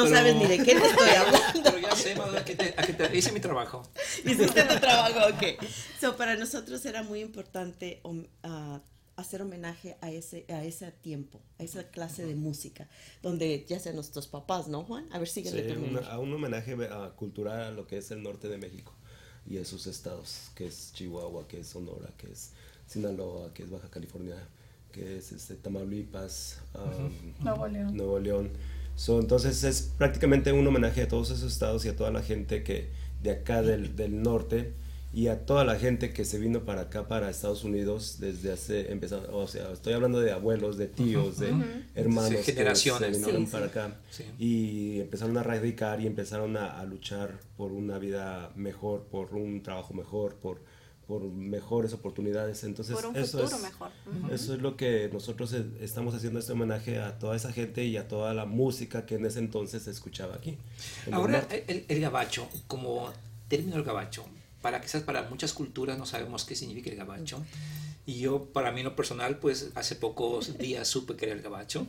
sabes 0.08 0.36
ni 0.36 0.46
de 0.48 0.58
qué 0.58 0.76
te 0.76 0.88
estoy 0.88 1.10
hablando. 1.18 1.64
Pero 1.64 1.80
ya 1.80 1.96
sé, 1.96 2.16
que 2.46 2.94
te, 2.94 3.18
hice 3.18 3.32
mi 3.32 3.40
trabajo. 3.40 3.84
Hiciste 4.26 4.64
tu 4.64 4.80
trabajo, 4.80 5.20
ok. 5.34 5.64
So, 6.00 6.18
para 6.18 6.36
nosotros 6.36 6.84
era 6.86 7.04
muy 7.04 7.22
importante 7.22 8.02
um, 8.04 8.26
hacer 9.16 9.42
homenaje 9.44 9.98
a 10.02 10.12
ese, 10.12 10.46
a 10.50 10.64
ese 10.64 10.92
tiempo, 10.92 11.40
a 11.60 11.64
esa 11.64 11.90
clase 11.90 12.26
de 12.26 12.36
música, 12.36 12.90
donde 13.22 13.66
ya 13.68 13.80
sean 13.80 13.96
nuestros 13.96 14.28
papás, 14.28 14.68
¿no, 14.68 14.84
Juan? 14.84 15.08
A 15.12 15.20
ver, 15.20 15.28
si 15.28 15.44
sí, 15.44 15.58
a 16.10 16.20
un 16.20 16.34
homenaje 16.34 16.76
cultural 17.16 17.62
a 17.62 17.72
lo 17.72 17.86
que 17.86 17.98
es 17.98 18.10
el 18.12 18.24
norte 18.24 18.50
de 18.50 18.58
México 18.58 18.94
y 19.46 19.58
a 19.58 19.66
sus 19.66 19.88
estados, 19.88 20.52
que 20.56 20.68
es 20.68 20.92
Chihuahua, 20.94 21.48
que 21.48 21.60
es 21.60 21.68
Sonora, 21.68 22.10
que 22.18 22.32
es 22.32 22.52
Sinaloa, 22.88 23.54
que 23.54 23.64
es 23.64 23.70
Baja 23.70 23.90
California, 23.90 24.36
que 24.92 25.18
es 25.18 25.32
este, 25.32 25.56
Tamaulipas, 25.56 26.60
Nuevo 27.40 27.68
León. 27.68 27.98
Nuevo 27.98 28.20
León. 28.20 28.52
entonces 29.08 29.64
es 29.64 29.92
prácticamente 29.98 30.52
un 30.52 30.66
homenaje 30.66 31.02
a 31.02 31.08
todos 31.08 31.32
esos 31.32 31.52
estados 31.52 31.86
y 31.86 31.90
a 31.90 31.96
toda 31.96 32.12
la 32.12 32.22
gente 32.22 32.64
que 32.64 32.90
de 33.22 33.32
acá 33.32 33.62
del, 33.62 33.96
del 33.96 34.22
norte 34.22 34.74
y 35.14 35.28
a 35.28 35.46
toda 35.46 35.64
la 35.64 35.78
gente 35.78 36.12
que 36.12 36.26
se 36.26 36.40
vino 36.40 36.66
para 36.66 36.82
acá, 36.82 37.08
para 37.08 37.30
Estados 37.30 37.64
Unidos, 37.64 38.18
desde 38.20 38.52
hace, 38.52 38.92
empezando, 38.92 39.38
o 39.38 39.48
sea, 39.48 39.72
estoy 39.72 39.94
hablando 39.94 40.20
de 40.20 40.32
abuelos, 40.32 40.76
de 40.76 40.88
tíos, 40.88 41.38
de 41.38 41.54
hermanos 41.94 42.44
generaciones, 42.44 43.10
que 43.10 43.14
se 43.14 43.20
vinieron 43.20 43.46
para 43.46 43.68
acá 43.68 43.96
y 44.40 45.02
empezaron 45.02 45.38
a 45.38 45.44
radicar 45.44 46.02
y 46.02 46.08
empezaron 46.08 46.58
a, 46.58 46.84
luchar 46.86 47.40
por 47.58 47.72
una 47.72 48.00
vida 48.00 48.52
mejor, 48.56 49.04
por 49.04 49.36
un 49.36 49.62
trabajo 49.62 49.94
mejor, 49.94 50.34
por, 50.36 50.62
por 51.06 51.22
mejores 51.22 51.94
oportunidades. 51.94 52.64
Entonces, 52.64 52.96
por 52.96 53.06
un 53.06 53.16
eso 53.16 53.38
futuro 53.38 53.58
es, 53.58 53.62
mejor. 53.62 53.92
Eso 54.32 54.56
es 54.56 54.62
lo 54.62 54.76
que 54.76 55.12
nosotros 55.14 55.54
estamos 55.80 56.16
haciendo 56.16 56.40
este 56.40 56.54
homenaje 56.54 56.98
a 56.98 57.20
toda 57.20 57.36
esa 57.36 57.54
gente 57.54 57.86
y 57.86 57.98
a 57.98 58.08
toda 58.08 58.34
la 58.34 58.46
música 58.46 59.06
que 59.06 59.16
en 59.16 59.28
ese 59.28 59.38
entonces 59.38 59.84
se 59.84 59.92
escuchaba 59.92 60.34
aquí. 60.34 60.58
Ahora, 61.12 61.48
el, 61.68 61.86
el 61.88 62.02
gabacho, 62.02 62.50
como 62.68 63.14
término 63.48 63.76
del 63.76 63.86
gabacho, 63.86 64.26
para 64.64 64.80
quizás 64.80 65.04
para 65.04 65.24
muchas 65.24 65.52
culturas 65.52 65.98
no 65.98 66.06
sabemos 66.06 66.46
qué 66.46 66.56
significa 66.56 66.90
el 66.90 66.96
gabacho. 66.96 67.44
Y 68.06 68.20
yo, 68.20 68.46
para 68.46 68.72
mí 68.72 68.80
en 68.80 68.86
lo 68.86 68.96
personal, 68.96 69.38
pues 69.38 69.72
hace 69.76 69.96
pocos 69.96 70.58
días 70.58 70.88
supe 70.88 71.16
que 71.16 71.26
era 71.26 71.36
el 71.36 71.42
gabacho. 71.42 71.86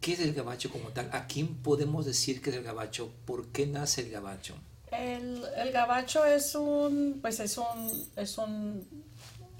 ¿Qué 0.00 0.14
es 0.14 0.20
el 0.20 0.32
gabacho 0.32 0.70
como 0.70 0.88
tal? 0.88 1.10
¿A 1.12 1.26
quién 1.26 1.56
podemos 1.56 2.06
decir 2.06 2.40
que 2.40 2.50
es 2.50 2.56
el 2.56 2.62
gabacho? 2.62 3.12
¿Por 3.26 3.48
qué 3.48 3.66
nace 3.66 4.00
el 4.00 4.10
gabacho? 4.10 4.54
El, 4.90 5.44
el 5.56 5.70
gabacho 5.72 6.24
es 6.24 6.54
un, 6.54 7.18
pues 7.20 7.38
es 7.38 7.58
un, 7.58 8.08
es 8.16 8.38
un, 8.38 8.88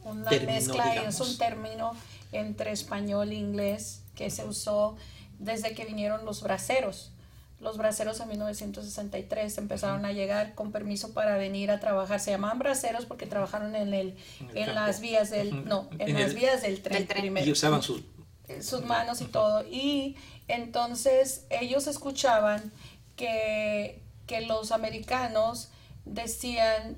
una 0.02 0.30
mezcla, 0.30 0.94
es 1.06 1.20
un 1.20 1.36
término 1.36 1.92
entre 2.32 2.72
español 2.72 3.32
e 3.32 3.34
inglés 3.34 4.00
que 4.14 4.30
se 4.30 4.46
usó 4.46 4.96
desde 5.38 5.74
que 5.74 5.84
vinieron 5.84 6.24
los 6.24 6.42
braceros 6.42 7.12
los 7.60 7.76
braceros 7.76 8.20
en 8.20 8.28
1963 8.28 9.58
empezaron 9.58 10.04
a 10.04 10.12
llegar 10.12 10.54
con 10.54 10.70
permiso 10.70 11.12
para 11.12 11.36
venir 11.36 11.70
a 11.70 11.80
trabajar. 11.80 12.20
Se 12.20 12.30
llamaban 12.30 12.58
braceros 12.58 13.04
porque 13.04 13.26
trabajaron 13.26 13.74
en 13.74 13.92
el, 13.94 14.16
en, 14.54 14.74
las 14.74 15.00
vías 15.00 15.30
del 15.30 15.64
no, 15.64 15.88
en, 15.98 16.14
las 16.14 16.34
vías 16.34 16.62
del 16.62 16.82
tren, 16.82 17.06
primero. 17.06 17.44
Y 17.46 17.50
usaban 17.50 17.82
sus 17.82 18.02
eh, 18.48 18.62
sus 18.62 18.84
manos 18.84 19.20
y 19.20 19.26
todo. 19.26 19.64
Y 19.68 20.16
entonces 20.46 21.46
ellos 21.50 21.86
escuchaban 21.86 22.72
que, 23.16 24.02
que 24.26 24.40
los 24.42 24.72
americanos 24.72 25.68
decían 26.04 26.96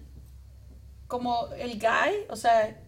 como 1.09 1.49
el 1.59 1.81
guy, 1.81 2.15
o 2.29 2.37
sea, 2.37 2.81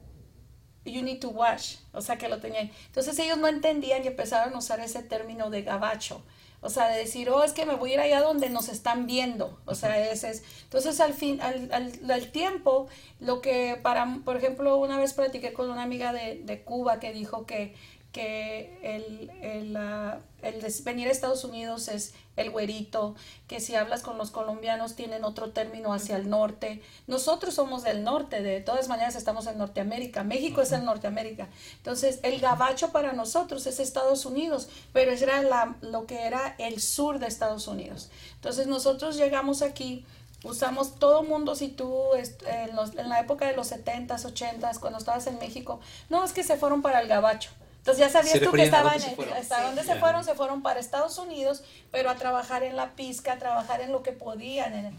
you 0.84 1.02
need 1.02 1.20
to 1.20 1.30
wash, 1.30 1.76
o 1.92 2.00
sea 2.00 2.18
que 2.18 2.28
lo 2.28 2.38
tenían. 2.38 2.70
Entonces 2.86 3.18
ellos 3.18 3.38
no 3.38 3.48
entendían 3.48 4.04
y 4.04 4.08
empezaron 4.08 4.54
a 4.54 4.58
usar 4.58 4.78
ese 4.80 5.02
término 5.02 5.50
de 5.50 5.62
gabacho. 5.62 6.22
O 6.64 6.70
sea, 6.70 6.88
de 6.88 6.98
decir, 6.98 7.28
oh, 7.28 7.42
es 7.42 7.52
que 7.52 7.66
me 7.66 7.74
voy 7.74 7.90
a 7.90 7.94
ir 7.94 8.00
allá 8.00 8.20
donde 8.20 8.48
nos 8.48 8.68
están 8.68 9.06
viendo. 9.06 9.58
O 9.66 9.74
sea, 9.74 9.98
ese 10.10 10.30
es. 10.30 10.44
Entonces, 10.62 11.00
al 11.00 11.12
fin, 11.12 11.40
al, 11.40 11.70
al, 12.08 12.26
tiempo, 12.30 12.86
lo 13.18 13.40
que 13.40 13.78
para, 13.82 14.20
por 14.24 14.36
ejemplo, 14.36 14.76
una 14.76 14.96
vez 14.96 15.12
platiqué 15.12 15.52
con 15.52 15.70
una 15.70 15.82
amiga 15.82 16.12
de, 16.12 16.40
de 16.44 16.62
Cuba 16.62 17.00
que 17.00 17.12
dijo 17.12 17.46
que 17.46 17.74
que 18.12 18.78
el, 18.82 19.30
el, 19.40 20.82
venir 20.84 21.08
a 21.08 21.10
Estados 21.10 21.44
Unidos 21.44 21.88
es 21.88 22.12
el 22.36 22.50
güerito, 22.50 23.14
que 23.48 23.58
si 23.58 23.74
hablas 23.74 24.02
con 24.02 24.18
los 24.18 24.30
colombianos 24.30 24.94
tienen 24.94 25.24
otro 25.24 25.50
término 25.50 25.94
hacia 25.94 26.16
el 26.16 26.28
norte. 26.28 26.82
Nosotros 27.06 27.54
somos 27.54 27.82
del 27.82 28.04
norte, 28.04 28.42
de 28.42 28.60
todas 28.60 28.88
maneras 28.88 29.16
estamos 29.16 29.46
en 29.46 29.56
Norteamérica, 29.58 30.24
México 30.24 30.60
es 30.60 30.72
el 30.72 30.84
Norteamérica. 30.84 31.48
Entonces 31.78 32.20
el 32.22 32.38
gabacho 32.38 32.92
para 32.92 33.14
nosotros 33.14 33.66
es 33.66 33.80
Estados 33.80 34.26
Unidos, 34.26 34.68
pero 34.92 35.12
era 35.12 35.74
lo 35.80 36.06
que 36.06 36.26
era 36.26 36.54
el 36.58 36.80
sur 36.80 37.18
de 37.18 37.26
Estados 37.26 37.66
Unidos. 37.66 38.10
Entonces 38.34 38.66
nosotros 38.66 39.16
llegamos 39.16 39.62
aquí 39.62 40.04
usamos 40.44 40.96
todo 40.96 41.22
mundo, 41.22 41.54
si 41.54 41.68
tú 41.68 42.14
en, 42.14 42.98
en, 42.98 43.08
la 43.08 43.20
época 43.20 43.46
de 43.46 43.54
los 43.54 43.70
70s, 43.70 44.24
80s, 44.24 44.80
cuando 44.80 44.98
estabas 44.98 45.28
en 45.28 45.38
México, 45.38 45.78
no 46.10 46.24
es 46.24 46.32
que 46.32 46.42
se 46.42 46.56
fueron 46.56 46.82
para 46.82 47.00
el 47.00 47.06
gabacho. 47.06 47.50
Entonces 47.82 47.98
ya 47.98 48.10
sabías 48.10 48.38
tú 48.38 48.52
que 48.52 48.62
estaban, 48.62 48.96
hasta 49.36 49.62
dónde 49.64 49.82
se 49.82 49.96
fueron, 49.96 50.22
se 50.22 50.36
fueron 50.36 50.62
para 50.62 50.78
Estados 50.78 51.18
Unidos, 51.18 51.64
pero 51.90 52.10
a 52.10 52.14
trabajar 52.14 52.62
en 52.62 52.76
la 52.76 52.94
pizca, 52.94 53.32
a 53.32 53.38
trabajar 53.38 53.80
en 53.80 53.90
lo 53.90 54.04
que 54.04 54.12
podían. 54.12 54.96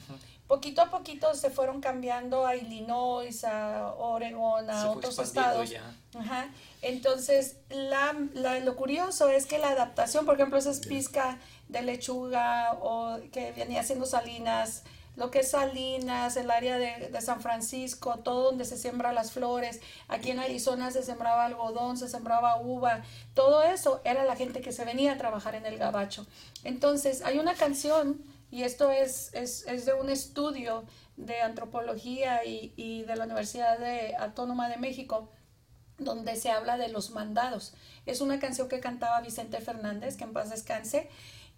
Poquito 0.48 0.82
a 0.82 0.90
poquito 0.90 1.34
se 1.34 1.50
fueron 1.50 1.80
cambiando 1.80 2.46
a 2.46 2.58
Illinois, 2.58 3.46
a 3.46 3.94
Oregon, 3.94 4.70
a 4.70 4.92
otros 4.92 5.18
estados. 5.18 5.72
Ajá. 6.14 6.50
Entonces, 6.82 7.56
la, 7.70 8.18
la, 8.34 8.60
lo 8.60 8.76
curioso 8.76 9.30
es 9.30 9.46
que 9.46 9.60
la 9.60 9.70
adaptación, 9.70 10.26
por 10.26 10.36
ejemplo, 10.36 10.58
esa 10.58 10.72
es 10.72 10.82
pizca 10.82 11.40
de 11.70 11.84
lechuga 11.84 12.74
o 12.82 13.18
que 13.32 13.54
venía 13.54 13.80
haciendo 13.80 14.06
Salinas, 14.06 14.84
lo 15.16 15.30
que 15.30 15.40
es 15.40 15.52
Salinas, 15.52 16.38
el 16.38 16.50
área 16.50 16.78
de, 16.78 17.10
de, 17.10 17.22
San 17.22 17.42
Francisco, 17.42 18.20
todo 18.20 18.46
donde 18.46 18.66
se 18.66 18.78
siembra 18.78 19.14
las 19.14 19.32
flores. 19.32 19.80
Aquí 20.08 20.32
en 20.32 20.40
Arizona 20.40 20.90
se 20.92 21.04
sembraba 21.04 21.46
algodón, 21.46 21.98
se 21.98 22.10
sembraba 22.10 22.60
uva. 22.60 23.04
Todo 23.34 23.64
eso 23.64 24.02
era 24.04 24.26
la 24.26 24.36
gente 24.36 24.62
que 24.62 24.72
se 24.72 24.86
venía 24.86 25.14
a 25.14 25.18
trabajar 25.18 25.56
en 25.56 25.66
el 25.66 25.78
gabacho. 25.78 26.26
Entonces, 26.64 27.22
hay 27.22 27.38
una 27.38 27.54
canción, 27.54 28.24
y 28.50 28.64
esto 28.64 28.90
es, 28.92 29.34
es, 29.34 29.68
es 29.68 29.86
de 29.86 29.94
un 29.94 30.10
estudio 30.10 30.84
de 31.16 31.42
antropología 31.42 32.44
y, 32.44 32.74
y 32.76 33.04
de 33.04 33.16
la 33.16 33.26
Universidad 33.26 33.78
de 33.78 34.16
Autónoma 34.16 34.68
de 34.68 34.78
México, 34.78 35.30
donde 36.00 36.36
se 36.36 36.50
habla 36.50 36.78
de 36.78 36.88
los 36.88 37.12
mandados. 37.12 37.74
Es 38.06 38.20
una 38.20 38.40
canción 38.40 38.68
que 38.68 38.80
cantaba 38.80 39.22
Vicente 39.22 39.62
Fernández, 39.62 40.18
que 40.18 40.24
en 40.24 40.34
paz 40.34 40.50
descanse, 40.50 41.10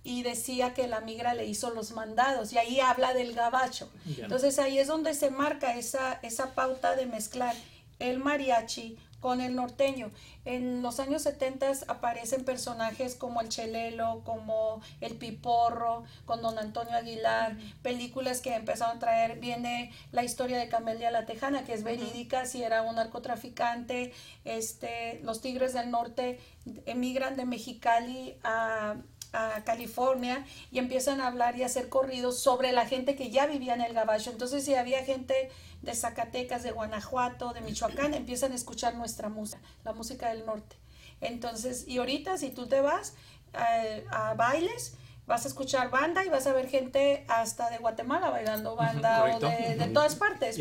y 0.06 0.22
decía 0.22 0.76
que 0.76 0.88
la 0.88 1.02
migra 1.02 1.34
le 1.34 1.48
hizo 1.48 1.72
los 1.72 1.92
mandados 1.92 2.54
y 2.54 2.60
ahí 2.60 2.80
habla 2.80 3.14
del 3.14 3.34
gabacho. 3.34 3.90
Entonces 4.18 4.60
ahí 4.60 4.78
es 4.78 4.88
donde 4.88 5.16
se 5.16 5.32
marca 5.32 5.76
esa, 5.76 6.20
esa 6.22 6.54
pauta 6.54 6.96
de 6.96 7.08
mezclar 7.08 7.56
el 7.98 8.20
mariachi 8.20 8.98
con 9.20 9.42
el 9.42 9.56
norteño. 9.56 10.12
En 10.46 10.84
los 10.84 11.00
años 11.00 11.24
70 11.24 11.72
aparecen 11.88 12.46
personajes 12.46 13.16
como 13.16 13.42
el 13.42 13.50
Chelelo, 13.50 14.22
como 14.24 14.80
el 15.02 15.16
Piporro, 15.16 16.04
con 16.26 16.44
don 16.44 16.60
Antonio 16.60 16.96
Aguilar, 16.96 17.58
películas 17.82 18.42
que 18.42 18.54
empezaron 18.54 18.98
a 18.98 19.00
traer, 19.00 19.40
viene 19.40 19.92
la 20.12 20.24
historia 20.24 20.60
de 20.60 20.70
Camelia 20.70 21.10
la 21.10 21.26
Tejana, 21.26 21.64
que 21.64 21.74
es 21.74 21.84
verídica, 21.84 22.46
si 22.46 22.62
era 22.62 22.84
un 22.84 22.98
narcotraficante, 22.98 24.14
este, 24.44 25.20
los 25.24 25.42
Tigres 25.42 25.74
del 25.74 25.90
Norte 25.90 26.40
emigran 26.86 27.36
de 27.36 27.46
Mexicali 27.46 28.38
a, 28.44 28.98
a 29.36 29.64
California 29.64 30.46
y 30.72 30.80
empiezan 30.80 31.22
a 31.22 31.28
hablar 31.28 31.58
y 31.58 31.64
hacer 31.64 31.90
corridos 31.90 32.40
sobre 32.40 32.72
la 32.72 32.86
gente 32.86 33.16
que 33.16 33.30
ya 33.30 33.46
vivía 33.46 33.74
en 33.74 33.82
el 33.82 33.94
Gabacho. 33.94 34.32
Entonces, 34.32 34.64
si 34.64 34.76
había 34.76 35.04
gente 35.04 35.50
de 35.82 35.96
Zacatecas, 35.96 36.64
de 36.64 36.72
Guanajuato, 36.72 37.54
de 37.54 37.62
Michoacán, 37.62 38.14
empiezan 38.14 38.52
a 38.52 38.56
escuchar 38.56 38.96
nuestra 38.96 39.30
música, 39.30 39.62
la 39.84 39.94
música 39.94 40.30
del 40.30 40.46
norte. 40.46 40.76
Entonces, 41.22 41.88
y 41.88 41.98
ahorita 41.98 42.38
si 42.38 42.50
tú 42.50 42.68
te 42.68 42.82
vas 42.82 43.14
eh, 43.54 44.06
a 44.10 44.34
bailes, 44.34 44.96
vas 45.28 45.46
a 45.46 45.48
escuchar 45.48 45.90
banda 45.90 46.24
y 46.24 46.30
vas 46.30 46.46
a 46.46 46.54
ver 46.54 46.70
gente 46.70 47.26
hasta 47.28 47.70
de 47.70 47.80
Guatemala 47.80 48.30
bailando 48.30 48.76
banda 48.76 49.24
o 49.24 49.40
de, 49.40 49.90
todas 49.94 50.16
partes, 50.16 50.58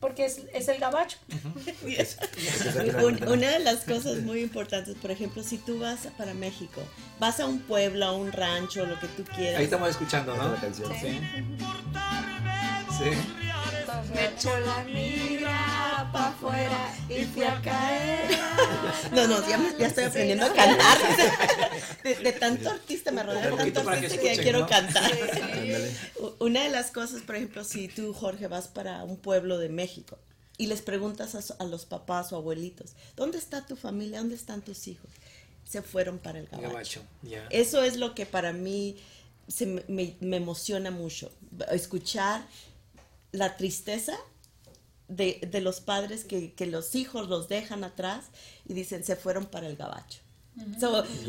porque, 0.00 0.24
es, 0.24 0.42
es, 0.52 0.68
el 0.68 0.78
gabacho. 0.78 1.18
una 3.26 3.50
de 3.50 3.58
las 3.60 3.84
cosas 3.84 4.18
muy 4.18 4.40
importantes, 4.40 4.94
por 4.96 5.10
ejemplo, 5.10 5.42
si 5.42 5.58
tú 5.58 5.80
vas 5.80 6.08
para 6.16 6.32
México, 6.34 6.80
vas 7.18 7.40
a 7.40 7.46
un 7.46 7.60
pueblo, 7.60 8.06
a 8.06 8.12
un 8.12 8.32
rancho, 8.32 8.86
lo 8.86 8.98
que 8.98 9.08
tú 9.08 9.24
quieras. 9.24 9.58
Ahí 9.58 9.64
estamos 9.64 9.90
escuchando, 9.90 10.34
¿no? 10.36 10.52
La 10.52 10.60
canción. 10.60 10.90
Sí. 11.00 11.20
sí. 12.98 13.10
Me 14.14 14.26
echó 14.26 14.50
mira 16.04 16.12
para 16.12 16.28
afuera 16.28 16.94
y 17.08 17.24
fui 17.24 17.42
a 17.42 17.60
caer. 17.60 18.38
No, 19.12 19.26
no, 19.26 19.40
ya, 19.48 19.60
ya 19.78 19.86
estoy 19.86 20.04
aprendiendo 20.04 20.46
a 20.46 20.52
cantar. 20.52 20.98
De, 22.02 22.32
tanto 22.32 22.70
artista 22.70 23.10
me 23.10 23.22
rodea 23.22 23.54
tanto 23.56 23.88
artista 23.88 24.18
que, 24.18 24.36
ya 24.36 24.42
quiero 24.42 24.66
cantar. 24.66 25.10
Una 26.38 26.62
de 26.62 26.70
las 26.70 26.90
cosas, 26.90 27.22
por 27.22 27.36
ejemplo, 27.36 27.64
si 27.64 27.88
tú, 27.88 28.12
Jorge, 28.12 28.48
vas 28.48 28.68
para 28.68 29.04
un 29.04 29.16
pueblo 29.16 29.58
de 29.58 29.68
México 29.68 30.18
y 30.56 30.66
les 30.66 30.82
preguntas 30.82 31.54
a, 31.58 31.64
los 31.64 31.84
papás 31.84 32.32
o 32.32 32.36
abuelitos, 32.36 32.92
¿dónde 33.16 33.38
está 33.38 33.66
tu 33.66 33.76
familia? 33.76 34.18
¿Dónde 34.18 34.34
están 34.34 34.62
tus 34.62 34.86
hijos? 34.88 35.10
Se 35.64 35.82
fueron 35.82 36.18
para 36.18 36.38
el 36.38 36.46
gabacho. 36.46 37.02
Eso 37.50 37.82
es 37.82 37.96
lo 37.96 38.14
que 38.14 38.26
para 38.26 38.52
mí 38.52 38.96
se 39.48 39.66
me, 39.66 40.16
me 40.20 40.36
emociona 40.36 40.90
mucho. 40.90 41.30
Escuchar 41.70 42.46
la 43.32 43.56
tristeza 43.56 44.18
de, 45.16 45.40
de 45.50 45.60
los 45.60 45.80
padres 45.80 46.24
que, 46.24 46.52
que, 46.54 46.66
los 46.66 46.94
hijos 46.94 47.28
los 47.28 47.48
dejan 47.48 47.84
atrás 47.84 48.26
y 48.66 48.74
dicen 48.74 49.04
se 49.04 49.16
fueron 49.16 49.46
para 49.46 49.66
el 49.66 49.76
gabacho. 49.76 50.20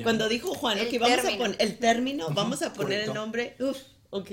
Cuando 0.04 0.30
dijo 0.30 0.54
Juan, 0.54 0.78
que 0.88 1.00
vamos 1.00 1.26
a 1.26 1.38
poner 1.38 1.56
el 1.60 1.80
término, 1.80 2.30
vamos 2.30 2.62
a 2.62 2.74
poner 2.74 3.02
el 3.02 3.14
nombre, 3.14 3.56
uff, 3.60 3.78
ok. 4.12 4.30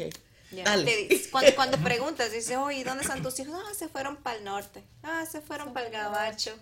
Dale. 0.64 1.09
cuando, 1.30 1.55
cuando, 1.55 1.78
preguntas, 1.78 2.30
dice, 2.30 2.59
oye, 2.59 2.84
¿dónde 2.84 3.03
están 3.03 3.22
tus 3.22 3.40
hijos? 3.40 3.55
Ah, 3.57 3.74
se 3.74 3.88
fueron 3.88 4.16
para 4.16 4.36
el 4.36 4.44
norte. 4.44 4.84
Ah, 5.03 5.24
se 5.30 5.40
fueron 5.40 5.72
para 5.72 5.86
el 5.86 5.92
gabacho. 5.92 6.53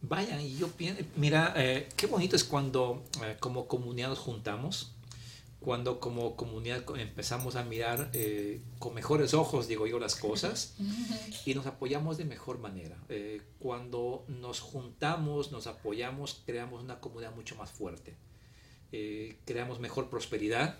Vayan, 0.02 0.40
y 0.40 0.56
yo 0.56 0.68
pienso, 0.68 1.02
mira, 1.16 1.54
eh, 1.56 1.88
qué 1.96 2.06
bonito 2.06 2.36
es 2.36 2.44
cuando 2.44 3.02
eh, 3.24 3.36
como 3.40 3.66
comunidad 3.66 4.10
nos 4.10 4.18
juntamos 4.18 4.92
cuando 5.66 5.98
como 5.98 6.36
comunidad 6.36 6.84
empezamos 6.96 7.56
a 7.56 7.64
mirar 7.64 8.10
eh, 8.12 8.60
con 8.78 8.94
mejores 8.94 9.34
ojos, 9.34 9.66
digo 9.66 9.88
yo, 9.88 9.98
las 9.98 10.14
cosas 10.14 10.76
y 11.44 11.56
nos 11.56 11.66
apoyamos 11.66 12.18
de 12.18 12.24
mejor 12.24 12.60
manera. 12.60 12.96
Eh, 13.08 13.42
cuando 13.58 14.24
nos 14.28 14.60
juntamos, 14.60 15.50
nos 15.50 15.66
apoyamos, 15.66 16.40
creamos 16.46 16.84
una 16.84 17.00
comunidad 17.00 17.34
mucho 17.34 17.56
más 17.56 17.72
fuerte. 17.72 18.14
Eh, 18.92 19.38
creamos 19.44 19.80
mejor 19.80 20.08
prosperidad, 20.08 20.78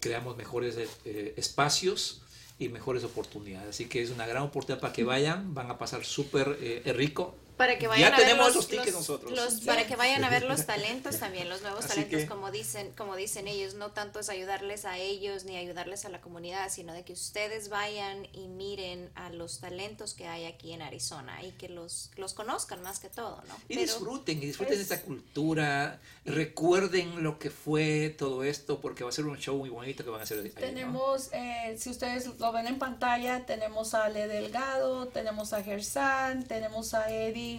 creamos 0.00 0.36
mejores 0.36 0.76
espacios 1.04 2.22
y 2.58 2.68
mejores 2.68 3.04
oportunidades. 3.04 3.68
Así 3.68 3.84
que 3.84 4.02
es 4.02 4.10
una 4.10 4.26
gran 4.26 4.42
oportunidad 4.42 4.80
para 4.80 4.92
que 4.92 5.04
vayan, 5.04 5.54
van 5.54 5.70
a 5.70 5.78
pasar 5.78 6.04
súper 6.04 6.58
rico 6.96 7.36
para 7.60 7.76
que 7.78 7.88
vayan 7.88 8.14
a 8.14 8.16
ver 8.16 8.38
los, 8.38 9.60
para 9.66 9.86
que 9.86 9.94
vayan 9.94 10.24
a 10.24 10.30
ver 10.30 10.44
los 10.44 10.64
talentos 10.64 11.18
también 11.18 11.46
los 11.50 11.60
nuevos 11.60 11.86
talentos 11.86 12.24
como 12.24 12.50
dicen 12.50 12.90
como 12.96 13.16
dicen 13.16 13.46
ellos 13.48 13.74
no 13.74 13.90
tanto 13.90 14.18
es 14.18 14.30
ayudarles 14.30 14.86
a 14.86 14.96
ellos 14.96 15.44
ni 15.44 15.58
ayudarles 15.58 16.06
a 16.06 16.08
la 16.08 16.22
comunidad 16.22 16.70
sino 16.70 16.94
de 16.94 17.04
que 17.04 17.12
ustedes 17.12 17.68
vayan 17.68 18.26
y 18.32 18.48
miren 18.48 19.10
a 19.14 19.28
los 19.28 19.60
talentos 19.60 20.14
que 20.14 20.26
hay 20.26 20.46
aquí 20.46 20.72
en 20.72 20.80
Arizona 20.80 21.44
y 21.44 21.50
que 21.50 21.68
los 21.68 22.10
los 22.16 22.32
conozcan 22.32 22.80
más 22.80 22.98
que 22.98 23.10
todo 23.10 23.42
no 23.46 23.54
y 23.68 23.76
disfruten 23.76 24.38
y 24.38 24.46
disfruten 24.46 24.76
de 24.76 24.82
esta 24.82 25.02
cultura 25.02 26.00
recuerden 26.24 27.22
lo 27.22 27.38
que 27.38 27.50
fue 27.50 28.14
todo 28.18 28.42
esto 28.42 28.80
porque 28.80 29.04
va 29.04 29.10
a 29.10 29.12
ser 29.12 29.26
un 29.26 29.36
show 29.36 29.58
muy 29.58 29.68
bonito 29.68 30.02
que 30.02 30.08
van 30.08 30.20
a 30.20 30.22
hacer 30.22 30.38
ahí, 30.38 30.48
tenemos 30.48 31.28
eh, 31.34 31.76
si 31.78 31.90
ustedes 31.90 32.26
lo 32.38 32.52
ven 32.52 32.68
en 32.68 32.78
pantalla 32.78 33.44
tenemos 33.44 33.92
a 33.92 34.04
Ale 34.04 34.28
Delgado 34.28 35.08
tenemos 35.08 35.52
a 35.52 35.62
Gersan 35.62 36.44
tenemos 36.44 36.94
a 36.94 37.12
Eddie 37.12 37.49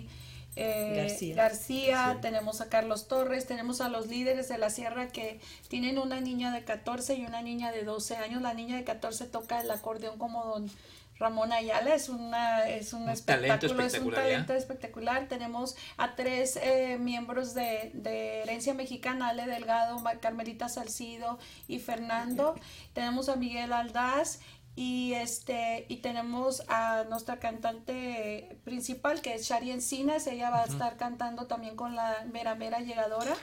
eh, 0.55 1.33
García, 1.35 2.17
tenemos 2.21 2.59
a 2.59 2.67
Carlos 2.67 3.07
Torres, 3.07 3.47
tenemos 3.47 3.79
a 3.79 3.87
los 3.87 4.07
líderes 4.07 4.49
de 4.49 4.57
la 4.57 4.69
sierra 4.69 5.07
que 5.07 5.39
tienen 5.69 5.97
una 5.97 6.19
niña 6.19 6.51
de 6.51 6.63
14 6.63 7.15
y 7.15 7.25
una 7.25 7.41
niña 7.41 7.71
de 7.71 7.83
12 7.83 8.17
años. 8.17 8.41
La 8.41 8.53
niña 8.53 8.75
de 8.75 8.83
14 8.83 9.27
toca 9.27 9.61
el 9.61 9.71
acordeón 9.71 10.17
como 10.17 10.43
don 10.43 10.69
Ramón 11.17 11.53
Ayala, 11.53 11.93
es, 11.93 12.09
una, 12.09 12.67
es 12.67 12.93
un, 12.93 13.07
espectáculo, 13.07 13.83
es 13.83 13.93
un 13.99 14.11
talento 14.11 14.53
espectacular. 14.53 15.27
Tenemos 15.27 15.75
a 15.97 16.15
tres 16.15 16.57
eh, 16.61 16.97
miembros 16.99 17.53
de, 17.53 17.91
de, 17.93 18.41
Herencia 18.41 18.73
Mexicana, 18.73 19.29
Ale 19.29 19.45
Delgado, 19.45 20.03
Carmelita 20.19 20.67
Salcido 20.67 21.37
y 21.67 21.79
Fernando. 21.79 22.55
Tenemos 22.93 23.29
a 23.29 23.35
Miguel 23.35 23.71
Aldaz 23.71 24.39
y 24.75 25.13
este 25.13 25.85
y 25.89 25.97
tenemos 25.97 26.63
a 26.69 27.03
nuestra 27.09 27.39
cantante 27.39 28.57
principal 28.63 29.21
que 29.21 29.35
es 29.35 29.47
Shari 29.47 29.71
Encinas. 29.71 30.27
Ella 30.27 30.49
va 30.49 30.63
a 30.63 30.65
estar 30.65 30.97
cantando 30.97 31.47
también 31.47 31.75
con 31.75 31.95
la 31.95 32.25
mera 32.31 32.55
mera 32.55 32.79
llegadora. 32.79 33.35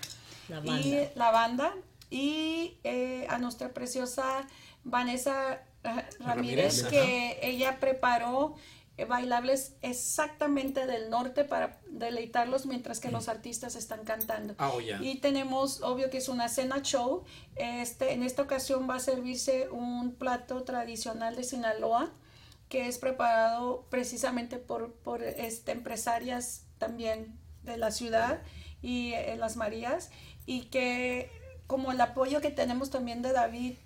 La 0.49 0.61
banda. 0.61 0.81
y 0.81 1.09
la 1.15 1.31
banda. 1.31 1.75
Y 2.11 2.79
eh, 2.85 3.27
a 3.29 3.39
nuestra 3.39 3.75
preciosa 3.75 4.47
Vanessa 4.85 5.61
eh, 5.85 6.05
Ramírez, 6.21 6.85
que 6.85 7.39
ella 7.43 7.79
preparó 7.79 8.55
bailables 9.05 9.75
exactamente 9.83 10.87
del 10.87 11.11
norte 11.11 11.45
para 11.45 11.81
deleitarlos 11.89 12.67
mientras 12.67 13.01
que 13.01 13.11
los 13.11 13.29
artistas 13.29 13.77
están 13.77 14.05
cantando. 14.05 14.55
Ah, 14.59 14.73
oh, 14.75 14.81
y 14.81 15.19
tenemos, 15.21 15.83
obvio 15.83 16.11
que 16.11 16.19
es 16.19 16.29
una 16.29 16.49
cena 16.49 16.83
show. 16.83 17.25
Este, 17.57 18.13
en 18.13 18.23
esta 18.23 18.43
ocasión 18.43 18.89
va 18.89 18.97
a 18.97 19.01
servirse 19.01 19.69
un 19.71 20.15
plato 20.15 20.65
tradicional 20.65 21.37
de 21.37 21.45
Sinaloa 21.45 22.13
que 22.69 22.87
es 22.87 22.99
preparado 22.99 23.87
precisamente 23.89 24.59
por, 24.59 24.93
por 24.93 25.23
este, 25.23 25.73
empresarias 25.73 26.67
también 26.79 27.39
de 27.63 27.79
la 27.79 27.91
ciudad 27.91 28.43
y 28.83 29.13
en 29.15 29.31
eh, 29.31 29.37
las 29.37 29.57
Marías 29.57 30.11
y 30.47 30.63
que 30.67 31.31
como 31.69 31.93
el 31.93 32.01
apoyo 32.01 32.41
que 32.41 32.51
tenemos 32.51 32.89
también 32.89 33.21
de 33.21 33.31
David, 33.31 33.77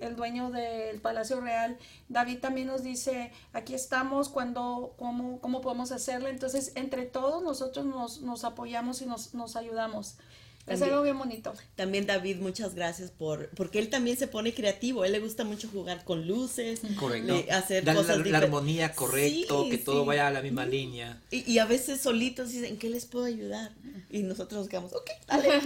el 0.00 0.16
dueño 0.16 0.50
del 0.50 1.00
Palacio 1.00 1.40
Real, 1.40 1.78
David 2.08 2.40
también 2.40 2.66
nos 2.66 2.82
dice, 2.82 3.32
aquí 3.52 3.74
estamos, 3.74 4.28
cuando, 4.28 4.92
cómo, 4.98 5.40
cómo 5.40 5.60
podemos 5.60 5.92
hacerlo. 5.92 6.28
Entonces, 6.28 6.72
entre 6.74 7.06
todos 7.06 7.44
nosotros 7.44 7.86
nos, 7.86 8.22
nos 8.22 8.42
apoyamos 8.42 9.02
y 9.02 9.06
nos, 9.06 9.34
nos 9.34 9.54
ayudamos 9.54 10.18
es 10.66 10.82
algo 10.82 11.02
bien 11.02 11.18
bonito. 11.18 11.54
También 11.74 12.06
David, 12.06 12.38
muchas 12.38 12.74
gracias 12.74 13.10
por, 13.10 13.48
porque 13.50 13.78
él 13.78 13.88
también 13.88 14.16
se 14.16 14.26
pone 14.26 14.52
creativo, 14.52 15.04
él 15.04 15.12
le 15.12 15.20
gusta 15.20 15.44
mucho 15.44 15.68
jugar 15.68 16.04
con 16.04 16.26
luces, 16.26 16.80
correcto. 16.98 17.44
hacer 17.52 17.84
cosas 17.84 18.18
la, 18.18 18.24
la, 18.26 18.38
armonía 18.38 18.92
correcto, 18.92 19.68
que 19.70 19.78
todo 19.78 20.04
vaya 20.04 20.26
a 20.26 20.30
la 20.30 20.42
misma 20.42 20.66
línea. 20.66 21.20
Y, 21.30 21.50
y, 21.50 21.58
a 21.58 21.66
veces 21.66 22.00
solitos 22.00 22.50
dicen, 22.50 22.78
¿qué 22.78 22.90
les 22.90 23.06
puedo 23.06 23.26
ayudar? 23.26 23.72
Y 24.10 24.22
nosotros 24.22 24.60
nos 24.60 24.68
quedamos, 24.68 24.92
ok, 24.92 25.10
dale. 25.26 25.48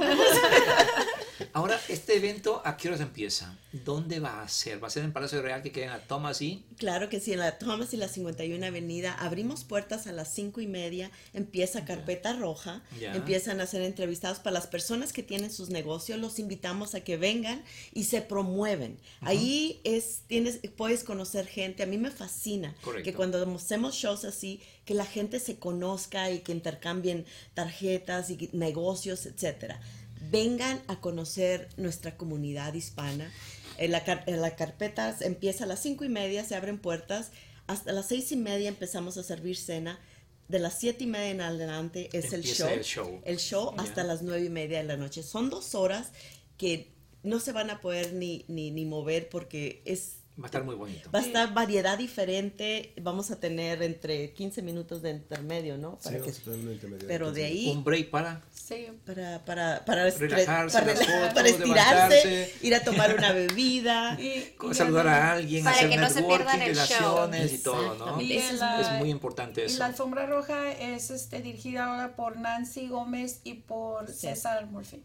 Ahora, 1.52 1.80
este 1.88 2.16
evento, 2.16 2.60
¿a 2.64 2.76
qué 2.76 2.88
horas 2.88 3.00
empieza? 3.00 3.56
¿Dónde 3.72 4.20
va 4.20 4.42
a 4.42 4.48
ser? 4.48 4.82
¿Va 4.82 4.88
a 4.88 4.90
ser 4.90 5.04
en 5.04 5.12
Palacio 5.12 5.40
Real 5.40 5.62
que 5.62 5.72
queda 5.72 5.86
en 5.86 5.90
la 5.92 6.00
Thomas 6.00 6.42
y? 6.42 6.64
Claro 6.76 7.08
que 7.08 7.20
sí, 7.20 7.32
en 7.32 7.38
la 7.38 7.58
Thomas 7.58 7.94
y 7.94 7.96
la 7.96 8.08
51 8.08 8.66
Avenida. 8.66 9.14
Abrimos 9.14 9.64
puertas 9.64 10.06
a 10.06 10.12
las 10.12 10.28
cinco 10.28 10.60
y 10.60 10.66
media, 10.66 11.10
empieza 11.32 11.84
carpeta 11.84 12.34
roja, 12.34 12.82
empiezan 13.00 13.60
a 13.60 13.66
ser 13.66 13.82
entrevistados 13.82 14.38
para 14.38 14.54
las 14.54 14.66
personas 14.66 14.89
personas 14.90 15.12
que 15.12 15.22
tienen 15.22 15.52
sus 15.52 15.70
negocios, 15.70 16.18
los 16.18 16.40
invitamos 16.40 16.96
a 16.96 17.00
que 17.02 17.16
vengan 17.16 17.62
y 17.94 18.04
se 18.04 18.22
promueven. 18.22 18.98
Ahí 19.20 19.80
es, 19.84 20.22
tienes, 20.26 20.58
puedes 20.76 21.04
conocer 21.04 21.46
gente. 21.46 21.84
A 21.84 21.86
mí 21.86 21.96
me 21.96 22.10
fascina 22.10 22.74
que 23.04 23.14
cuando 23.14 23.40
hacemos 23.54 23.94
shows 23.94 24.24
así, 24.24 24.60
que 24.84 24.94
la 24.94 25.04
gente 25.04 25.38
se 25.38 25.60
conozca 25.60 26.32
y 26.32 26.40
que 26.40 26.50
intercambien 26.50 27.24
tarjetas 27.54 28.30
y 28.30 28.50
negocios, 28.52 29.26
etcétera. 29.26 29.80
Vengan 30.28 30.82
a 30.88 31.00
conocer 31.00 31.68
nuestra 31.76 32.16
comunidad 32.16 32.74
hispana. 32.74 33.32
En 33.78 33.92
la, 33.92 34.02
en 34.26 34.40
la 34.40 34.56
carpeta 34.56 35.16
empieza 35.20 35.64
a 35.64 35.66
las 35.68 35.80
cinco 35.80 36.04
y 36.04 36.08
media, 36.08 36.44
se 36.44 36.56
abren 36.56 36.80
puertas. 36.80 37.30
Hasta 37.68 37.92
las 37.92 38.08
seis 38.08 38.32
y 38.32 38.36
media 38.36 38.68
empezamos 38.68 39.16
a 39.18 39.22
servir 39.22 39.56
cena 39.56 40.00
de 40.50 40.58
las 40.58 40.78
siete 40.78 41.04
y 41.04 41.06
media 41.06 41.30
en 41.30 41.40
adelante 41.40 42.10
es 42.12 42.32
el 42.32 42.42
show, 42.42 42.68
el 43.24 43.38
show. 43.38 43.72
hasta 43.78 44.02
las 44.02 44.22
nueve 44.22 44.46
y 44.46 44.48
media 44.48 44.78
de 44.78 44.84
la 44.84 44.96
noche. 44.96 45.22
Son 45.22 45.48
dos 45.48 45.74
horas 45.76 46.10
que 46.56 46.92
no 47.22 47.38
se 47.38 47.52
van 47.52 47.70
a 47.70 47.80
poder 47.80 48.14
ni, 48.14 48.44
ni, 48.48 48.70
ni 48.70 48.84
mover 48.84 49.28
porque 49.28 49.82
es 49.84 50.19
Va 50.40 50.44
a 50.44 50.46
estar 50.46 50.64
muy 50.64 50.74
bonito. 50.74 51.10
Va 51.10 51.18
a 51.18 51.22
estar 51.22 51.52
variedad 51.52 51.98
diferente. 51.98 52.94
Vamos 53.02 53.30
a 53.30 53.38
tener 53.38 53.82
entre 53.82 54.32
15 54.32 54.62
minutos 54.62 55.02
de 55.02 55.10
intermedio, 55.10 55.76
¿no? 55.76 55.98
Para 55.98 56.16
sí, 56.18 56.24
que, 56.24 56.30
intermedio 56.30 57.06
pero 57.06 57.30
de 57.30 57.44
ahí. 57.44 57.68
Un 57.68 57.84
break 57.84 58.08
para. 58.08 58.40
Sí. 58.50 58.88
Para, 59.04 59.44
para, 59.44 59.84
para, 59.84 60.08
relajarse, 60.08 60.78
para, 60.78 61.34
para 61.34 61.48
estirarse, 61.48 62.54
ir 62.62 62.74
a 62.74 62.82
tomar 62.82 63.14
una 63.16 63.32
bebida. 63.32 64.18
y, 64.20 64.54
saludar 64.72 65.08
a 65.08 65.32
alguien, 65.32 65.62
para 65.62 65.76
hacer 65.76 65.90
que 65.90 65.96
no 65.98 66.08
se 66.08 66.22
pierdan 66.22 66.62
el 66.62 66.76
show. 66.76 67.30
y 67.34 67.58
todo, 67.58 67.94
¿no? 67.96 68.20
Y 68.20 68.32
es, 68.38 68.52
es, 68.52 68.90
muy 68.98 69.10
importante 69.10 69.66
eso. 69.66 69.76
Y 69.76 69.78
la 69.78 69.86
alfombra 69.86 70.24
roja 70.26 70.72
es 70.72 71.10
este, 71.10 71.42
dirigida 71.42 71.84
ahora 71.84 72.16
por 72.16 72.38
Nancy 72.38 72.88
Gómez 72.88 73.40
y 73.44 73.54
por 73.54 74.08
César 74.08 74.66
Murphy. 74.66 75.04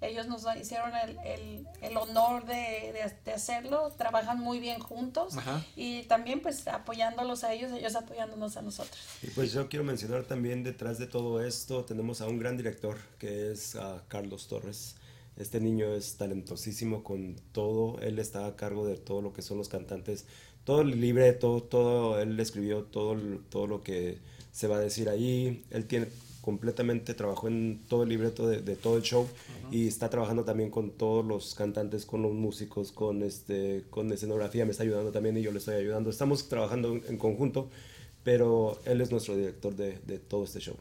Ellos 0.00 0.26
nos 0.26 0.44
hicieron 0.56 0.92
el, 1.24 1.66
el, 1.82 1.96
honor 1.96 2.46
de, 2.46 2.92
de, 3.24 3.32
hacerlo, 3.32 3.92
trabajan 3.96 4.40
muy 4.40 4.58
bien 4.58 4.80
juntos 4.80 5.34
y 5.76 6.02
también 6.04 6.40
pues 6.40 6.66
apoyándolos 6.68 7.44
a 7.44 7.52
ellos, 7.52 7.70
ellos 7.72 7.94
apoyándonos 7.94 8.56
a 8.56 8.62
nosotros. 8.62 8.98
Y 9.22 9.28
pues 9.28 9.52
yo 9.52 9.68
quiero 9.68 9.84
mencionar 9.84 10.24
también 10.24 10.62
detrás 10.62 10.98
de 10.98 11.06
todo 11.06 11.42
esto 11.42 11.84
tenemos 11.84 12.20
a 12.20 12.26
un 12.26 12.38
gran 12.38 12.56
director 12.56 12.96
que 13.18 13.52
es 13.52 13.76
Carlos 14.08 14.48
Torres. 14.48 14.96
Este 15.36 15.60
niño 15.60 15.94
es 15.94 16.16
talentosísimo 16.16 17.02
con 17.02 17.36
todo, 17.52 17.98
él 18.00 18.18
está 18.18 18.46
a 18.46 18.56
cargo 18.56 18.86
de 18.86 18.96
todo 18.96 19.22
lo 19.22 19.32
que 19.32 19.42
son 19.42 19.58
los 19.58 19.68
cantantes, 19.68 20.26
todo 20.64 20.82
el 20.82 21.00
libreto, 21.00 21.62
todo, 21.62 22.20
él 22.20 22.38
escribió 22.40 22.84
todo, 22.84 23.16
todo 23.48 23.66
lo 23.66 23.82
que 23.82 24.18
se 24.52 24.66
va 24.66 24.76
a 24.76 24.80
decir 24.80 25.08
ahí, 25.08 25.64
él 25.70 25.86
tiene 25.86 26.08
completamente 26.40 27.14
trabajó 27.14 27.48
en 27.48 27.82
todo 27.88 28.02
el 28.04 28.08
libreto 28.08 28.48
de, 28.48 28.76
todo 28.76 28.96
el 28.96 29.02
show 29.02 29.28
y 29.70 29.86
está 29.86 30.08
trabajando 30.08 30.44
también 30.44 30.70
con 30.70 30.90
todos 30.90 31.24
los 31.24 31.54
cantantes, 31.54 32.06
con 32.06 32.22
los 32.22 32.32
músicos, 32.32 32.92
con 32.92 33.22
este, 33.22 33.84
con 33.90 34.10
escenografía, 34.12 34.64
me 34.64 34.70
está 34.70 34.82
ayudando 34.82 35.12
también 35.12 35.36
y 35.36 35.42
yo 35.42 35.52
le 35.52 35.58
estoy 35.58 35.74
ayudando. 35.74 36.10
Estamos 36.10 36.48
trabajando 36.48 36.94
en 36.94 37.18
conjunto, 37.18 37.70
pero 38.24 38.80
él 38.84 39.00
es 39.00 39.10
nuestro 39.10 39.36
director 39.36 39.74
de, 39.74 39.98
de 40.06 40.18
todo 40.18 40.44
este 40.44 40.60
show. 40.60 40.76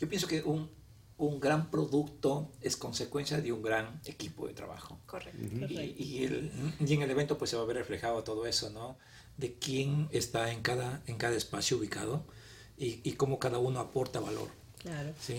Yo 0.00 0.08
pienso 0.08 0.26
que 0.26 0.42
un, 0.42 0.70
un, 1.16 1.40
gran 1.40 1.70
producto 1.70 2.50
es 2.60 2.76
consecuencia 2.76 3.40
de 3.40 3.52
un 3.52 3.62
gran 3.62 4.00
equipo 4.04 4.46
de 4.46 4.54
trabajo. 4.54 4.98
Correcto. 5.06 5.66
y, 5.68 5.94
y, 5.98 6.24
el, 6.24 6.50
y, 6.86 6.92
en 6.92 7.02
el 7.02 7.10
evento 7.10 7.38
pues 7.38 7.50
se 7.50 7.56
va 7.56 7.62
a 7.62 7.66
ver 7.66 7.76
reflejado 7.76 8.22
todo 8.22 8.46
eso, 8.46 8.70
¿no? 8.70 8.98
De 9.38 9.54
quién 9.54 10.08
está 10.12 10.52
en 10.52 10.60
cada, 10.60 11.02
en 11.06 11.16
cada 11.16 11.36
espacio 11.36 11.78
ubicado 11.78 12.24
y, 12.80 13.00
y 13.04 13.12
cómo 13.12 13.38
cada 13.38 13.58
uno 13.58 13.78
aporta 13.78 14.18
valor. 14.18 14.48
Claro. 14.82 15.12
¿sí? 15.20 15.36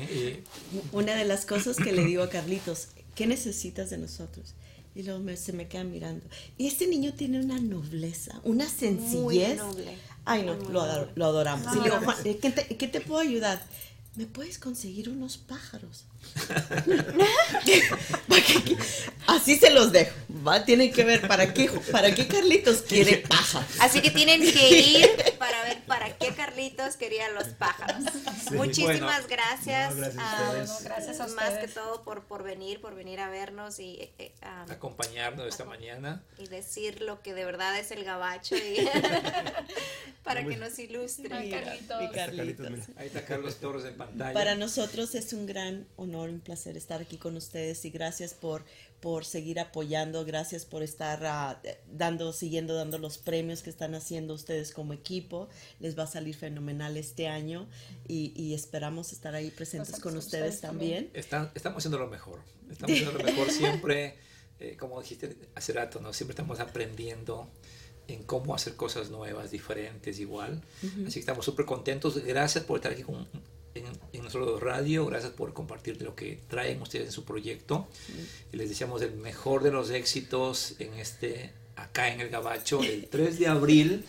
Una 0.92 1.16
de 1.16 1.26
las 1.26 1.46
cosas 1.46 1.76
que 1.76 1.92
le 1.92 2.06
digo 2.06 2.24
a 2.24 2.30
Carlitos, 2.30 2.90
¿qué 3.16 3.26
necesitas 3.26 3.90
de 3.90 3.98
nosotros? 3.98 4.54
Y 4.94 5.04
luego 5.04 5.24
se 5.36 5.52
me 5.52 5.68
queda 5.68 5.84
mirando. 5.84 6.24
Y 6.58 6.68
este 6.68 6.86
niño 6.86 7.14
tiene 7.14 7.40
una 7.40 7.60
nobleza, 7.60 8.40
una 8.44 8.70
sencillez. 8.70 9.22
Muy 9.22 9.56
noble. 9.56 9.98
Ay, 10.26 10.44
no, 10.44 10.54
lo, 10.54 11.08
lo, 11.16 11.26
adoramos. 11.26 11.76
y 11.76 11.80
digo, 11.80 11.98
Juan, 12.04 12.18
¿qué 12.24 12.52
te, 12.52 12.78
¿qué 12.78 12.88
te 12.88 13.02
puedo 13.02 13.22
ayudar? 13.22 13.60
¿me 14.16 14.26
puedes 14.26 14.60
conseguir 14.60 15.10
unos 15.10 15.38
pájaros? 15.38 16.06
Así 19.28 19.56
se 19.56 19.72
los 19.72 19.92
dejo, 19.92 20.14
¿va? 20.46 20.66
Tienen 20.66 20.92
que 20.92 21.04
ver 21.04 21.28
para 21.28 21.54
qué, 21.54 21.70
para 21.92 22.14
qué 22.14 22.28
Carlitos 22.28 22.82
quiere 22.82 23.18
pájaros. 23.30 23.70
Así 23.80 24.02
que 24.02 24.12
tienen 24.12 24.42
que 24.42 24.82
ir 24.82 25.10
para 25.40 25.64
ver 25.64 25.84
para 25.86 26.18
qué 26.18 26.34
Carlitos 26.34 26.51
quería 27.00 27.30
los 27.30 27.48
pájaros. 27.50 28.04
Muchísimas 28.52 29.28
gracias. 29.28 29.96
gracias, 30.84 31.20
a, 31.20 31.28
Más 31.28 31.58
que 31.58 31.68
todo 31.68 32.04
por, 32.04 32.24
por 32.24 32.44
venir, 32.44 32.82
por 32.82 32.96
venir 32.96 33.20
a 33.20 33.30
vernos 33.30 33.80
y 33.80 34.02
eh, 34.02 34.14
eh, 34.20 34.34
acompañarnos 34.70 35.48
esta 35.48 35.66
mañana. 35.66 36.24
Y 36.38 36.48
decir 36.48 37.02
lo 37.02 37.22
que 37.22 37.34
de 37.34 37.46
verdad 37.46 37.78
es 37.80 37.92
el 37.92 38.04
gabacho 38.04 38.56
para 40.24 40.46
que 40.46 40.58
nos 40.58 40.78
ilustre. 40.80 41.30
Carlitos. 42.14 42.90
Ahí 42.98 43.08
está 43.08 43.26
Carlos 43.26 43.58
Torres 43.58 43.86
en 43.86 43.98
pantalla. 43.98 44.34
Para 44.34 44.56
nosotros 44.56 45.16
es 45.16 45.34
un 45.34 45.46
gran 45.46 45.88
honor, 45.98 46.30
un 46.30 46.40
placer 46.40 46.78
estar 46.78 47.02
aquí 47.02 47.18
con 47.18 47.36
ustedes 47.38 47.84
y 47.86 47.90
gracias 47.90 48.34
por, 48.34 48.64
por 49.00 49.26
seguir 49.26 49.60
apoyando, 49.60 50.26
gracias 50.26 50.66
por 50.66 50.84
estar 50.84 51.26
ah, 51.26 51.62
dando, 51.92 52.34
siguiendo 52.34 52.76
dando 52.76 52.98
los 52.98 53.18
premios 53.18 53.62
que 53.62 53.70
están 53.70 53.96
haciendo 53.96 54.34
ustedes 54.34 54.72
como 54.72 54.94
equipo. 54.94 55.50
Les 55.80 55.98
va 55.98 56.04
a 56.04 56.08
salir 56.08 56.36
fenomenal 56.36 56.51
este 56.98 57.28
año 57.28 57.68
y, 58.08 58.54
esperamos 58.54 59.14
estar 59.14 59.36
ahí 59.36 59.52
presentes 59.52 60.00
con 60.00 60.18
ustedes, 60.18 60.62
también. 60.62 61.10
estamos 61.14 61.78
haciendo 61.78 61.98
lo 61.98 62.08
mejor, 62.08 62.42
estamos 62.70 62.92
haciendo 62.92 63.18
lo 63.18 63.24
mejor 63.24 63.50
siempre, 63.52 64.18
eh, 64.60 64.76
como 64.78 65.02
dijiste 65.02 65.36
hace 65.56 65.74
rato, 65.74 66.00
¿no? 66.00 66.14
siempre 66.14 66.34
estamos 66.34 66.60
aprendiendo 66.60 67.50
en 68.08 68.24
cómo 68.24 68.54
hacer 68.56 68.76
cosas 68.76 69.10
nuevas, 69.10 69.52
diferentes, 69.52 70.20
igual. 70.20 70.62
Así 71.06 71.14
que 71.14 71.20
estamos 71.20 71.46
súper 71.46 71.66
contentos. 71.66 72.18
Gracias 72.24 72.64
por 72.64 72.78
estar 72.78 72.92
aquí 72.92 73.04
con, 73.04 73.28
en, 73.74 73.86
en, 74.12 74.22
nuestro 74.22 74.60
radio. 74.60 75.06
Gracias 75.06 75.32
por 75.32 75.54
compartir 75.54 76.02
lo 76.02 76.16
que 76.16 76.42
traen 76.50 76.82
ustedes 76.82 77.06
en 77.08 77.12
su 77.12 77.24
proyecto. 77.24 77.88
Y 78.52 78.58
les 78.58 78.70
deseamos 78.70 79.02
el 79.02 79.16
mejor 79.16 79.64
de 79.64 79.72
los 79.72 79.92
éxitos 79.92 80.76
en 80.80 80.94
este, 80.96 81.52
acá 81.76 82.14
en 82.14 82.22
el 82.22 82.30
Gabacho, 82.30 82.84
el 82.84 83.08
3 83.08 83.40
de 83.40 83.48
abril, 83.48 84.06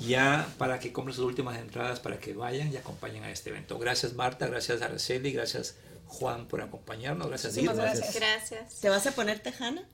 ya 0.00 0.48
para 0.58 0.78
que 0.78 0.92
compren 0.92 1.14
sus 1.14 1.24
últimas 1.24 1.58
entradas, 1.58 2.00
para 2.00 2.18
que 2.18 2.34
vayan 2.34 2.72
y 2.72 2.76
acompañen 2.76 3.24
a 3.24 3.30
este 3.30 3.50
evento. 3.50 3.78
Gracias 3.78 4.14
Marta, 4.14 4.46
gracias 4.46 4.82
Araceli, 4.82 5.32
gracias 5.32 5.76
Juan 6.06 6.46
por 6.46 6.60
acompañarnos. 6.60 7.28
Gracias 7.28 7.56
Irma. 7.56 7.74
Gracias. 7.74 8.14
gracias. 8.14 8.80
¿Te 8.80 8.88
vas 8.88 9.06
a 9.06 9.12
poner 9.12 9.38
tejana? 9.40 9.86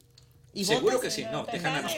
Seguro 0.55 1.01
que 1.01 1.11
sí, 1.11 1.25
no, 1.33 1.47
Tejana 1.47 1.81
no. 1.81 1.89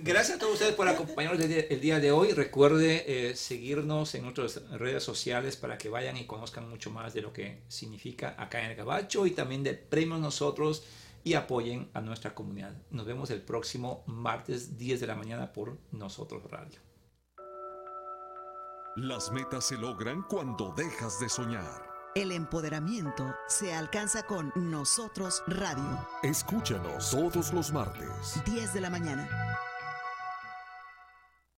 Gracias 0.00 0.36
a 0.36 0.38
todos 0.38 0.54
ustedes 0.54 0.74
por 0.74 0.88
acompañarnos 0.88 1.44
el 1.44 1.80
día 1.82 2.00
de 2.00 2.12
hoy. 2.12 2.32
Recuerde 2.32 3.04
eh, 3.06 3.36
seguirnos 3.36 4.14
en 4.14 4.22
nuestras 4.22 4.62
redes 4.70 5.04
sociales 5.04 5.56
para 5.56 5.76
que 5.76 5.90
vayan 5.90 6.16
y 6.16 6.24
conozcan 6.24 6.70
mucho 6.70 6.90
más 6.90 7.12
de 7.12 7.20
lo 7.20 7.34
que 7.34 7.60
significa 7.68 8.34
acá 8.38 8.64
en 8.64 8.70
el 8.70 8.76
Gabacho 8.76 9.26
y 9.26 9.32
también 9.32 9.62
de 9.62 9.74
premios 9.74 10.18
nosotros 10.18 10.82
y 11.24 11.34
apoyen 11.34 11.90
a 11.94 12.00
nuestra 12.00 12.34
comunidad. 12.34 12.76
Nos 12.90 13.06
vemos 13.06 13.30
el 13.30 13.42
próximo 13.42 14.04
martes 14.06 14.76
10 14.76 15.00
de 15.00 15.06
la 15.06 15.16
mañana 15.16 15.52
por 15.52 15.78
Nosotros 15.90 16.44
Radio. 16.50 16.78
Las 18.96 19.32
metas 19.32 19.64
se 19.64 19.76
logran 19.76 20.22
cuando 20.28 20.72
dejas 20.76 21.18
de 21.18 21.28
soñar. 21.28 21.82
El 22.14 22.30
empoderamiento 22.30 23.34
se 23.48 23.74
alcanza 23.74 24.22
con 24.24 24.52
Nosotros 24.54 25.42
Radio. 25.48 26.06
Escúchanos 26.22 27.10
todos 27.10 27.52
los 27.52 27.72
martes. 27.72 28.40
10 28.44 28.72
de 28.72 28.80
la 28.80 28.90
mañana. 28.90 29.28